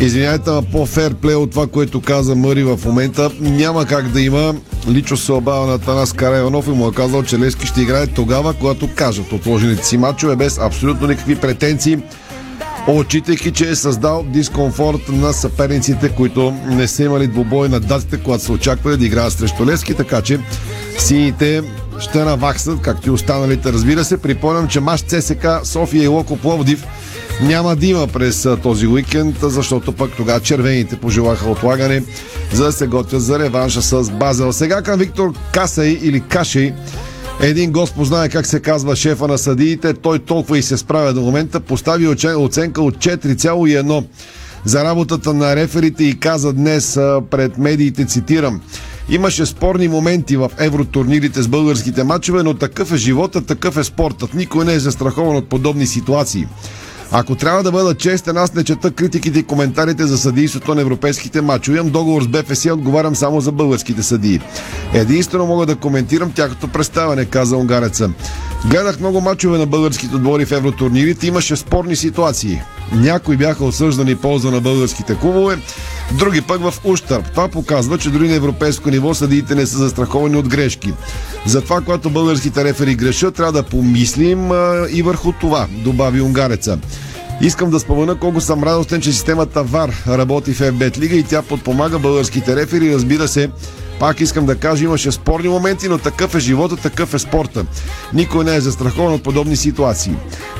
Извинявайте, 0.00 0.50
ама 0.50 0.62
по-фер 0.62 1.14
плей 1.14 1.34
от 1.34 1.50
това, 1.50 1.66
което 1.66 2.00
каза 2.00 2.34
Мъри 2.34 2.64
в 2.64 2.80
момента. 2.84 3.30
Няма 3.40 3.86
как 3.86 4.08
да 4.08 4.20
има. 4.20 4.54
Лично 4.88 5.16
се 5.16 5.32
обава 5.32 5.66
на 5.66 5.78
Танас 5.78 6.12
Карайванов 6.12 6.66
и 6.66 6.70
му 6.70 6.88
е 6.88 6.92
казал, 6.92 7.22
че 7.22 7.38
Лески 7.38 7.66
ще 7.66 7.82
играе 7.82 8.06
тогава, 8.06 8.54
когато 8.54 8.88
кажат 8.94 9.32
отложените 9.32 9.86
си 9.86 9.96
матчове 9.98 10.36
без 10.36 10.58
абсолютно 10.58 11.06
никакви 11.06 11.36
претенции 11.36 11.98
отчитайки, 12.86 13.52
че 13.52 13.70
е 13.70 13.74
създал 13.74 14.24
дискомфорт 14.28 15.08
на 15.08 15.32
съперниците, 15.32 16.08
които 16.08 16.54
не 16.66 16.88
са 16.88 17.02
имали 17.02 17.26
двубой 17.26 17.68
на 17.68 17.80
датите, 17.80 18.20
когато 18.22 18.44
се 18.44 18.52
очаква 18.52 18.96
да 18.96 19.06
играят 19.06 19.32
срещу 19.32 19.66
Лески, 19.66 19.94
така 19.94 20.22
че 20.22 20.40
сините 20.98 21.62
ще 21.98 22.24
наваксат, 22.24 22.80
както 22.80 23.08
и 23.08 23.12
останалите, 23.12 23.72
разбира 23.72 24.04
се. 24.04 24.16
Припомням, 24.18 24.68
че 24.68 24.80
мач 24.80 25.00
ЦСК 25.00 25.46
София 25.64 26.04
и 26.04 26.08
Локо 26.08 26.36
Пловдив 26.36 26.86
няма 27.42 27.76
да 27.76 27.86
има 27.86 28.06
през 28.06 28.48
този 28.62 28.86
уикенд, 28.86 29.36
защото 29.42 29.92
пък 29.92 30.12
тогава 30.16 30.40
червените 30.40 30.96
пожелаха 30.96 31.50
отлагане, 31.50 32.02
за 32.52 32.64
да 32.64 32.72
се 32.72 32.86
готвят 32.86 33.22
за 33.22 33.38
реванша 33.38 33.82
с 33.82 34.10
Базел. 34.10 34.52
Сега 34.52 34.82
към 34.82 34.98
Виктор 34.98 35.32
Касай 35.52 35.98
или 36.02 36.20
Кашей. 36.20 36.72
Един 37.40 37.72
гост 37.72 37.94
познае 37.94 38.28
как 38.28 38.46
се 38.46 38.60
казва 38.60 38.96
шефа 38.96 39.28
на 39.28 39.38
съдиите. 39.38 39.94
Той 39.94 40.18
толкова 40.18 40.58
и 40.58 40.62
се 40.62 40.76
справя 40.76 41.12
до 41.12 41.20
момента. 41.20 41.60
Постави 41.60 42.08
оценка 42.36 42.82
от 42.82 42.96
4,1 42.96 44.04
за 44.64 44.84
работата 44.84 45.34
на 45.34 45.56
реферите 45.56 46.04
и 46.04 46.18
каза 46.18 46.52
днес 46.52 46.98
пред 47.30 47.58
медиите, 47.58 48.04
цитирам, 48.04 48.60
Имаше 49.08 49.46
спорни 49.46 49.88
моменти 49.88 50.36
в 50.36 50.50
евротурнирите 50.58 51.42
с 51.42 51.48
българските 51.48 52.04
матчове, 52.04 52.42
но 52.42 52.54
такъв 52.54 52.92
е 52.92 52.96
живота, 52.96 53.40
такъв 53.40 53.76
е 53.76 53.84
спортът. 53.84 54.34
Никой 54.34 54.64
не 54.64 54.74
е 54.74 54.80
застрахован 54.80 55.36
от 55.36 55.48
подобни 55.48 55.86
ситуации. 55.86 56.46
Ако 57.12 57.34
трябва 57.34 57.62
да 57.62 57.72
бъда 57.72 57.94
честен, 57.94 58.36
аз 58.36 58.54
не 58.54 58.64
чета 58.64 58.90
критиките 58.90 59.38
и 59.38 59.42
коментарите 59.42 60.06
за 60.06 60.18
съдийството 60.18 60.74
на 60.74 60.80
европейските 60.80 61.40
матчове. 61.40 61.76
Имам 61.78 61.90
договор 61.90 62.22
с 62.22 62.28
БФС 62.28 62.64
и 62.64 62.70
отговарям 62.70 63.16
само 63.16 63.40
за 63.40 63.52
българските 63.52 64.02
съдии. 64.02 64.40
Единствено 64.94 65.46
мога 65.46 65.66
да 65.66 65.76
коментирам 65.76 66.32
тяхното 66.32 66.68
представяне, 66.68 67.24
каза 67.24 67.56
унгареца. 67.56 68.10
Гледах 68.70 69.00
много 69.00 69.20
мачове 69.20 69.58
на 69.58 69.66
българските 69.66 70.16
отбори 70.16 70.44
в 70.44 70.52
евротурнирите. 70.52 71.26
Имаше 71.26 71.56
спорни 71.56 71.96
ситуации. 71.96 72.62
Някои 72.92 73.36
бяха 73.36 73.64
осъждани 73.64 74.16
полза 74.16 74.50
на 74.50 74.60
българските 74.60 75.14
клубове, 75.14 75.58
други 76.18 76.40
пък 76.40 76.60
в 76.60 76.74
ущърп. 76.84 77.30
Това 77.30 77.48
показва, 77.48 77.98
че 77.98 78.10
дори 78.10 78.28
на 78.28 78.34
европейско 78.34 78.90
ниво 78.90 79.14
съдиите 79.14 79.54
не 79.54 79.66
са 79.66 79.78
застраховани 79.78 80.36
от 80.36 80.48
грешки. 80.48 80.92
Затова, 81.46 81.80
когато 81.80 82.10
българските 82.10 82.64
рефери 82.64 82.94
грешат, 82.94 83.34
трябва 83.34 83.52
да 83.52 83.62
помислим 83.62 84.52
а, 84.52 84.86
и 84.90 85.02
върху 85.02 85.32
това, 85.32 85.66
добави 85.70 86.20
унгареца. 86.20 86.78
Искам 87.40 87.70
да 87.70 87.80
спомена 87.80 88.14
колко 88.14 88.40
съм 88.40 88.64
радостен, 88.64 89.00
че 89.00 89.12
системата 89.12 89.62
ВАР 89.62 89.92
работи 90.08 90.54
в 90.54 90.58
FBET 90.60 90.98
Лига 90.98 91.16
и 91.16 91.22
тя 91.22 91.42
подпомага 91.42 91.98
българските 91.98 92.56
рефери. 92.56 92.94
Разбира 92.94 93.28
се, 93.28 93.50
пак 94.00 94.20
искам 94.20 94.46
да 94.46 94.56
кажа, 94.56 94.84
имаше 94.84 95.12
спорни 95.12 95.48
моменти, 95.48 95.88
но 95.88 95.98
такъв 95.98 96.34
е 96.34 96.40
живота, 96.40 96.76
такъв 96.76 97.14
е 97.14 97.18
спорта. 97.18 97.66
Никой 98.14 98.44
не 98.44 98.56
е 98.56 98.60
застрахован 98.60 99.14
от 99.14 99.22
подобни 99.22 99.56
ситуации. 99.56 100.14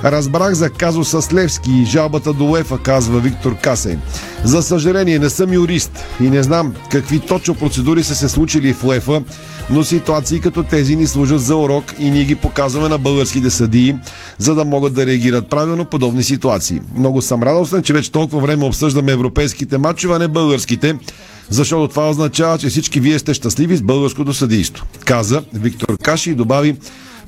Разбрах 0.05 0.53
за 0.53 0.70
казуса 0.70 1.22
с 1.22 1.32
Левски 1.32 1.70
и 1.70 1.84
жалбата 1.84 2.32
до 2.32 2.45
УЕФА, 2.45 2.78
казва 2.78 3.20
Виктор 3.20 3.57
Касей. 3.57 3.97
За 4.45 4.62
съжаление, 4.62 5.18
не 5.18 5.30
съм 5.30 5.53
юрист 5.53 6.05
и 6.20 6.30
не 6.30 6.43
знам 6.43 6.74
какви 6.91 7.20
точно 7.20 7.55
процедури 7.55 8.05
са 8.05 8.14
се 8.14 8.28
случили 8.28 8.72
в 8.72 8.84
УЕФА, 8.84 9.22
но 9.70 9.84
ситуации 9.84 10.41
като 10.41 10.62
тези 10.62 10.97
ни 10.97 11.07
служат 11.07 11.41
за 11.41 11.57
урок 11.57 11.84
и 11.99 12.11
ние 12.11 12.24
ги 12.24 12.34
показваме 12.34 12.89
на 12.89 12.99
българските 12.99 13.51
съдии, 13.51 13.97
за 14.39 14.55
да 14.55 14.64
могат 14.64 14.95
да 14.95 15.07
реагират 15.07 15.51
правилно 15.51 15.84
подобни 15.84 16.22
ситуации. 16.22 16.80
Много 16.97 17.22
съм 17.22 17.43
радостен, 17.43 17.82
че 17.82 17.93
вече 17.93 18.12
толкова 18.12 18.41
време 18.41 18.64
обсъждаме 18.64 19.12
европейските 19.12 19.78
матчове, 19.78 20.14
а 20.14 20.18
не 20.18 20.28
българските, 20.28 20.97
защото 21.51 21.88
това 21.88 22.11
означава, 22.11 22.59
че 22.59 22.68
всички 22.68 23.01
вие 23.01 23.18
сте 23.18 23.34
щастливи 23.34 23.76
с 23.76 23.82
българското 23.82 24.34
съдийство. 24.34 24.86
Каза 25.05 25.42
Виктор 25.55 25.99
Каши 26.03 26.30
и 26.30 26.34
добави 26.34 26.76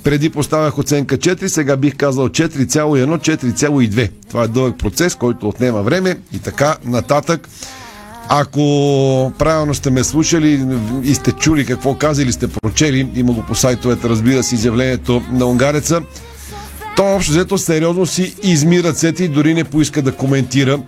преди 0.05 0.31
поставях 0.31 0.79
оценка 0.79 1.19
4, 1.19 1.47
сега 1.47 1.77
бих 1.77 1.97
казал 1.97 2.29
4,1, 2.29 3.19
4,2. 3.19 4.11
Това 4.29 4.43
е 4.43 4.49
дълъг 4.49 4.79
процес, 4.79 5.15
който 5.15 5.49
отнема 5.49 5.83
време 5.83 6.19
и 6.33 6.39
така 6.39 6.77
нататък. 6.85 7.49
Ако 8.29 9.33
правилно 9.39 9.75
сте 9.75 9.91
ме 9.91 10.05
слушали 10.05 10.67
и 11.03 11.15
сте 11.15 11.33
чули 11.33 11.65
какво 11.65 11.95
каза 11.95 12.23
или 12.23 12.33
сте 12.33 12.49
прочели, 12.49 13.09
има 13.15 13.33
го 13.33 13.43
по 13.43 13.55
сайтовете, 13.55 14.09
разбира 14.09 14.43
се, 14.43 14.55
изявлението 14.55 15.23
на 15.33 15.47
унгареца, 15.47 16.01
то 16.99 17.15
общо 17.15 17.31
взето 17.31 17.59
сериозно 17.59 18.07
си 18.07 18.35
изми 18.43 18.83
ръцете 18.83 19.25
и 19.25 19.29
дори 19.29 19.55
не 19.55 19.65
поиска 19.65 20.03
да 20.03 20.13
коментира 20.13 20.79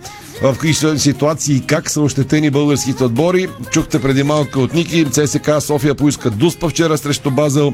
в 0.43 0.51
какви 0.51 0.73
ситуации 0.99 1.55
и 1.55 1.65
как 1.65 1.89
са 1.89 2.01
ощетени 2.01 2.49
българските 2.49 3.03
отбори. 3.03 3.47
Чухте 3.71 4.01
преди 4.01 4.23
малко 4.23 4.59
от 4.59 4.73
Ники, 4.73 5.05
ЦСК 5.11 5.49
София 5.59 5.95
поиска 5.95 6.29
Дуспа 6.29 6.69
вчера 6.69 6.97
срещу 6.97 7.31
Базел, 7.31 7.73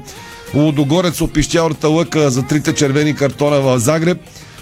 Лудогорец 0.56 1.22
опищя 1.22 1.64
орта 1.64 1.88
лъка 1.88 2.30
за 2.30 2.44
трите 2.44 2.74
червени 2.74 3.16
картона 3.16 3.62
в 3.62 3.80
Загреб, 3.80 4.18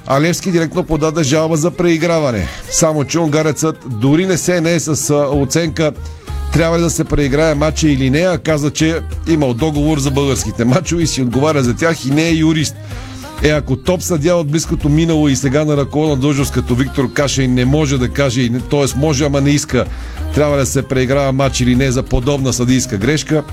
а 0.07 0.21
Левски 0.21 0.51
директно 0.51 0.83
подаде 0.83 1.23
жалба 1.23 1.55
за 1.55 1.71
преиграване. 1.71 2.47
Само, 2.69 3.03
че 3.03 3.19
унгарецът 3.19 3.77
дори 3.85 4.25
не 4.25 4.37
се 4.37 4.61
не 4.61 4.73
е 4.73 4.79
с 4.79 5.13
оценка 5.33 5.91
трябва 6.53 6.77
ли 6.77 6.81
да 6.81 6.89
се 6.89 7.03
преиграе 7.03 7.55
матча 7.55 7.89
или 7.89 8.09
не, 8.09 8.19
а 8.19 8.37
каза, 8.37 8.71
че 8.71 9.01
имал 9.27 9.53
договор 9.53 9.99
за 9.99 10.11
българските 10.11 10.65
матчове 10.65 11.03
и 11.03 11.07
си 11.07 11.21
отговаря 11.21 11.63
за 11.63 11.75
тях 11.75 12.05
и 12.05 12.11
не 12.11 12.27
е 12.27 12.33
юрист. 12.33 12.75
Е, 13.43 13.49
ако 13.49 13.75
топ 13.75 14.01
съдя 14.01 14.35
от 14.35 14.51
близкото 14.51 14.89
минало 14.89 15.27
и 15.27 15.35
сега 15.35 15.65
на 15.65 15.77
ръководна 15.77 16.17
длъжност 16.17 16.53
като 16.53 16.75
Виктор 16.75 17.13
Кашей 17.13 17.47
не 17.47 17.65
може 17.65 17.97
да 17.97 18.09
каже, 18.09 18.49
т.е. 18.71 18.99
може, 18.99 19.25
ама 19.25 19.41
не 19.41 19.49
иска, 19.49 19.85
трябва 20.35 20.57
да 20.57 20.65
се 20.65 20.81
преиграва 20.81 21.31
матч 21.31 21.61
или 21.61 21.75
не 21.75 21.91
за 21.91 22.03
подобна 22.03 22.53
съдийска 22.53 22.97
грешка, 22.97 23.43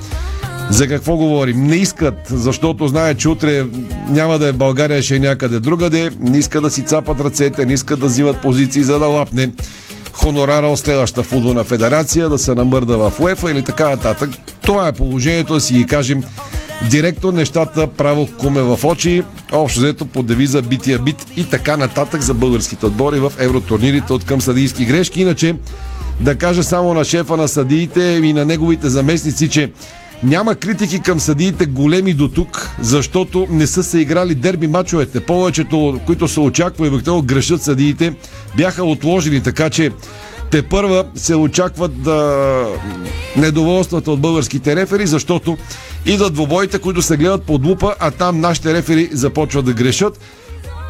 за 0.70 0.88
какво 0.88 1.16
говорим? 1.16 1.66
Не 1.66 1.76
искат, 1.76 2.14
защото 2.30 2.88
знаят, 2.88 3.18
че 3.18 3.28
утре 3.28 3.64
няма 4.08 4.38
да 4.38 4.48
е 4.48 4.52
България, 4.52 5.02
ще 5.02 5.16
е 5.16 5.18
някъде 5.18 5.60
другаде. 5.60 6.10
Не 6.20 6.38
искат 6.38 6.62
да 6.62 6.70
си 6.70 6.82
цапат 6.82 7.20
ръцете, 7.20 7.66
не 7.66 7.72
искат 7.72 8.00
да 8.00 8.06
взимат 8.06 8.42
позиции, 8.42 8.82
за 8.82 8.98
да 8.98 9.06
лапне 9.06 9.50
хонорара 10.12 10.66
от 10.66 10.78
следващата 10.78 11.28
футболна 11.28 11.64
федерация, 11.64 12.28
да 12.28 12.38
се 12.38 12.54
намърда 12.54 12.98
в 12.98 13.20
УЕФА 13.20 13.50
или 13.50 13.62
така 13.62 13.88
нататък. 13.88 14.30
Това 14.60 14.88
е 14.88 14.92
положението, 14.92 15.54
да 15.54 15.60
си 15.60 15.74
ги 15.74 15.86
кажем 15.86 16.22
директно 16.90 17.32
нещата 17.32 17.86
право 17.86 18.28
куме 18.38 18.62
в 18.62 18.78
очи, 18.84 19.22
общо 19.52 19.80
взето 19.80 20.06
по 20.06 20.22
девиза 20.22 20.62
бития 20.62 20.98
бит 20.98 21.26
и 21.36 21.44
така 21.44 21.76
нататък 21.76 22.20
за 22.20 22.34
българските 22.34 22.86
отбори 22.86 23.20
в 23.20 23.32
евротурнирите 23.38 24.12
от 24.12 24.24
към 24.24 24.40
съдийски 24.40 24.84
грешки. 24.84 25.20
Иначе 25.20 25.54
да 26.20 26.34
кажа 26.34 26.62
само 26.62 26.94
на 26.94 27.04
шефа 27.04 27.36
на 27.36 27.48
съдиите 27.48 28.20
и 28.22 28.32
на 28.32 28.44
неговите 28.44 28.88
заместници, 28.88 29.48
че 29.48 29.72
няма 30.22 30.54
критики 30.54 31.00
към 31.00 31.20
съдиите 31.20 31.66
големи 31.66 32.14
до 32.14 32.28
тук, 32.28 32.70
защото 32.80 33.46
не 33.50 33.66
са 33.66 33.82
се 33.82 33.98
играли 33.98 34.34
дерби 34.34 34.66
мачовете. 34.66 35.20
Повечето, 35.20 36.00
които 36.06 36.28
се 36.28 36.40
очаква 36.40 36.86
и 36.86 36.88
обикновено 36.88 37.22
грешат 37.22 37.62
съдиите, 37.62 38.14
бяха 38.56 38.84
отложени, 38.84 39.40
така 39.40 39.70
че 39.70 39.90
те 40.52 40.62
първа 40.62 41.04
се 41.14 41.34
очакват 41.34 42.02
да 42.02 42.66
недоволствата 43.36 44.10
от 44.10 44.20
българските 44.20 44.76
рефери, 44.76 45.06
защото 45.06 45.58
идват 46.06 46.34
двобоите, 46.34 46.78
които 46.78 47.02
се 47.02 47.16
гледат 47.16 47.42
под 47.42 47.66
лупа, 47.66 47.94
а 48.00 48.10
там 48.10 48.40
нашите 48.40 48.74
рефери 48.74 49.08
започват 49.12 49.64
да 49.64 49.72
грешат. 49.72 50.18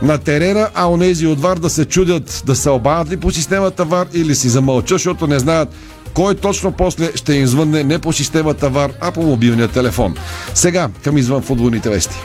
на 0.02 0.18
терена, 0.18 0.68
а 0.74 0.90
онези 0.90 1.26
от 1.26 1.40
ВАР 1.40 1.56
да 1.56 1.70
се 1.70 1.84
чудят 1.84 2.42
да 2.46 2.56
се 2.56 2.70
обадят 2.70 3.12
ли 3.12 3.16
по 3.16 3.30
системата 3.30 3.84
ВАР 3.84 4.06
или 4.12 4.34
си 4.34 4.48
замълчат, 4.48 4.98
защото 4.98 5.26
не 5.26 5.38
знаят 5.38 5.68
кой 6.14 6.34
точно 6.34 6.72
после 6.72 7.12
ще 7.14 7.34
им 7.34 7.46
звънне 7.46 7.84
не 7.84 7.98
по 7.98 8.12
системата 8.12 8.68
ВАР, 8.68 8.92
а 9.00 9.12
по 9.12 9.22
мобилния 9.22 9.68
телефон. 9.68 10.16
Сега 10.54 10.88
към 11.04 11.18
извън 11.18 11.42
футболните 11.42 11.90
вести. 11.90 12.16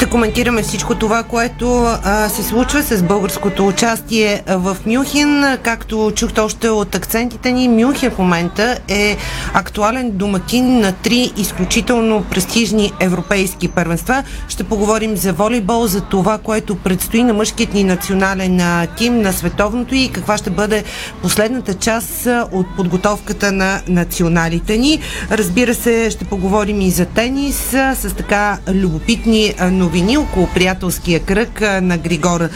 Ще 0.00 0.10
коментираме 0.10 0.62
всичко 0.62 0.94
това, 0.94 1.22
което 1.22 1.84
а, 2.04 2.28
се 2.28 2.42
случва 2.42 2.82
с 2.82 3.02
българското 3.02 3.66
участие 3.66 4.42
в 4.46 4.76
Мюнхен. 4.86 5.58
Както 5.62 6.12
чухте 6.14 6.40
още 6.40 6.68
от 6.68 6.94
акцентите 6.94 7.52
ни, 7.52 7.68
Мюнхен 7.68 8.10
в 8.10 8.18
момента 8.18 8.78
е 8.88 9.16
актуален 9.54 10.10
домакин 10.10 10.80
на 10.80 10.92
три 10.92 11.32
изключително 11.36 12.24
престижни 12.30 12.92
европейски 13.00 13.68
първенства. 13.68 14.22
Ще 14.48 14.64
поговорим 14.64 15.16
за 15.16 15.32
волейбол, 15.32 15.86
за 15.86 16.00
това, 16.00 16.38
което 16.38 16.76
предстои 16.76 17.22
на 17.22 17.32
мъжкият 17.32 17.74
ни 17.74 17.84
национален 17.84 18.60
тим 18.96 19.20
на 19.22 19.32
световното 19.32 19.94
и 19.94 20.10
каква 20.12 20.36
ще 20.36 20.50
бъде 20.50 20.84
последната 21.22 21.74
част 21.74 22.28
от 22.52 22.66
подготовката 22.76 23.52
на 23.52 23.80
националите 23.88 24.76
ни. 24.76 25.00
Разбира 25.30 25.74
се, 25.74 26.10
ще 26.10 26.24
поговорим 26.24 26.80
и 26.80 26.90
за 26.90 27.04
тенис 27.06 27.56
с 27.94 28.14
така 28.16 28.58
любопитни 28.68 29.54
а, 29.58 29.70
новини 29.90 30.18
около 30.18 30.46
приятелския 30.46 31.20
кръг 31.20 31.60
на 31.60 31.98
Григор 31.98 32.48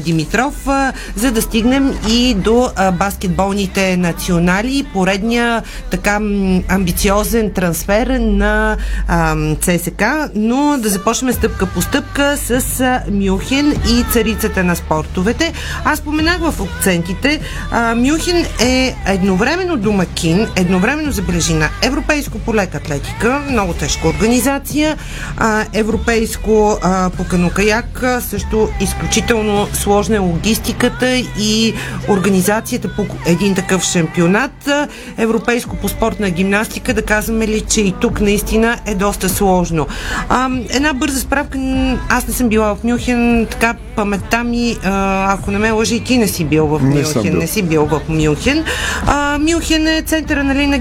Димитров, 0.00 0.66
за 1.16 1.30
да 1.32 1.42
стигнем 1.42 1.94
и 2.08 2.34
до 2.34 2.70
баскетболните 2.92 3.96
национали. 3.96 4.86
Поредния 4.92 5.62
така 5.90 6.20
амбициозен 6.68 7.52
трансфер 7.52 8.06
на 8.06 8.76
ЦСК, 9.60 10.04
но 10.34 10.78
да 10.78 10.88
започнем 10.88 11.32
стъпка 11.32 11.66
по 11.66 11.82
стъпка 11.82 12.36
с 12.36 12.80
а, 12.80 13.02
Мюнхен 13.10 13.70
и 13.70 14.04
царицата 14.12 14.64
на 14.64 14.76
спортовете. 14.76 15.52
Аз 15.84 15.98
споменах 15.98 16.38
в 16.38 16.54
акцентите, 16.62 17.40
а, 17.70 17.94
Мюнхен 17.94 18.44
е 18.60 18.96
едновременно 19.06 19.76
домакин, 19.76 20.46
едновременно 20.56 21.12
забележи 21.12 21.54
на 21.54 21.68
Европейско 21.82 22.38
полек 22.38 22.74
атлетика, 22.74 23.42
много 23.50 23.72
тежка 23.72 24.08
организация, 24.08 24.96
Европейско 25.72 26.77
а, 26.82 27.10
по 27.10 27.24
канокаяк, 27.24 28.04
също 28.20 28.68
изключително 28.80 29.66
сложна 29.72 30.16
е 30.16 30.18
логистиката 30.18 31.16
и 31.38 31.74
организацията 32.08 32.94
по 32.96 33.06
един 33.26 33.54
такъв 33.54 33.84
шампионат. 33.84 34.68
Европейско 35.18 35.76
по 35.76 35.88
спортна 35.88 36.30
гимнастика, 36.30 36.94
да 36.94 37.02
казваме 37.02 37.46
ли, 37.46 37.60
че 37.60 37.80
и 37.80 37.94
тук 38.00 38.20
наистина 38.20 38.78
е 38.86 38.94
доста 38.94 39.28
сложно. 39.28 39.86
А, 40.28 40.50
една 40.70 40.92
бърза 40.92 41.20
справка, 41.20 41.58
аз 42.08 42.26
не 42.26 42.34
съм 42.34 42.48
била 42.48 42.74
в 42.74 42.84
Мюнхен, 42.84 43.46
така 43.50 43.74
паметта 43.98 44.44
ми, 44.44 44.76
а, 44.84 45.32
ако 45.32 45.50
не 45.50 45.58
ме 45.58 45.70
лъжи, 45.70 45.94
и 45.96 46.00
ти 46.00 46.18
не 46.18 46.28
си 46.28 46.44
бил 46.44 46.66
в 46.66 46.82
Не 46.82 46.94
Мюнхен, 46.94 47.22
бил. 47.22 47.32
не 47.32 47.46
си 47.46 47.62
бил 47.62 47.84
в 47.84 48.00
Мюнхен. 48.08 48.64
А, 49.06 49.38
Мюнхен 49.40 49.86
е 49.86 50.02
центъра 50.02 50.44
нали, 50.44 50.66
на 50.66 50.78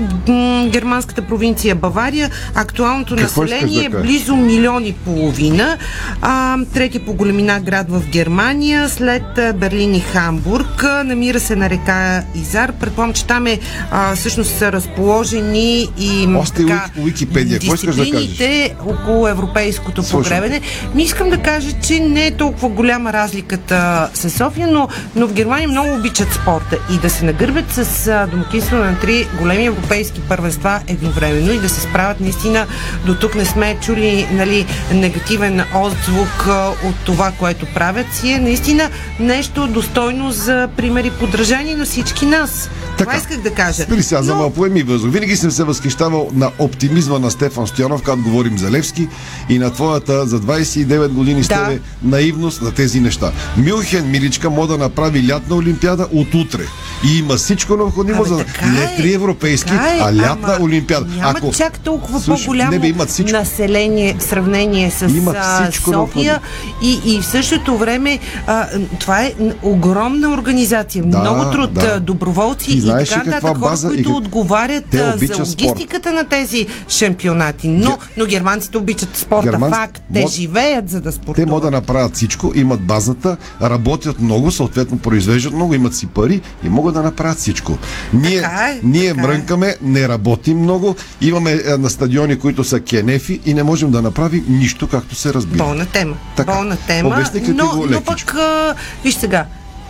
германската 0.67 1.21
провинция 1.21 1.75
Бавария. 1.75 2.29
Актуалното 2.55 3.15
Какво 3.15 3.41
население 3.41 3.85
е 3.85 3.89
близо 3.91 4.35
милион 4.35 4.85
и 4.85 4.93
половина. 4.93 5.77
А, 6.21 6.57
трети 6.73 6.99
по 6.99 7.13
големина 7.13 7.59
град 7.59 7.89
в 7.89 8.01
Германия, 8.07 8.89
след 8.89 9.23
Берлин 9.55 9.95
и 9.95 9.99
Хамбург. 10.01 10.83
Намира 11.05 11.39
се 11.39 11.55
на 11.55 11.69
река 11.69 12.23
Изар. 12.35 12.71
Предполагам, 12.71 13.13
че 13.13 13.25
там 13.25 13.47
е 13.47 13.59
а, 13.91 14.15
всъщност 14.15 14.57
са 14.57 14.71
разположени 14.71 15.87
и 15.99 16.27
Още 16.37 16.55
така, 16.57 16.85
Уик- 16.97 17.03
Уикипедия. 17.03 17.59
Искаш 17.63 17.79
да 17.81 17.87
кажеш? 17.87 18.05
дисциплините 18.05 18.75
около 18.85 19.27
европейското 19.27 20.03
Слушам. 20.03 20.23
погребене. 20.23 20.61
Ми 20.95 21.03
искам 21.03 21.29
да 21.29 21.37
кажа, 21.37 21.69
че 21.81 21.99
не 21.99 22.25
е 22.25 22.31
толкова 22.31 22.69
голяма 22.69 23.06
разликата 23.13 24.09
с 24.13 24.29
София, 24.29 24.67
но, 24.67 24.87
но 25.15 25.27
в 25.27 25.33
Германия 25.33 25.69
много 25.69 25.93
обичат 25.93 26.33
спорта 26.33 26.77
и 26.93 26.97
да 26.97 27.09
се 27.09 27.25
нагърбят 27.25 27.71
с 27.71 28.27
домакинство 28.31 28.77
на 28.77 28.99
три 28.99 29.27
големи 29.39 29.65
европейски 29.65 30.21
първенства 30.21 30.79
едновременно 30.87 31.53
и 31.53 31.59
да 31.59 31.69
се 31.69 31.81
справят 31.81 32.19
наистина 32.19 32.65
до 33.05 33.15
тук 33.15 33.35
не 33.35 33.45
сме 33.45 33.77
чули 33.81 34.27
нали, 34.31 34.65
негативен 34.93 35.63
отзвук 35.75 36.47
от 36.83 36.95
това, 37.05 37.31
което 37.39 37.65
правят 37.65 38.13
си 38.13 38.31
е 38.31 38.39
наистина 38.39 38.89
нещо 39.19 39.67
достойно 39.67 40.31
за 40.31 40.69
пример 40.77 41.03
и 41.03 41.11
подражание 41.11 41.75
на 41.75 41.85
всички 41.85 42.25
нас. 42.25 42.69
Това 42.97 43.15
исках 43.15 43.37
да 43.37 43.49
кажа. 43.51 43.83
Спри 43.83 44.03
сега 44.03 44.21
за 44.21 44.35
малко 44.35 44.61
ми 44.61 44.83
въздух. 44.83 45.11
Винаги 45.11 45.35
съм 45.35 45.51
се 45.51 45.63
възхищавал 45.63 46.29
на 46.33 46.51
оптимизма 46.59 47.19
на 47.19 47.31
Стефан 47.31 47.67
Стоянов, 47.67 48.01
когато 48.01 48.21
говорим 48.21 48.57
за 48.57 48.71
Левски 48.71 49.07
и 49.49 49.59
на 49.59 49.71
твоята 49.71 50.27
за 50.27 50.39
29 50.39 51.07
години 51.07 51.43
с 51.43 51.47
Да. 51.47 51.55
тебе 51.57 51.79
наивност 52.03 52.61
на 52.61 52.71
тези 52.71 52.99
неща. 52.99 53.31
Мюнхен, 53.59 54.11
миличка, 54.11 54.49
мода 54.49 54.67
да 54.67 54.79
направи 54.79 55.27
лятна 55.27 55.55
олимпиада 55.55 56.07
от 56.13 56.33
утре. 56.35 56.63
И 57.05 57.17
има 57.17 57.35
всичко 57.35 57.77
необходимо 57.77 58.21
Абе, 58.21 58.29
за 58.29 58.37
така 58.37 58.65
не 58.65 58.83
е. 58.83 58.95
три 58.97 59.13
европейски, 59.13 59.69
Така 59.69 59.87
е, 59.87 59.99
а 60.01 60.15
лятна 60.15 60.53
ама 60.53 60.65
олимпиада. 60.65 61.05
Няма 61.15 61.39
чак 61.51 61.79
толкова 61.79 62.19
Слушай, 62.19 62.45
по-голямо 62.45 62.71
не 62.71 62.79
бе, 62.79 62.87
имат 62.87 63.09
всичко. 63.09 63.37
население 63.37 64.15
в 64.19 64.23
сравнение 64.23 64.91
с 64.91 65.01
Имат 65.01 65.37
всичко 65.63 65.91
София 65.91 66.41
и, 66.81 66.99
и 67.05 67.21
в 67.21 67.25
същото 67.25 67.77
време 67.77 68.19
а, 68.47 68.67
това 68.99 69.21
е 69.21 69.33
огромна 69.63 70.29
организация, 70.29 71.03
Да, 71.03 71.19
много 71.19 71.51
труд, 71.51 71.73
да. 71.73 71.99
доброволци 71.99 72.71
и 72.71 72.81
знаеш 72.87 73.09
така 73.09 73.21
ли 73.21 73.25
каква 73.25 73.35
нататък, 73.39 73.57
хора, 73.59 73.69
база 73.71 73.87
и 73.87 73.89
които 73.89 74.09
как- 74.09 74.17
отговарят 74.17 74.85
Те 74.85 74.97
за 74.99 75.13
обичат 75.15 75.47
спорт. 75.47 75.61
логистиката 75.61 76.11
на 76.11 76.23
тези 76.25 76.67
шампионати. 76.89 77.67
Но, 77.67 77.97
но 78.17 78.25
германците 78.25 78.77
обичат 78.77 79.17
спорта, 79.17 79.49
Германци- 79.49 79.69
факт. 79.71 80.01
Те 80.13 80.19
мод- 80.19 80.31
живеят 80.31 80.89
за 80.89 81.01
да 81.01 81.09
Те 81.09 81.15
спортуват. 81.15 81.49
могат 81.49 81.63
да 81.63 81.71
направят 81.71 82.15
всичко, 82.15 82.51
имат 82.55 82.81
базата, 82.81 83.37
работят 83.61 84.19
много, 84.19 84.51
съответно 84.51 84.97
произвеждат 84.99 85.53
много, 85.53 85.73
имат 85.73 85.95
си 85.95 86.07
пари 86.07 86.41
и 86.63 86.69
могат 86.69 86.93
да 86.93 87.03
направят 87.03 87.37
всичко. 87.37 87.77
Ние, 88.13 88.41
Така 88.41 88.67
е, 88.67 88.79
ние 88.83 89.09
така 89.09 89.21
е. 89.21 89.23
мрънкаме, 89.23 89.75
не 89.81 90.07
работим 90.07 90.59
много, 90.59 90.95
имаме 91.21 91.51
е, 91.65 91.77
на 91.77 91.89
стадиони, 91.89 92.39
които 92.39 92.63
са 92.63 92.79
кенефи 92.79 93.39
и 93.45 93.53
не 93.53 93.63
можем 93.63 93.91
да 93.91 94.01
направим 94.01 94.45
нищо, 94.49 94.87
както 94.87 95.15
се 95.15 95.33
разбира. 95.33 95.57
Болна 95.57 95.85
тема. 95.87 96.15
Така. 96.35 96.53
Болна 96.53 96.77
тема. 96.77 97.25
Но, 97.47 97.83
но 97.89 98.01
пък, 98.01 98.33
а, 98.35 98.73
виж 99.03 99.15
сега, 99.15 99.45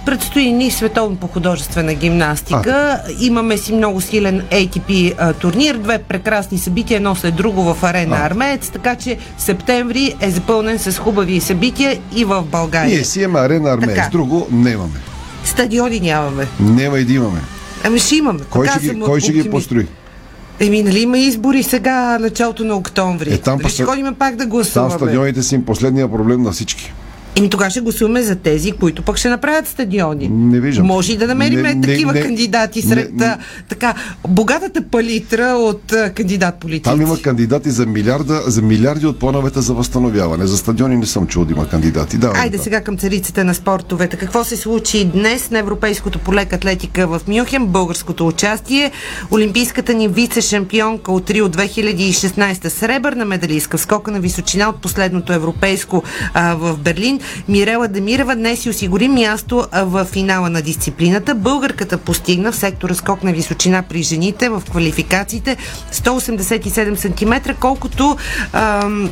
Предстои 0.07 0.51
ни 0.51 0.71
световно 0.71 1.15
по 1.15 1.27
художествена 1.27 1.93
гимнастика. 1.93 3.01
Имаме 3.19 3.57
си 3.57 3.73
много 3.73 4.01
силен 4.01 4.41
ATP 4.41 5.13
а, 5.17 5.33
турнир, 5.33 5.77
две 5.77 5.97
прекрасни 5.97 6.57
събития, 6.57 6.95
едно 6.95 7.15
след 7.15 7.35
друго 7.35 7.73
в 7.73 7.83
арена 7.83 8.15
А. 8.15 8.25
Армеец, 8.25 8.69
така 8.69 8.95
че 8.95 9.17
септември 9.37 10.15
е 10.21 10.29
запълнен 10.29 10.79
с 10.79 10.99
хубави 10.99 11.39
събития 11.39 11.99
и 12.15 12.25
в 12.25 12.43
България. 12.43 12.95
Ние 12.95 13.03
си 13.03 13.21
имаме 13.21 13.39
арена 13.45 13.69
армеец, 13.69 13.95
Така. 13.95 14.09
друго 14.11 14.47
нямаме. 14.51 14.99
Стадиони 15.43 15.99
нямаме. 15.99 16.47
Няма 16.59 16.99
и 16.99 17.05
да 17.05 17.13
имаме. 17.13 17.39
Ами 17.83 17.99
ще 17.99 18.15
имаме. 18.15 18.39
Кой 18.49 18.67
ще 18.67 18.79
ги, 18.79 18.99
кой 18.99 19.19
ще 19.21 19.31
ги 19.31 19.49
построи? 19.49 19.87
Еми, 20.59 20.83
нали 20.83 20.99
има 20.99 21.17
избори 21.17 21.63
сега, 21.63 22.19
началото 22.19 22.63
на 22.63 22.75
октомври. 22.75 23.33
Е, 23.33 23.37
там 23.37 23.57
Дали 23.57 23.69
ще 23.69 23.83
па- 23.83 23.89
ходим 23.89 24.15
пак 24.19 24.35
да 24.35 24.43
Там 24.43 24.49
гласуваме? 24.49 24.93
стадионите 24.93 25.43
са 25.43 25.55
им 25.55 25.65
последния 25.65 26.11
проблем 26.11 26.41
на 26.41 26.51
всички. 26.51 26.93
Еми 27.37 27.49
тогава 27.49 27.69
ще 27.69 27.81
гласуваме 27.81 28.23
за 28.23 28.35
тези, 28.35 28.71
които 28.71 29.01
пък 29.01 29.17
ще 29.17 29.29
направят 29.29 29.67
стадиони. 29.67 30.29
Не 30.29 30.59
виждам. 30.59 30.85
Може 30.85 31.13
и 31.13 31.17
да 31.17 31.27
намерим 31.27 31.61
Не, 31.61 31.73
не, 31.73 31.81
такива 31.81 32.13
не, 32.13 32.21
кандидати 32.21 32.81
сред 32.81 33.13
не, 33.13 33.25
а, 33.25 33.37
така 33.69 33.93
богатата 34.27 34.81
палитра 34.81 35.45
от 35.45 35.93
кандидат 36.15 36.55
политици. 36.55 36.83
Там 36.83 37.01
има 37.01 37.17
кандидати 37.21 37.69
за, 37.69 37.85
милиарда, 37.85 38.41
за 38.47 38.61
милиарди 38.61 39.05
от 39.05 39.19
плановете 39.19 39.61
за 39.61 39.73
възстановяване. 39.73 40.47
За 40.47 40.57
стадиони 40.57 40.97
не 40.97 41.05
съм 41.05 41.27
чул 41.27 41.45
да 41.45 41.53
има 41.53 41.69
кандидати. 41.69 42.17
Да, 42.17 42.31
Айде 42.35 42.57
сега 42.57 42.81
към 42.81 42.97
царицата 42.97 43.43
на 43.43 43.55
спортовете. 43.55 44.17
Какво 44.17 44.43
се 44.43 44.57
случи 44.57 45.05
днес 45.05 45.51
на 45.51 45.59
Европейското 45.59 46.19
полек 46.19 46.53
атлетика 46.53 47.07
в 47.07 47.21
Мюнхен? 47.27 47.65
Българското 47.65 48.27
участие. 48.27 48.91
Олимпийската 49.31 49.93
ни 49.93 50.09
вице-шампионка 50.09 51.09
от 51.09 51.29
Рио 51.29 51.49
2016 51.49 52.67
сребърна 52.67 53.25
медалистка 53.25 53.77
в 53.77 53.81
скока 53.81 54.11
на 54.11 54.19
височина 54.19 54.69
от 54.69 54.81
последното 54.81 55.33
европейско 55.33 56.03
а, 56.33 56.55
в 56.55 56.77
Берлин. 56.77 57.19
Мирела 57.47 57.87
Демирова 57.87 58.35
днес 58.35 58.59
си 58.59 58.69
осигури 58.69 59.07
място 59.07 59.65
в 59.73 60.05
финала 60.05 60.49
на 60.49 60.61
дисциплината. 60.61 61.35
Българката 61.35 61.97
постигна 61.97 62.51
в 62.51 62.55
сектора 62.55 62.93
скок 62.93 63.23
на 63.23 63.31
височина 63.31 63.83
при 63.83 64.03
жените 64.03 64.49
в 64.49 64.63
квалификациите 64.71 65.57
187 65.93 66.95
см, 66.95 67.53
колкото 67.59 68.17
ам, 68.53 69.09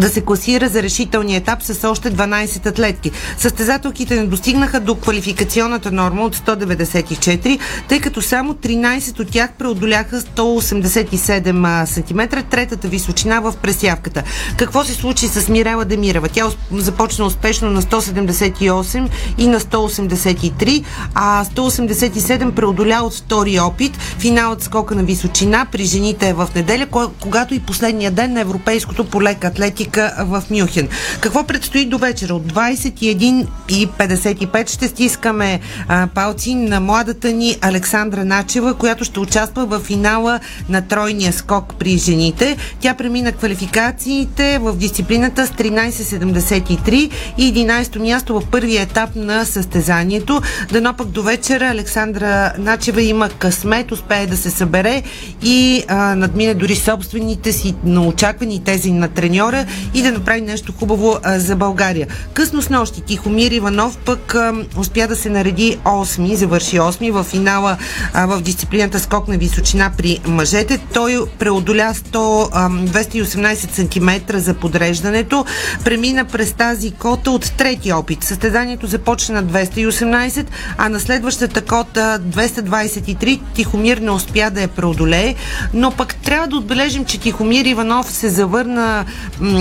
да 0.00 0.08
се 0.08 0.20
класира 0.20 0.68
за 0.68 0.82
решителния 0.82 1.38
етап 1.38 1.62
с 1.62 1.88
още 1.88 2.12
12 2.12 2.66
атлетки. 2.66 3.10
Състезателките 3.38 4.14
не 4.20 4.26
достигнаха 4.26 4.80
до 4.80 4.94
квалификационната 4.94 5.92
норма 5.92 6.22
от 6.22 6.36
194, 6.36 7.58
тъй 7.88 8.00
като 8.00 8.22
само 8.22 8.54
13 8.54 9.20
от 9.20 9.30
тях 9.30 9.50
преодоляха 9.58 10.20
187 10.20 11.84
см, 11.84 12.20
третата 12.50 12.88
височина 12.88 13.40
в 13.40 13.54
пресявката. 13.62 14.22
Какво 14.56 14.84
се 14.84 14.94
случи 14.94 15.28
с 15.28 15.48
Мирела 15.48 15.84
Демирова? 15.84 16.28
Тя 16.28 16.46
започна 16.72 17.24
успешно 17.24 17.70
на 17.70 17.82
178 17.82 19.08
и 19.38 19.46
на 19.46 19.60
183, 19.60 20.84
а 21.14 21.44
187 21.44 22.52
преодоля 22.52 23.00
от 23.02 23.14
втори 23.14 23.60
опит. 23.60 23.96
Финалът 24.18 24.62
скока 24.62 24.94
на 24.94 25.02
височина 25.02 25.66
при 25.72 25.84
жените 25.84 26.28
е 26.28 26.32
в 26.32 26.48
неделя, 26.54 26.86
когато 27.20 27.54
и 27.54 27.60
последния 27.60 28.10
ден 28.10 28.32
на 28.32 28.40
Европейското 28.40 29.04
по 29.04 29.22
лека 29.22 29.50
атлетика 29.84 30.14
в 30.18 30.42
Мюнхен. 30.50 30.88
Какво 31.20 31.44
предстои 31.44 31.86
до 31.86 31.98
вечера? 31.98 32.34
От 32.34 32.52
21.55 32.52 34.70
ще 34.70 34.88
стискаме 34.88 35.60
а, 35.88 36.08
палци 36.14 36.54
на 36.54 36.80
младата 36.80 37.32
ни 37.32 37.56
Александра 37.60 38.24
Начева, 38.24 38.74
която 38.74 39.04
ще 39.04 39.20
участва 39.20 39.66
в 39.66 39.80
финала 39.80 40.40
на 40.68 40.82
тройния 40.82 41.32
скок 41.32 41.74
при 41.78 41.98
жените. 41.98 42.56
Тя 42.80 42.94
премина 42.94 43.32
квалификациите 43.32 44.58
в 44.58 44.76
дисциплината 44.76 45.46
с 45.46 45.50
13.73 45.50 47.10
и 47.38 47.54
11 47.54 47.98
място 47.98 48.40
в 48.40 48.42
първия 48.50 48.82
етап 48.82 49.10
на 49.16 49.44
състезанието. 49.44 50.40
Дано 50.72 50.94
пък 50.94 51.08
до 51.08 51.22
вечера 51.22 51.68
Александра 51.68 52.52
Начева 52.58 53.02
има 53.02 53.28
късмет, 53.28 53.92
успее 53.92 54.26
да 54.26 54.36
се 54.36 54.50
събере 54.50 55.02
и 55.42 55.84
а, 55.88 56.14
надмине 56.14 56.54
дори 56.54 56.76
собствените 56.76 57.52
си 57.52 57.74
наочаквани 57.84 58.64
тези 58.64 58.92
на 58.92 59.08
треньора 59.08 59.66
и 59.94 60.02
да 60.02 60.12
направи 60.12 60.40
нещо 60.40 60.72
хубаво 60.72 61.18
а, 61.22 61.38
за 61.38 61.56
България. 61.56 62.06
Късно 62.32 62.62
с 62.62 62.70
нощи 62.70 63.00
Тихомир 63.00 63.50
Иванов 63.50 63.98
пък 63.98 64.34
а, 64.34 64.52
успя 64.76 65.08
да 65.08 65.16
се 65.16 65.30
нареди 65.30 65.78
8, 65.84 66.34
завърши 66.34 66.78
8 66.78 67.10
в 67.10 67.24
финала 67.24 67.76
а, 68.12 68.26
в 68.26 68.40
дисциплината 68.40 69.00
скок 69.00 69.28
на 69.28 69.36
височина 69.36 69.92
при 69.98 70.18
мъжете. 70.26 70.78
Той 70.94 71.18
преодоля 71.38 71.94
100, 71.94 72.48
а, 72.52 72.70
218 72.70 74.28
см 74.28 74.36
за 74.38 74.54
подреждането, 74.54 75.44
премина 75.84 76.24
през 76.24 76.52
тази 76.52 76.90
кота 76.90 77.30
от 77.30 77.52
трети 77.56 77.92
опит. 77.92 78.24
Състезанието 78.24 78.86
започна 78.86 79.34
на 79.34 79.44
218, 79.44 80.46
а 80.78 80.88
на 80.88 81.00
следващата 81.00 81.62
кота 81.62 82.18
223 82.18 83.40
Тихомир 83.54 83.98
не 83.98 84.10
успя 84.10 84.50
да 84.50 84.60
я 84.60 84.68
преодолее, 84.68 85.34
но 85.74 85.90
пък 85.90 86.14
трябва 86.14 86.46
да 86.46 86.56
отбележим, 86.56 87.04
че 87.04 87.20
Тихомир 87.20 87.64
Иванов 87.64 88.12
се 88.12 88.28
завърна 88.28 89.04
м- 89.40 89.53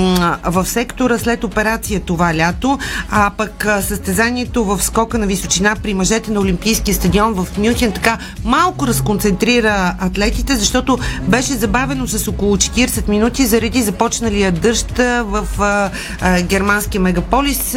в 0.44 0.66
сектора 0.66 1.20
след 1.20 1.44
операция 1.44 2.00
това 2.00 2.36
лято, 2.36 2.80
а 3.10 3.32
пък 3.38 3.68
състезанието 3.82 4.66
в 4.66 4.84
скока 4.84 5.18
на 5.18 5.26
височина 5.26 5.76
при 5.84 5.94
мъжете 5.94 6.32
на 6.32 6.39
Олимпийския 6.39 6.96
стадион 6.96 7.34
в 7.34 7.48
Мюнхен 7.58 7.91
така 7.91 8.18
малко 8.46 8.88
разконцентрира 8.88 9.96
атлетите, 10.00 10.56
защото 10.56 10.98
беше 11.22 11.54
забавено 11.54 12.08
с 12.08 12.28
около 12.28 12.58
40 12.58 13.10
минути 13.10 13.46
заради 13.46 13.82
започналия 13.82 14.52
дъжд 14.52 14.98
в 14.98 15.48
а, 15.60 15.89
а, 16.22 16.41
германския 16.41 17.02
мегаполис. 17.02 17.76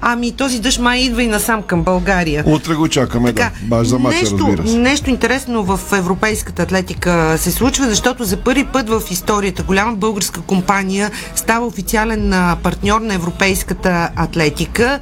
Ами 0.00 0.32
този 0.32 0.60
дъжд 0.60 0.80
май 0.80 0.98
идва 0.98 1.22
и 1.22 1.26
насам 1.26 1.62
към 1.62 1.82
България. 1.82 2.44
Утре 2.46 2.74
го 2.74 2.88
чакаме, 2.88 3.32
така, 3.34 3.50
да. 3.62 3.66
Баш 3.66 3.86
за 3.86 3.98
матча, 3.98 4.20
нещо, 4.20 4.38
разбира 4.38 4.68
се. 4.68 4.78
Нещо 4.78 5.10
интересно 5.10 5.64
в 5.64 5.80
европейската 5.92 6.62
атлетика 6.62 7.34
се 7.38 7.50
случва, 7.50 7.88
защото 7.88 8.24
за 8.24 8.36
първи 8.36 8.64
път 8.64 8.88
в 8.88 9.02
историята 9.10 9.62
голяма 9.62 9.92
българска 9.92 10.40
компания 10.40 11.10
става 11.46 11.66
официален 11.66 12.34
партньор 12.62 13.00
на 13.00 13.14
европейската 13.14 14.10
атлетика. 14.16 15.00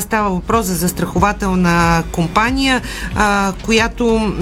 Става 0.00 0.30
въпрос 0.30 0.66
за 0.66 0.74
застрахователна 0.74 2.02
компания, 2.12 2.82
която 3.64 4.32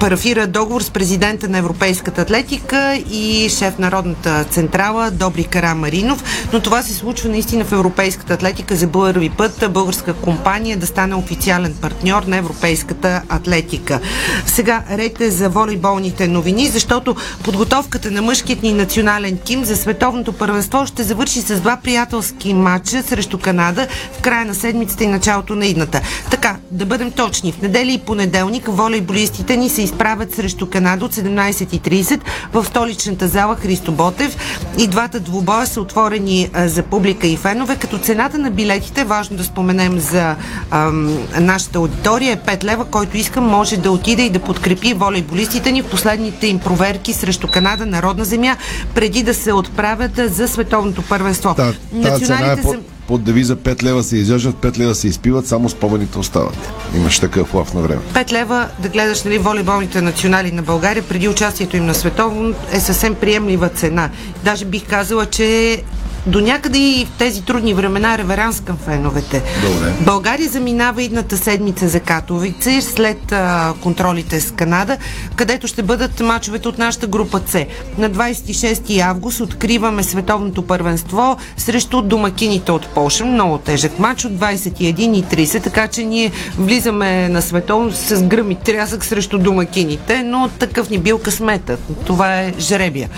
парафира 0.00 0.46
договор 0.46 0.82
с 0.82 0.90
президента 0.90 1.48
на 1.48 1.58
европейската 1.58 2.20
атлетика 2.20 3.02
и 3.10 3.48
шеф 3.48 3.78
Народната 3.78 4.44
централа 4.44 5.10
Добри 5.10 5.44
Кара 5.44 5.74
Маринов. 5.74 6.48
Но 6.52 6.60
това 6.60 6.82
се 6.82 6.94
случва 6.94 7.28
наистина 7.28 7.64
в 7.64 7.72
европейската 7.72 8.34
атлетика 8.34 8.76
за 8.76 8.86
първи 8.92 9.30
път 9.30 9.64
българска 9.70 10.12
компания 10.14 10.76
да 10.76 10.86
стане 10.86 11.14
официален 11.14 11.74
партньор 11.80 12.22
на 12.22 12.36
европейската 12.36 13.22
атлетика. 13.28 14.00
Сега 14.46 14.84
рете 14.90 15.30
за 15.30 15.48
волейболните 15.48 16.28
новини, 16.28 16.68
защото 16.68 17.16
подготовката 17.44 18.10
на 18.10 18.22
мъжкият 18.22 18.62
ни 18.62 18.72
национален 18.72 19.38
тим 19.44 19.64
за 19.64 19.76
световното 19.76 20.32
първенство 20.32 20.71
ще 20.86 21.02
завърши 21.02 21.40
с 21.40 21.60
два 21.60 21.76
приятелски 21.76 22.54
матча 22.54 23.02
срещу 23.02 23.38
Канада 23.38 23.86
в 24.18 24.22
края 24.22 24.44
на 24.44 24.54
седмицата 24.54 25.04
и 25.04 25.06
началото 25.06 25.54
на 25.54 25.66
идната. 25.66 26.00
Така, 26.30 26.56
да 26.70 26.86
бъдем 26.86 27.10
точни, 27.10 27.52
в 27.52 27.62
неделя 27.62 27.92
и 27.92 27.98
понеделник 27.98 28.64
волейболистите 28.66 29.56
ни 29.56 29.68
се 29.68 29.82
изправят 29.82 30.34
срещу 30.34 30.70
Канада 30.70 31.04
от 31.04 31.14
17.30 31.14 32.20
в 32.52 32.64
столичната 32.64 33.28
зала 33.28 33.56
Христо 33.56 33.92
Ботев. 33.92 34.36
И 34.78 34.86
двата 34.86 35.20
двубоя 35.20 35.66
са 35.66 35.80
отворени 35.80 36.50
за 36.54 36.82
публика 36.82 37.26
и 37.26 37.36
фенове, 37.36 37.76
като 37.76 37.98
цената 37.98 38.38
на 38.38 38.50
билетите, 38.50 39.04
важно 39.04 39.36
да 39.36 39.44
споменем 39.44 39.98
за 39.98 40.36
ам, 40.70 41.18
нашата 41.40 41.78
аудитория, 41.78 42.32
е 42.32 42.56
5 42.56 42.64
лева, 42.64 42.84
който 42.84 43.16
иска 43.16 43.40
може 43.40 43.76
да 43.76 43.90
отиде 43.90 44.22
и 44.22 44.30
да 44.30 44.38
подкрепи 44.38 44.94
волейболистите 44.94 45.72
ни 45.72 45.82
в 45.82 45.90
последните 45.90 46.46
им 46.46 46.58
проверки 46.58 47.12
срещу 47.12 47.48
Канада, 47.48 47.86
народна 47.86 48.24
земя, 48.24 48.56
преди 48.94 49.22
да 49.22 49.34
се 49.34 49.52
отправят 49.52 50.12
за 50.16 50.48
световното 50.62 51.02
първенство. 51.02 51.54
Та, 51.54 51.72
тази 52.02 52.24
цена 52.24 52.52
е 52.52 52.62
под, 52.62 52.76
под 53.06 53.24
девиза 53.24 53.56
5 53.56 53.82
лева 53.82 54.02
се 54.02 54.16
изяждат, 54.16 54.54
5 54.54 54.78
лева 54.78 54.94
се 54.94 55.08
изпиват, 55.08 55.46
само 55.46 55.68
спомените 55.68 56.18
остават. 56.18 56.72
Имаш 56.96 57.18
такъв 57.18 57.54
лав 57.54 57.74
на 57.74 57.80
време. 57.80 58.00
5 58.14 58.32
лева 58.32 58.68
да 58.78 58.88
гледаш 58.88 59.22
нали, 59.22 59.38
волейболните 59.38 60.00
национали 60.00 60.52
на 60.52 60.62
България 60.62 61.02
преди 61.02 61.28
участието 61.28 61.76
им 61.76 61.86
на 61.86 61.94
световно 61.94 62.54
е 62.72 62.80
съвсем 62.80 63.14
приемлива 63.14 63.68
цена. 63.68 64.10
Даже 64.44 64.64
бих 64.64 64.88
казала, 64.88 65.26
че 65.26 65.82
до 66.26 66.40
някъде 66.40 66.78
и 66.78 67.04
в 67.04 67.18
тези 67.18 67.42
трудни 67.42 67.74
времена 67.74 68.18
реверанс 68.18 68.60
към 68.60 68.76
феновете. 68.76 69.42
Добре. 69.62 69.92
България 70.00 70.48
заминава 70.48 71.02
идната 71.02 71.36
седмица 71.36 71.88
за 71.88 72.00
Катовице 72.00 72.80
след 72.80 73.32
а, 73.32 73.74
контролите 73.80 74.40
с 74.40 74.50
Канада, 74.50 74.96
където 75.36 75.66
ще 75.66 75.82
бъдат 75.82 76.20
мачовете 76.20 76.68
от 76.68 76.78
нашата 76.78 77.06
група 77.06 77.40
С. 77.46 77.66
На 77.98 78.10
26 78.10 79.00
август 79.00 79.40
откриваме 79.40 80.02
световното 80.02 80.62
първенство 80.62 81.36
срещу 81.56 82.02
домакините 82.02 82.72
от 82.72 82.86
Польша. 82.86 83.24
Много 83.24 83.58
тежък 83.58 83.98
матч 83.98 84.24
от 84.24 84.32
21.30, 84.32 85.62
така 85.62 85.88
че 85.88 86.04
ние 86.04 86.32
влизаме 86.58 87.28
на 87.28 87.42
световно 87.42 87.92
с 87.92 88.22
гръм 88.22 88.50
и 88.50 88.54
трясък 88.54 89.04
срещу 89.04 89.38
домакините, 89.38 90.22
но 90.22 90.50
такъв 90.58 90.90
ни 90.90 90.98
бил 90.98 91.18
късметът. 91.18 91.80
Това 92.06 92.40
е 92.40 92.52
жребия. 92.58 93.08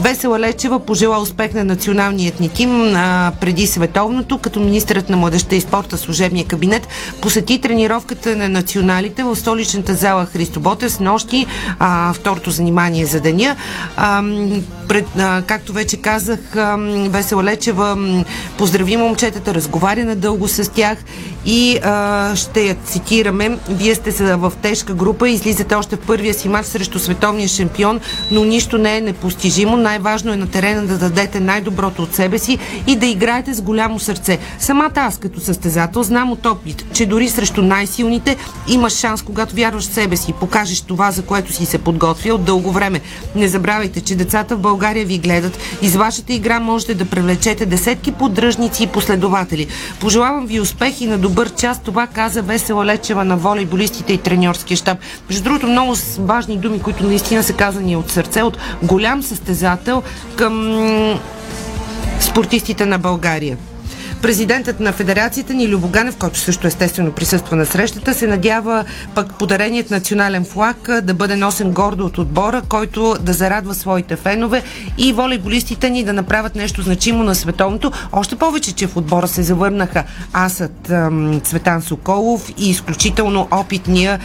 Весела 0.00 0.40
Лечева 0.40 0.80
пожела 0.80 1.18
успех 1.18 1.54
на 1.54 1.64
националният 1.64 2.40
ни 2.40 2.47
тим 2.48 2.94
а, 2.94 3.32
преди 3.40 3.66
световното, 3.66 4.38
като 4.38 4.60
министърът 4.60 5.10
на 5.10 5.16
младеща 5.16 5.56
и 5.56 5.60
спорта 5.60 5.96
служебния 5.96 6.46
кабинет 6.46 6.88
посети 7.20 7.60
тренировката 7.60 8.36
на 8.36 8.48
националите 8.48 9.22
в 9.22 9.36
столичната 9.36 9.94
зала 9.94 10.26
Христо 10.26 10.60
Ботев 10.60 10.92
с 10.92 11.00
нощи, 11.00 11.46
а, 11.78 12.12
второто 12.12 12.50
занимание 12.50 13.06
за 13.06 13.20
деня. 13.20 13.56
А, 13.96 14.22
пред, 14.88 15.06
а, 15.18 15.42
както 15.42 15.72
вече 15.72 15.96
казах, 15.96 16.56
а, 16.56 16.76
Весела 17.08 17.44
Лечева 17.44 17.96
поздрави 18.58 18.96
момчетата, 18.96 19.54
разговаря 19.54 20.04
надълго 20.04 20.48
с 20.48 20.70
тях 20.70 20.98
и 21.44 21.76
а, 21.76 22.36
ще 22.36 22.62
я 22.62 22.74
цитираме. 22.74 23.58
Вие 23.68 23.94
сте 23.94 24.10
в 24.36 24.52
тежка 24.62 24.94
група 24.94 25.28
излизате 25.28 25.74
още 25.74 25.96
в 25.96 26.00
първия 26.00 26.34
си 26.34 26.48
матч 26.48 26.68
срещу 26.68 26.98
световния 26.98 27.48
шампион, 27.48 28.00
но 28.30 28.44
нищо 28.44 28.78
не 28.78 28.96
е 28.96 29.00
непостижимо. 29.00 29.76
Най-важно 29.76 30.32
е 30.32 30.36
на 30.36 30.50
терена 30.50 30.86
да 30.86 30.98
дадете 30.98 31.40
най-доброто 31.40 32.02
от 32.02 32.14
себе 32.14 32.37
си 32.38 32.58
и 32.86 32.96
да 32.96 33.06
играете 33.06 33.54
с 33.54 33.62
голямо 33.62 33.98
сърце. 33.98 34.38
Самата 34.58 34.92
аз 34.94 35.18
като 35.18 35.40
състезател 35.40 36.02
знам 36.02 36.32
от 36.32 36.46
опит, 36.46 36.84
че 36.92 37.06
дори 37.06 37.28
срещу 37.28 37.62
най-силните 37.62 38.36
имаш 38.68 38.92
шанс, 38.92 39.22
когато 39.22 39.54
вярваш 39.54 39.84
в 39.84 39.94
себе 39.94 40.16
си, 40.16 40.32
покажеш 40.32 40.80
това, 40.80 41.10
за 41.10 41.22
което 41.22 41.52
си 41.52 41.66
се 41.66 41.78
подготвил 41.78 42.38
дълго 42.38 42.72
време. 42.72 43.00
Не 43.34 43.48
забравяйте, 43.48 44.00
че 44.00 44.16
децата 44.16 44.56
в 44.56 44.60
България 44.60 45.06
ви 45.06 45.18
гледат 45.18 45.58
и 45.82 45.88
с 45.88 45.96
вашата 45.96 46.32
игра 46.32 46.60
можете 46.60 46.94
да 46.94 47.04
привлечете 47.04 47.66
десетки 47.66 48.12
поддръжници 48.12 48.82
и 48.82 48.86
последователи. 48.86 49.66
Пожелавам 50.00 50.46
ви 50.46 50.60
успех 50.60 51.00
и 51.00 51.06
на 51.06 51.18
добър 51.18 51.54
час. 51.54 51.80
Това 51.82 52.06
каза 52.06 52.42
Весела 52.42 52.84
Лечева 52.86 53.24
на 53.24 53.36
волейболистите 53.36 54.12
и 54.12 54.18
треньорския 54.18 54.76
щаб. 54.76 54.98
Между 55.28 55.44
другото, 55.44 55.66
много 55.66 55.94
важни 56.18 56.56
думи, 56.56 56.82
които 56.82 57.06
наистина 57.06 57.42
са 57.42 57.52
казани 57.52 57.96
от 57.96 58.10
сърце, 58.10 58.42
от 58.42 58.58
голям 58.82 59.22
състезател 59.22 60.02
към 60.36 61.18
спортистите 62.38 62.86
на 62.86 62.98
България. 62.98 63.56
Президентът 64.22 64.80
на 64.80 64.92
федерацията 64.92 65.54
ни 65.54 65.68
Любоганев, 65.68 66.16
който 66.16 66.38
също 66.38 66.66
естествено 66.66 67.12
присъства 67.12 67.56
на 67.56 67.66
срещата, 67.66 68.14
се 68.14 68.26
надява 68.26 68.84
пък 69.14 69.38
подареният 69.38 69.90
национален 69.90 70.44
флаг 70.44 70.88
да 71.02 71.14
бъде 71.14 71.36
носен 71.36 71.72
гордо 71.72 72.06
от 72.06 72.18
отбора, 72.18 72.62
който 72.68 73.16
да 73.20 73.32
зарадва 73.32 73.74
своите 73.74 74.16
фенове 74.16 74.62
и 74.98 75.12
волейболистите 75.12 75.90
ни 75.90 76.04
да 76.04 76.12
направят 76.12 76.54
нещо 76.54 76.82
значимо 76.82 77.22
на 77.22 77.34
световното. 77.34 77.92
Още 78.12 78.36
повече, 78.36 78.74
че 78.74 78.86
в 78.86 78.96
отбора 78.96 79.28
се 79.28 79.42
завърнаха 79.42 80.04
асът 80.32 80.92
Цветан 81.42 81.82
Соколов 81.82 82.50
и 82.58 82.70
изключително 82.70 83.48
опитния 83.50 84.18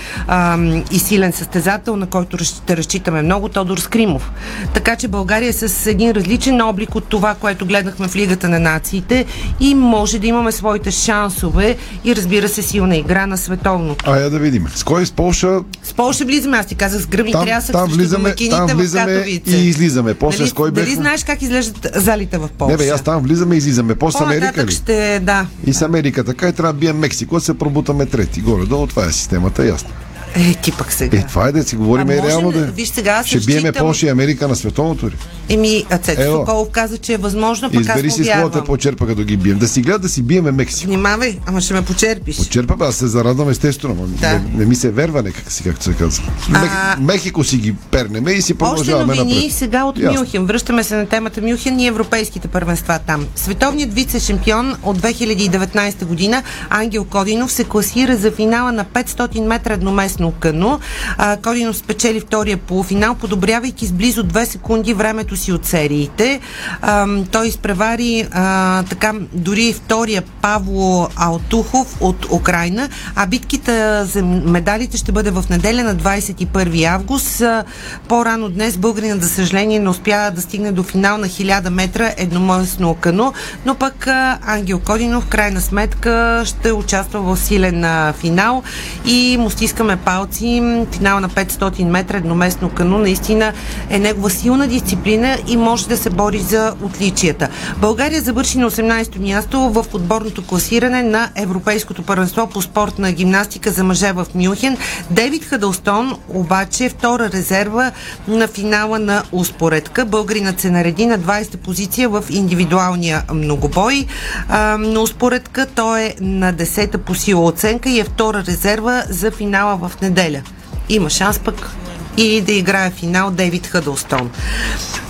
и 0.91 0.99
силен 0.99 1.31
състезател, 1.31 1.95
на 1.95 2.07
който 2.07 2.37
ще 2.37 2.77
разчитаме 2.77 3.21
много, 3.21 3.49
Тодор 3.49 3.77
Скримов. 3.77 4.31
Така 4.73 4.95
че 4.95 5.07
България 5.07 5.49
е 5.49 5.53
с 5.53 5.89
един 5.89 6.11
различен 6.11 6.61
облик 6.61 6.95
от 6.95 7.05
това, 7.05 7.35
което 7.35 7.65
гледахме 7.65 8.07
в 8.07 8.15
Лигата 8.15 8.49
на 8.49 8.59
нациите 8.59 9.25
и 9.59 9.75
може 9.83 10.19
да 10.19 10.27
имаме 10.27 10.51
своите 10.51 10.91
шансове 10.91 11.75
и 12.03 12.15
разбира 12.15 12.49
се 12.49 12.61
силна 12.61 12.97
игра 12.97 13.27
на 13.27 13.37
световно. 13.37 13.95
А 14.03 14.17
я 14.17 14.29
да 14.29 14.39
видим. 14.39 14.67
С 14.75 14.83
кой 14.83 15.05
с 15.05 15.11
Полша? 15.11 15.59
С 15.83 15.93
Полша 15.93 16.25
влизаме, 16.25 16.57
аз 16.57 16.65
ти 16.65 16.75
казах 16.75 17.01
с 17.01 17.07
гръбни 17.07 17.31
Там, 17.31 17.45
трясък 17.45 17.71
там 17.71 17.89
влизаме, 17.89 18.35
там 18.49 18.67
влизаме 18.67 19.11
и 19.47 19.55
излизаме. 19.57 20.13
После 20.13 20.37
дали, 20.37 20.49
с 20.49 20.53
кой 20.53 20.71
дали 20.71 20.85
бяхме? 20.85 20.95
знаеш 20.95 21.23
как 21.23 21.41
изглеждат 21.41 21.87
залите 21.95 22.37
в 22.37 22.49
Полша? 22.49 22.71
Не 22.71 22.77
бе, 22.77 22.89
аз 22.89 23.01
там 23.01 23.21
влизаме 23.21 23.55
и 23.55 23.57
излизаме. 23.57 23.95
После 23.95 24.19
с 24.19 24.21
Америка 24.21 24.65
ли? 24.65 24.71
ще, 24.71 25.19
да. 25.19 25.45
И 25.65 25.73
с 25.73 25.81
Америка 25.81 26.23
така 26.23 26.49
и 26.49 26.53
трябва 26.53 26.73
да 26.73 26.79
бием 26.79 26.97
Мексико, 26.97 27.39
се 27.39 27.57
пробутаме 27.57 28.05
трети. 28.05 28.41
Горе-долу 28.41 28.87
това 28.87 29.05
е 29.05 29.11
системата, 29.11 29.65
ясно. 29.65 29.89
Е, 30.35 30.53
ти 30.53 30.71
пък 30.71 30.91
сега. 30.91 31.17
Е, 31.17 31.23
това 31.23 31.47
е 31.47 31.51
да 31.51 31.63
си 31.63 31.75
говорим 31.75 32.09
А 32.09 32.15
може 32.15 32.27
реално 32.27 32.51
да. 32.51 32.59
е. 32.59 32.63
виж 32.63 32.89
сега, 32.89 33.11
аз 33.11 33.25
Ще 33.25 33.39
биеме 33.39 33.61
разчитам- 33.61 33.79
Полша 33.79 34.05
и 34.05 34.09
Америка 34.09 34.47
на 34.47 34.55
световното 34.55 35.07
ли? 35.07 35.13
Еми, 35.49 35.85
а 35.89 35.97
Цецо 35.97 36.21
Ело. 36.21 36.37
Соколов 36.37 36.69
каза, 36.69 36.97
че 36.97 37.13
е 37.13 37.17
възможно, 37.17 37.69
пък 37.69 37.79
аз 37.79 37.85
Избери 37.87 38.07
му 38.07 38.13
си 38.13 38.23
с 38.23 38.27
кого 38.27 38.39
те 38.39 38.49
вярвам. 38.49 38.65
почерпа, 38.65 39.07
като 39.07 39.23
ги 39.23 39.37
бием. 39.37 39.57
Да 39.57 39.67
си 39.67 39.81
гледа 39.81 39.99
да 39.99 40.09
си 40.09 40.21
биеме 40.23 40.51
Мексико. 40.51 40.87
Внимавай, 40.87 41.39
ама 41.45 41.61
ще 41.61 41.73
ме 41.73 41.81
почерпиш. 41.81 42.37
Почерпа, 42.37 42.75
бе, 42.75 42.85
аз 42.85 42.95
се 42.95 43.07
зарадвам 43.07 43.49
естествено. 43.49 43.95
но 43.95 44.07
Да. 44.07 44.29
Не, 44.29 44.43
не, 44.55 44.65
ми 44.65 44.75
се 44.75 44.91
верва 44.91 45.23
нека 45.23 45.51
си, 45.51 45.63
както 45.63 45.83
се 45.83 45.93
казва. 45.93 46.23
Мех, 46.49 46.71
Мехико 46.99 47.43
си 47.43 47.57
ги 47.57 47.75
пернеме 47.91 48.31
и 48.31 48.41
си 48.41 48.53
Още 48.53 48.57
продължаваме 48.57 49.15
новини 49.15 49.35
напред. 49.35 49.51
сега 49.53 49.83
от 49.83 49.99
Ясно. 49.99 50.19
Мюнхен. 50.19 50.45
Връщаме 50.45 50.83
се 50.83 50.95
на 50.95 51.05
темата 51.05 51.41
Мюнхен 51.41 51.79
и 51.79 51.87
европейските 51.87 52.47
първенства 52.47 52.99
там. 53.07 53.25
Световният 53.35 53.93
вице-шампион 53.93 54.75
от 54.83 54.99
2019 54.99 56.05
година 56.05 56.43
Ангел 56.69 57.03
Кодинов 57.05 57.51
се 57.51 57.63
класира 57.63 58.17
за 58.17 58.31
финала 58.31 58.71
на 58.71 58.85
500 58.85 59.41
метра 59.41 59.73
едноместно 59.73 60.31
кано. 60.31 60.79
А, 61.17 61.37
Кодинов 61.37 61.77
спечели 61.77 62.19
втория 62.19 62.57
полуфинал, 62.57 63.15
подобрявайки 63.15 63.85
с 63.85 63.91
близо 63.91 64.23
2 64.23 64.45
секунди 64.45 64.93
времето 64.93 65.32
си 65.37 65.51
от 65.51 65.65
сериите. 65.65 66.39
А, 66.81 67.07
той 67.31 67.47
изпревари 67.47 68.27
а, 68.31 68.83
така 68.83 69.13
дори 69.33 69.73
втория 69.73 70.23
Павло 70.41 71.07
Алтухов 71.15 71.97
от 72.01 72.31
Украина, 72.31 72.89
а 73.15 73.25
битките 73.25 74.03
за 74.03 74.23
медалите 74.23 74.97
ще 74.97 75.11
бъде 75.11 75.31
в 75.31 75.45
неделя 75.49 75.83
на 75.83 75.95
21 75.95 76.85
август. 76.85 77.41
А, 77.41 77.63
По-рано 78.07 78.49
днес 78.49 78.77
българинът, 78.77 79.23
за 79.23 79.29
съжаление, 79.29 79.79
не 79.79 79.89
успя 79.89 80.31
да 80.35 80.41
стигне 80.41 80.71
до 80.71 80.83
финал 80.83 81.17
на 81.17 81.27
1000 81.27 81.69
метра 81.69 82.13
едномъстно 82.17 82.95
кано, 82.95 83.33
но 83.65 83.75
пък 83.75 84.07
а, 84.07 84.37
Ангел 84.45 84.79
Кодинов 84.79 85.27
крайна 85.27 85.61
сметка 85.61 86.41
ще 86.45 86.71
участва 86.71 87.21
в 87.21 87.37
силен 87.39 87.83
а, 87.83 88.13
финал 88.13 88.63
и 89.05 89.37
му 89.39 89.49
стискаме 89.49 89.97
палци. 89.97 90.63
Финал 90.91 91.19
на 91.19 91.29
500 91.29 91.83
метра 91.83 92.17
едноместно 92.17 92.69
кано 92.69 92.97
наистина 92.97 93.53
е 93.89 93.99
негова 93.99 94.29
силна 94.29 94.67
дисциплина 94.67 95.22
и 95.47 95.57
може 95.57 95.87
да 95.87 95.97
се 95.97 96.09
бори 96.09 96.39
за 96.39 96.73
отличията. 96.83 97.47
България 97.77 98.21
завърши 98.21 98.57
на 98.57 98.71
18-то 98.71 99.21
място 99.21 99.59
в 99.59 99.85
отборното 99.93 100.47
класиране 100.47 101.03
на 101.03 101.29
Европейското 101.35 102.03
първенство 102.03 102.47
по 102.47 102.61
спортна 102.61 103.11
гимнастика 103.11 103.71
за 103.71 103.83
мъже 103.83 104.11
в 104.11 104.27
Мюнхен. 104.35 104.77
Дейвид 105.09 105.45
Хадълстон 105.45 106.17
обаче 106.29 106.89
втора 106.89 107.29
резерва 107.29 107.91
на 108.27 108.47
финала 108.47 108.99
на 108.99 109.23
успоредка. 109.31 110.05
Българинът 110.05 110.59
се 110.59 110.71
нареди 110.71 111.05
на 111.05 111.19
20-та 111.19 111.57
позиция 111.57 112.09
в 112.09 112.23
индивидуалния 112.29 113.23
многобой. 113.33 114.05
А, 114.49 114.77
на 114.77 114.99
успоредка 114.99 115.67
той 115.75 116.01
е 116.01 116.15
на 116.21 116.53
10-та 116.53 116.97
по 116.97 117.15
сила 117.15 117.45
оценка 117.45 117.89
и 117.89 117.99
е 117.99 118.03
втора 118.03 118.43
резерва 118.47 119.03
за 119.09 119.31
финала 119.31 119.77
в 119.77 120.01
неделя. 120.01 120.41
Има 120.89 121.09
шанс 121.09 121.39
пък 121.39 121.69
и 122.17 122.41
да 122.41 122.51
играе 122.51 122.91
финал 122.91 123.31
Дейвид 123.31 123.67
Хъдълстон. 123.67 124.29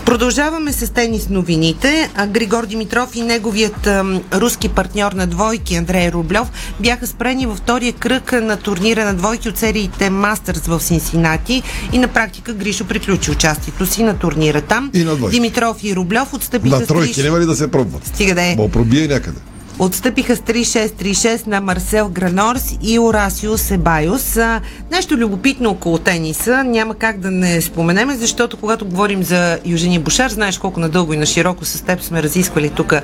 Продължаваме 0.05 0.73
с 0.73 0.93
тенис 0.93 1.29
новините. 1.29 2.09
Григор 2.27 2.65
Димитров 2.65 3.15
и 3.15 3.21
неговият 3.21 3.87
руски 4.33 4.69
партньор 4.69 5.11
на 5.11 5.27
двойки 5.27 5.75
Андрей 5.75 6.11
Рублев 6.11 6.47
бяха 6.79 7.07
спрени 7.07 7.45
във 7.45 7.57
втория 7.57 7.93
кръг 7.93 8.31
на 8.31 8.57
турнира 8.57 9.05
на 9.05 9.13
двойки 9.13 9.49
от 9.49 9.57
сериите 9.57 10.09
Мастърс 10.09 10.67
в 10.67 10.79
Синсинати 10.79 11.63
и 11.93 11.97
на 11.97 12.07
практика 12.07 12.53
Гришо 12.53 12.85
приключи 12.85 13.31
участието 13.31 13.85
си 13.85 14.03
на 14.03 14.17
турнира 14.17 14.61
там. 14.61 14.91
И 14.93 15.03
на 15.03 15.15
двойки. 15.15 15.35
Димитров 15.35 15.83
и 15.83 15.95
Рублев 15.95 16.33
отстъпиха 16.33 16.79
На 16.79 16.85
с 16.85 16.87
тройки, 16.87 17.21
30 17.21 17.23
няма 17.23 17.39
ли 17.39 17.45
да 17.45 17.55
се 17.55 17.71
пробват? 17.71 18.07
Стига 18.07 18.35
да 18.35 18.41
е. 18.41 18.55
Бо 18.55 18.69
пробие 18.69 19.07
някъде. 19.07 19.39
Отстъпиха 19.79 20.35
с 20.35 20.39
3-6-3-6 20.39 21.47
на 21.47 21.61
Марсел 21.61 22.09
Гранорс 22.09 22.77
и 22.81 22.99
Орасио 22.99 23.57
Себайос. 23.57 24.37
Нещо 24.91 25.17
любопитно 25.17 25.69
около 25.69 25.97
тениса 25.97 26.63
няма 26.63 26.95
как 26.95 27.19
да 27.19 27.31
не 27.31 27.61
споменеме, 27.61 28.15
защото 28.15 28.57
когато 28.57 28.85
говорим 28.85 29.23
за 29.23 29.59
Южени 29.65 29.99
Бушар, 29.99 30.29
знаеш 30.29 30.57
колко 30.57 30.79
надълго 30.79 31.13
и 31.13 31.17
на 31.17 31.25
широко 31.25 31.65
с 31.65 31.81
теб 31.81 32.01
сме 32.01 32.23
разисквали 32.23 32.69
тук 32.69 32.93
а, 32.93 33.03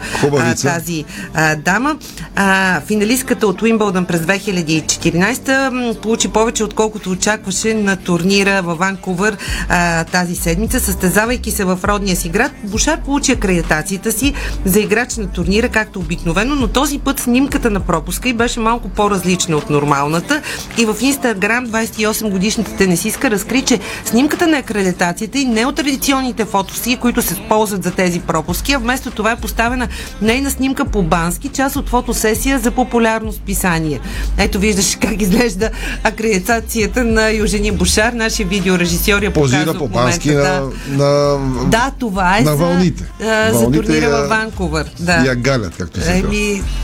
тази 0.56 1.06
а, 1.34 1.56
дама. 1.56 1.98
А, 2.36 2.82
финалистката 2.82 3.48
от 3.48 3.62
Уимбълдън 3.62 4.06
през 4.06 4.22
2014 4.22 5.70
м, 5.70 5.94
получи 5.94 6.28
повече 6.28 6.64
отколкото 6.64 7.10
очакваше 7.10 7.74
на 7.74 7.96
турнира 7.96 8.62
във 8.62 8.78
Ванкувър 8.78 9.38
а, 9.70 10.04
тази 10.04 10.36
седмица, 10.36 10.80
състезавайки 10.80 11.52
се 11.52 11.64
в 11.64 11.80
родния 11.84 12.16
си 12.16 12.30
град. 12.30 12.52
Бушар 12.64 13.02
получи 13.02 13.32
акредитацията 13.32 14.12
си 14.12 14.34
за 14.66 14.80
играч 14.80 15.16
на 15.16 15.28
турнира, 15.28 15.70
както 15.70 16.00
обикновено, 16.00 16.56
но 16.56 16.68
този 16.70 17.00
път 17.00 17.20
снимката 17.20 17.70
на 17.70 17.80
пропуска 17.80 18.30
и 18.30 18.34
беше 18.34 18.60
малко 18.60 18.90
по-различна 18.90 19.58
от 19.58 19.70
нормалната. 19.70 20.42
И 20.78 20.86
в 20.86 20.96
Инстаграм 21.02 21.68
28 21.68 22.30
годишната 22.30 22.72
тенисистка 22.74 23.32
разкри, 23.32 23.62
че 23.62 23.80
снимката 24.06 24.48
на 24.48 24.58
акредитацията 24.58 25.40
и 25.40 25.46
не 25.46 25.66
от 25.66 25.76
традиционните 25.76 26.46
фотоси, 26.46 26.98
които 26.98 27.22
се 27.22 27.36
ползват 27.50 27.84
за 27.84 27.92
тези 27.92 28.20
пропуски, 28.20 28.74
а 28.74 28.80
вместо 28.80 29.12
това 29.12 29.32
е 29.32 29.36
поставена 29.36 29.88
нейна 30.22 30.52
снимка 30.52 30.86
по 30.86 31.04
бански, 31.04 31.50
част 31.50 31.76
от 31.76 31.90
фотосесия 31.90 32.60
за 32.60 32.72
популярно 32.72 33.32
списание. 33.34 34.00
Ето 34.38 34.60
виждаш 34.60 34.98
как 34.98 35.22
изглежда 35.22 35.70
акредитацията 36.04 37.04
на 37.04 37.32
Южени 37.32 37.72
Бушар, 37.72 38.14
нашия 38.14 38.48
видеорежисьор 38.48 39.22
я 39.22 39.34
Позира 39.34 39.60
показва 39.60 39.80
по 39.80 39.88
бански 39.90 40.32
на, 40.32 40.62
на, 40.90 41.38
Да, 41.66 41.92
това 42.00 42.38
е 42.38 42.42
на 42.42 42.52
за, 42.52 42.56
вълните. 42.56 43.04
за 43.20 43.52
Вълните 43.52 43.80
турнира 43.80 44.06
я- 44.06 44.10
във 44.12 44.30
Ванкувър. 44.30 44.86
Да. 45.00 45.14
Я 45.18 45.36
галят, 45.36 45.76
както 45.78 46.02
се 46.02 46.06
казва. 46.12 46.30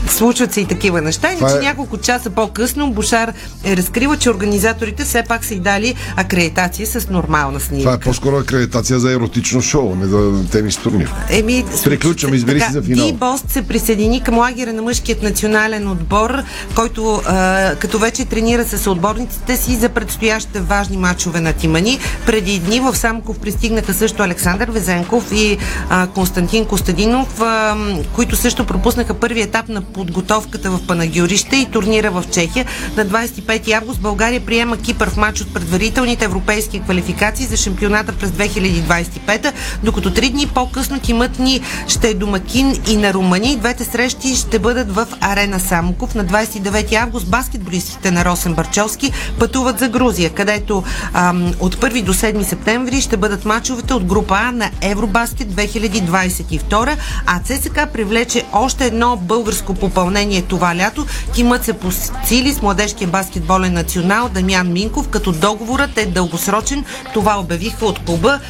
Случват 0.08 0.52
се 0.52 0.60
и 0.60 0.64
такива 0.64 1.00
неща. 1.00 1.32
Иначе 1.32 1.56
е- 1.56 1.60
няколко 1.60 1.98
часа 1.98 2.30
по-късно 2.30 2.90
Бушар 2.90 3.32
е 3.64 3.76
разкрила, 3.76 4.16
че 4.16 4.30
организаторите 4.30 5.04
все 5.04 5.22
пак 5.22 5.44
са 5.44 5.54
й 5.54 5.58
дали 5.58 5.94
акредитация 6.16 6.86
с 6.86 7.08
нормална 7.10 7.60
снимка. 7.60 7.82
Това 7.84 7.94
е 7.94 7.98
по-скоро 7.98 8.36
акредитация 8.36 8.98
за 8.98 9.12
еротично 9.12 9.62
шоу, 9.62 9.94
не 9.94 10.06
за 10.06 10.44
тенис 10.50 10.76
турнир. 10.76 11.12
Еми, 11.30 11.64
Приключвам, 11.84 12.34
избери 12.34 12.60
си 12.60 12.72
за 12.72 12.82
финал. 12.82 13.06
Ди 13.06 13.12
Бост 13.12 13.50
се 13.50 13.62
присъедини 13.62 14.22
към 14.22 14.38
лагера 14.38 14.72
на 14.72 14.82
мъжкият 14.82 15.22
национален 15.22 15.88
отбор, 15.88 16.42
който 16.74 17.22
а, 17.26 17.74
като 17.78 17.98
вече 17.98 18.24
тренира 18.24 18.64
с 18.64 18.90
отборниците 18.90 19.56
си 19.56 19.76
за 19.76 19.88
предстоящите 19.88 20.60
важни 20.60 20.96
матчове 20.96 21.40
на 21.40 21.52
Тимани. 21.52 21.98
Преди 22.26 22.58
дни 22.58 22.80
в 22.80 22.96
Самков 22.96 23.38
пристигнаха 23.38 23.94
също 23.94 24.22
Александър 24.22 24.70
Везенков 24.70 25.32
и 25.32 25.58
а, 25.90 26.06
Константин 26.06 26.64
Костадинов, 26.64 27.40
а, 27.40 27.76
които 28.12 28.36
също 28.36 28.66
пропуснаха 28.66 29.14
първи 29.14 29.40
етап 29.56 29.68
на 29.68 29.80
подготовката 29.80 30.70
в 30.70 30.86
Панагюрище 30.86 31.56
и 31.56 31.64
турнира 31.64 32.10
в 32.10 32.24
Чехия. 32.32 32.66
На 32.96 33.06
25 33.06 33.72
август 33.72 34.00
България 34.00 34.40
приема 34.40 34.76
Кипър 34.76 35.10
в 35.10 35.16
матч 35.16 35.40
от 35.40 35.54
предварителните 35.54 36.24
европейски 36.24 36.80
квалификации 36.80 37.46
за 37.46 37.56
шампионата 37.56 38.12
през 38.12 38.30
2025, 38.30 39.52
докато 39.82 40.10
три 40.10 40.30
дни 40.30 40.46
по-късно 40.46 41.00
тимът 41.00 41.38
ни 41.38 41.60
ще 41.88 42.08
е 42.08 42.14
домакин 42.14 42.82
и 42.88 42.96
на 42.96 43.14
Румъния. 43.14 43.58
Двете 43.58 43.84
срещи 43.84 44.36
ще 44.36 44.58
бъдат 44.58 44.94
в 44.94 45.06
Арена 45.20 45.60
Самоков. 45.60 46.14
На 46.14 46.24
29 46.24 46.94
август 46.94 47.30
баскетболистите 47.30 48.10
на 48.10 48.24
Росен 48.24 48.54
Барчовски 48.54 49.12
пътуват 49.38 49.78
за 49.78 49.88
Грузия, 49.88 50.30
където 50.30 50.82
ам, 51.12 51.52
от 51.60 51.76
1 51.76 52.02
до 52.02 52.14
7 52.14 52.42
септември 52.42 53.00
ще 53.00 53.16
бъдат 53.16 53.44
мачовете 53.44 53.94
от 53.94 54.04
група 54.04 54.36
А 54.38 54.52
на 54.52 54.70
Евробаскет 54.80 55.48
2022, 55.48 56.96
а 57.26 57.40
ЦСКА 57.40 57.86
привлече 57.92 58.44
още 58.52 58.86
едно 58.86 59.16
българско 59.16 59.45
попълнение 59.80 60.42
това 60.42 60.76
лято. 60.76 61.06
Тимът 61.34 61.64
се 61.64 61.72
посили 61.72 62.52
с 62.52 62.62
младежкия 62.62 63.08
баскетболен 63.08 63.72
национал 63.72 64.28
Дамян 64.28 64.72
Минков, 64.72 65.08
като 65.08 65.32
договорът 65.32 65.98
е 65.98 66.06
дългосрочен. 66.06 66.84
Това 67.14 67.40
обявиха 67.40 67.86
от 67.86 67.98
клуба. 67.98 68.40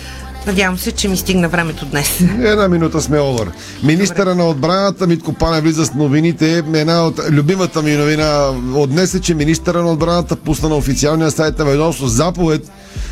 Надявам 0.47 0.78
се, 0.78 0.92
че 0.92 1.09
ми 1.09 1.16
стигна 1.16 1.49
времето 1.49 1.86
днес. 1.86 2.20
Една 2.20 2.68
минута 2.68 3.01
сме 3.03 3.20
овър. 3.20 3.51
Министъра 3.82 4.34
на 4.34 4.49
отбраната 4.49 5.07
Митко 5.07 5.32
Пане 5.32 5.61
влиза 5.61 5.84
с 5.84 5.94
новините. 5.94 6.64
Една 6.74 7.07
от 7.07 7.20
любимата 7.30 7.82
ми 7.82 7.92
новина 7.92 8.53
от 8.74 8.90
днес 8.90 9.14
е, 9.14 9.20
че 9.20 9.34
министъра 9.34 9.82
на 9.82 9.92
отбраната 9.92 10.36
пусна 10.36 10.68
на 10.68 10.76
официалния 10.76 11.30
сайт 11.30 11.59
на 11.59 11.64
ведомство 11.64 12.07
заповед, 12.07 12.70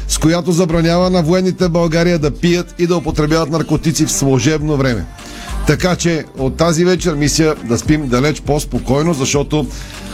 с 0.09 0.19
която 0.19 0.53
забранява 0.53 1.11
на 1.11 1.23
военните 1.23 1.69
България 1.69 2.19
да 2.19 2.31
пият 2.31 2.75
и 2.79 2.87
да 2.87 2.97
употребяват 2.97 3.51
наркотици 3.51 4.07
в 4.07 4.13
служебно 4.13 4.77
време. 4.77 5.05
Така 5.67 5.97
че 5.97 6.25
от 6.39 6.57
тази 6.57 6.85
вечер 6.85 7.15
мисля 7.15 7.55
да 7.65 7.79
спим 7.79 8.09
далеч 8.09 8.41
по-спокойно, 8.41 9.15
защото 9.15 9.67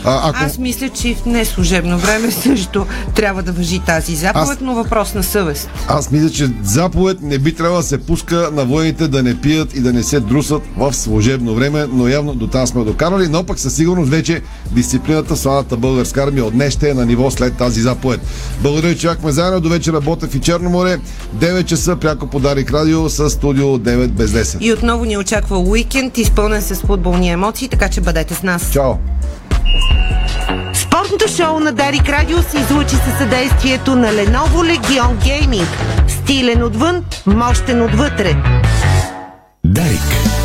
а, 0.05 0.29
ако... 0.29 0.43
Аз 0.43 0.57
мисля, 0.57 0.89
че 0.89 1.15
в 1.15 1.25
неслужебно 1.25 1.97
време 1.97 2.31
също 2.43 2.85
трябва 3.15 3.43
да 3.43 3.51
въжи 3.51 3.79
тази 3.79 4.15
заповед, 4.15 4.49
Аз- 4.49 4.61
но 4.61 4.73
въпрос 4.73 5.13
на 5.13 5.23
съвест. 5.23 5.69
Аз 5.87 6.11
мисля, 6.11 6.29
че 6.29 6.49
заповед 6.63 7.21
не 7.21 7.37
би 7.37 7.55
трябвало 7.55 7.81
да 7.81 7.87
се 7.87 7.97
пуска 7.97 8.49
на 8.53 8.65
военните 8.65 9.07
да 9.07 9.23
не 9.23 9.41
пият 9.41 9.75
и 9.75 9.79
да 9.79 9.93
не 9.93 10.03
се 10.03 10.19
друсат 10.19 10.61
в 10.77 10.93
служебно 10.93 11.55
време, 11.55 11.85
но 11.93 12.07
явно 12.07 12.33
до 12.35 12.47
там 12.47 12.67
сме 12.67 12.83
докарали, 12.83 13.27
но 13.27 13.43
пък 13.43 13.59
със 13.59 13.75
сигурност 13.75 14.09
вече 14.11 14.41
дисциплината 14.71 15.35
в 15.35 15.39
славната 15.39 15.77
българска 15.77 16.23
армия 16.23 16.45
от 16.45 16.53
днес 16.53 16.73
ще 16.73 16.89
е 16.89 16.93
на 16.93 17.05
ниво 17.05 17.31
след 17.31 17.57
тази 17.57 17.81
заповед. 17.81 18.21
Благодаря, 18.61 18.95
че 18.95 19.07
бяхме 19.07 19.31
заедно. 19.31 19.59
До 19.59 19.69
вечера 19.69 20.01
Ботев 20.01 20.35
и 20.35 20.39
Черно 20.39 20.69
море. 20.69 20.99
9 21.37 21.65
часа 21.65 21.95
пряко 21.95 22.27
подарик 22.27 22.71
радио 22.71 23.09
с 23.09 23.29
студио 23.29 23.77
9 23.77 24.07
без 24.07 24.31
10. 24.31 24.57
И 24.61 24.73
отново 24.73 25.05
ни 25.05 25.17
очаква 25.41 25.57
уикенд, 25.57 26.17
изпълнен 26.17 26.61
с 26.61 26.75
футболни 26.75 27.29
емоции, 27.29 27.67
така 27.67 27.89
че 27.89 28.01
бъдете 28.01 28.33
с 28.33 28.43
нас. 28.43 28.71
Чао! 28.73 28.93
Спортното 30.73 31.27
шоу 31.27 31.59
на 31.59 31.71
Дарик 31.71 32.09
Радио 32.09 32.37
се 32.41 32.57
излучи 32.57 32.95
със 32.95 33.17
съдействието 33.17 33.95
на 33.95 34.07
Lenovo 34.07 34.77
Legion 34.77 35.15
Gaming. 35.15 35.65
Стилен 36.07 36.63
отвън, 36.63 37.05
мощен 37.25 37.81
отвътре. 37.81 38.35
Дарик. 39.65 40.40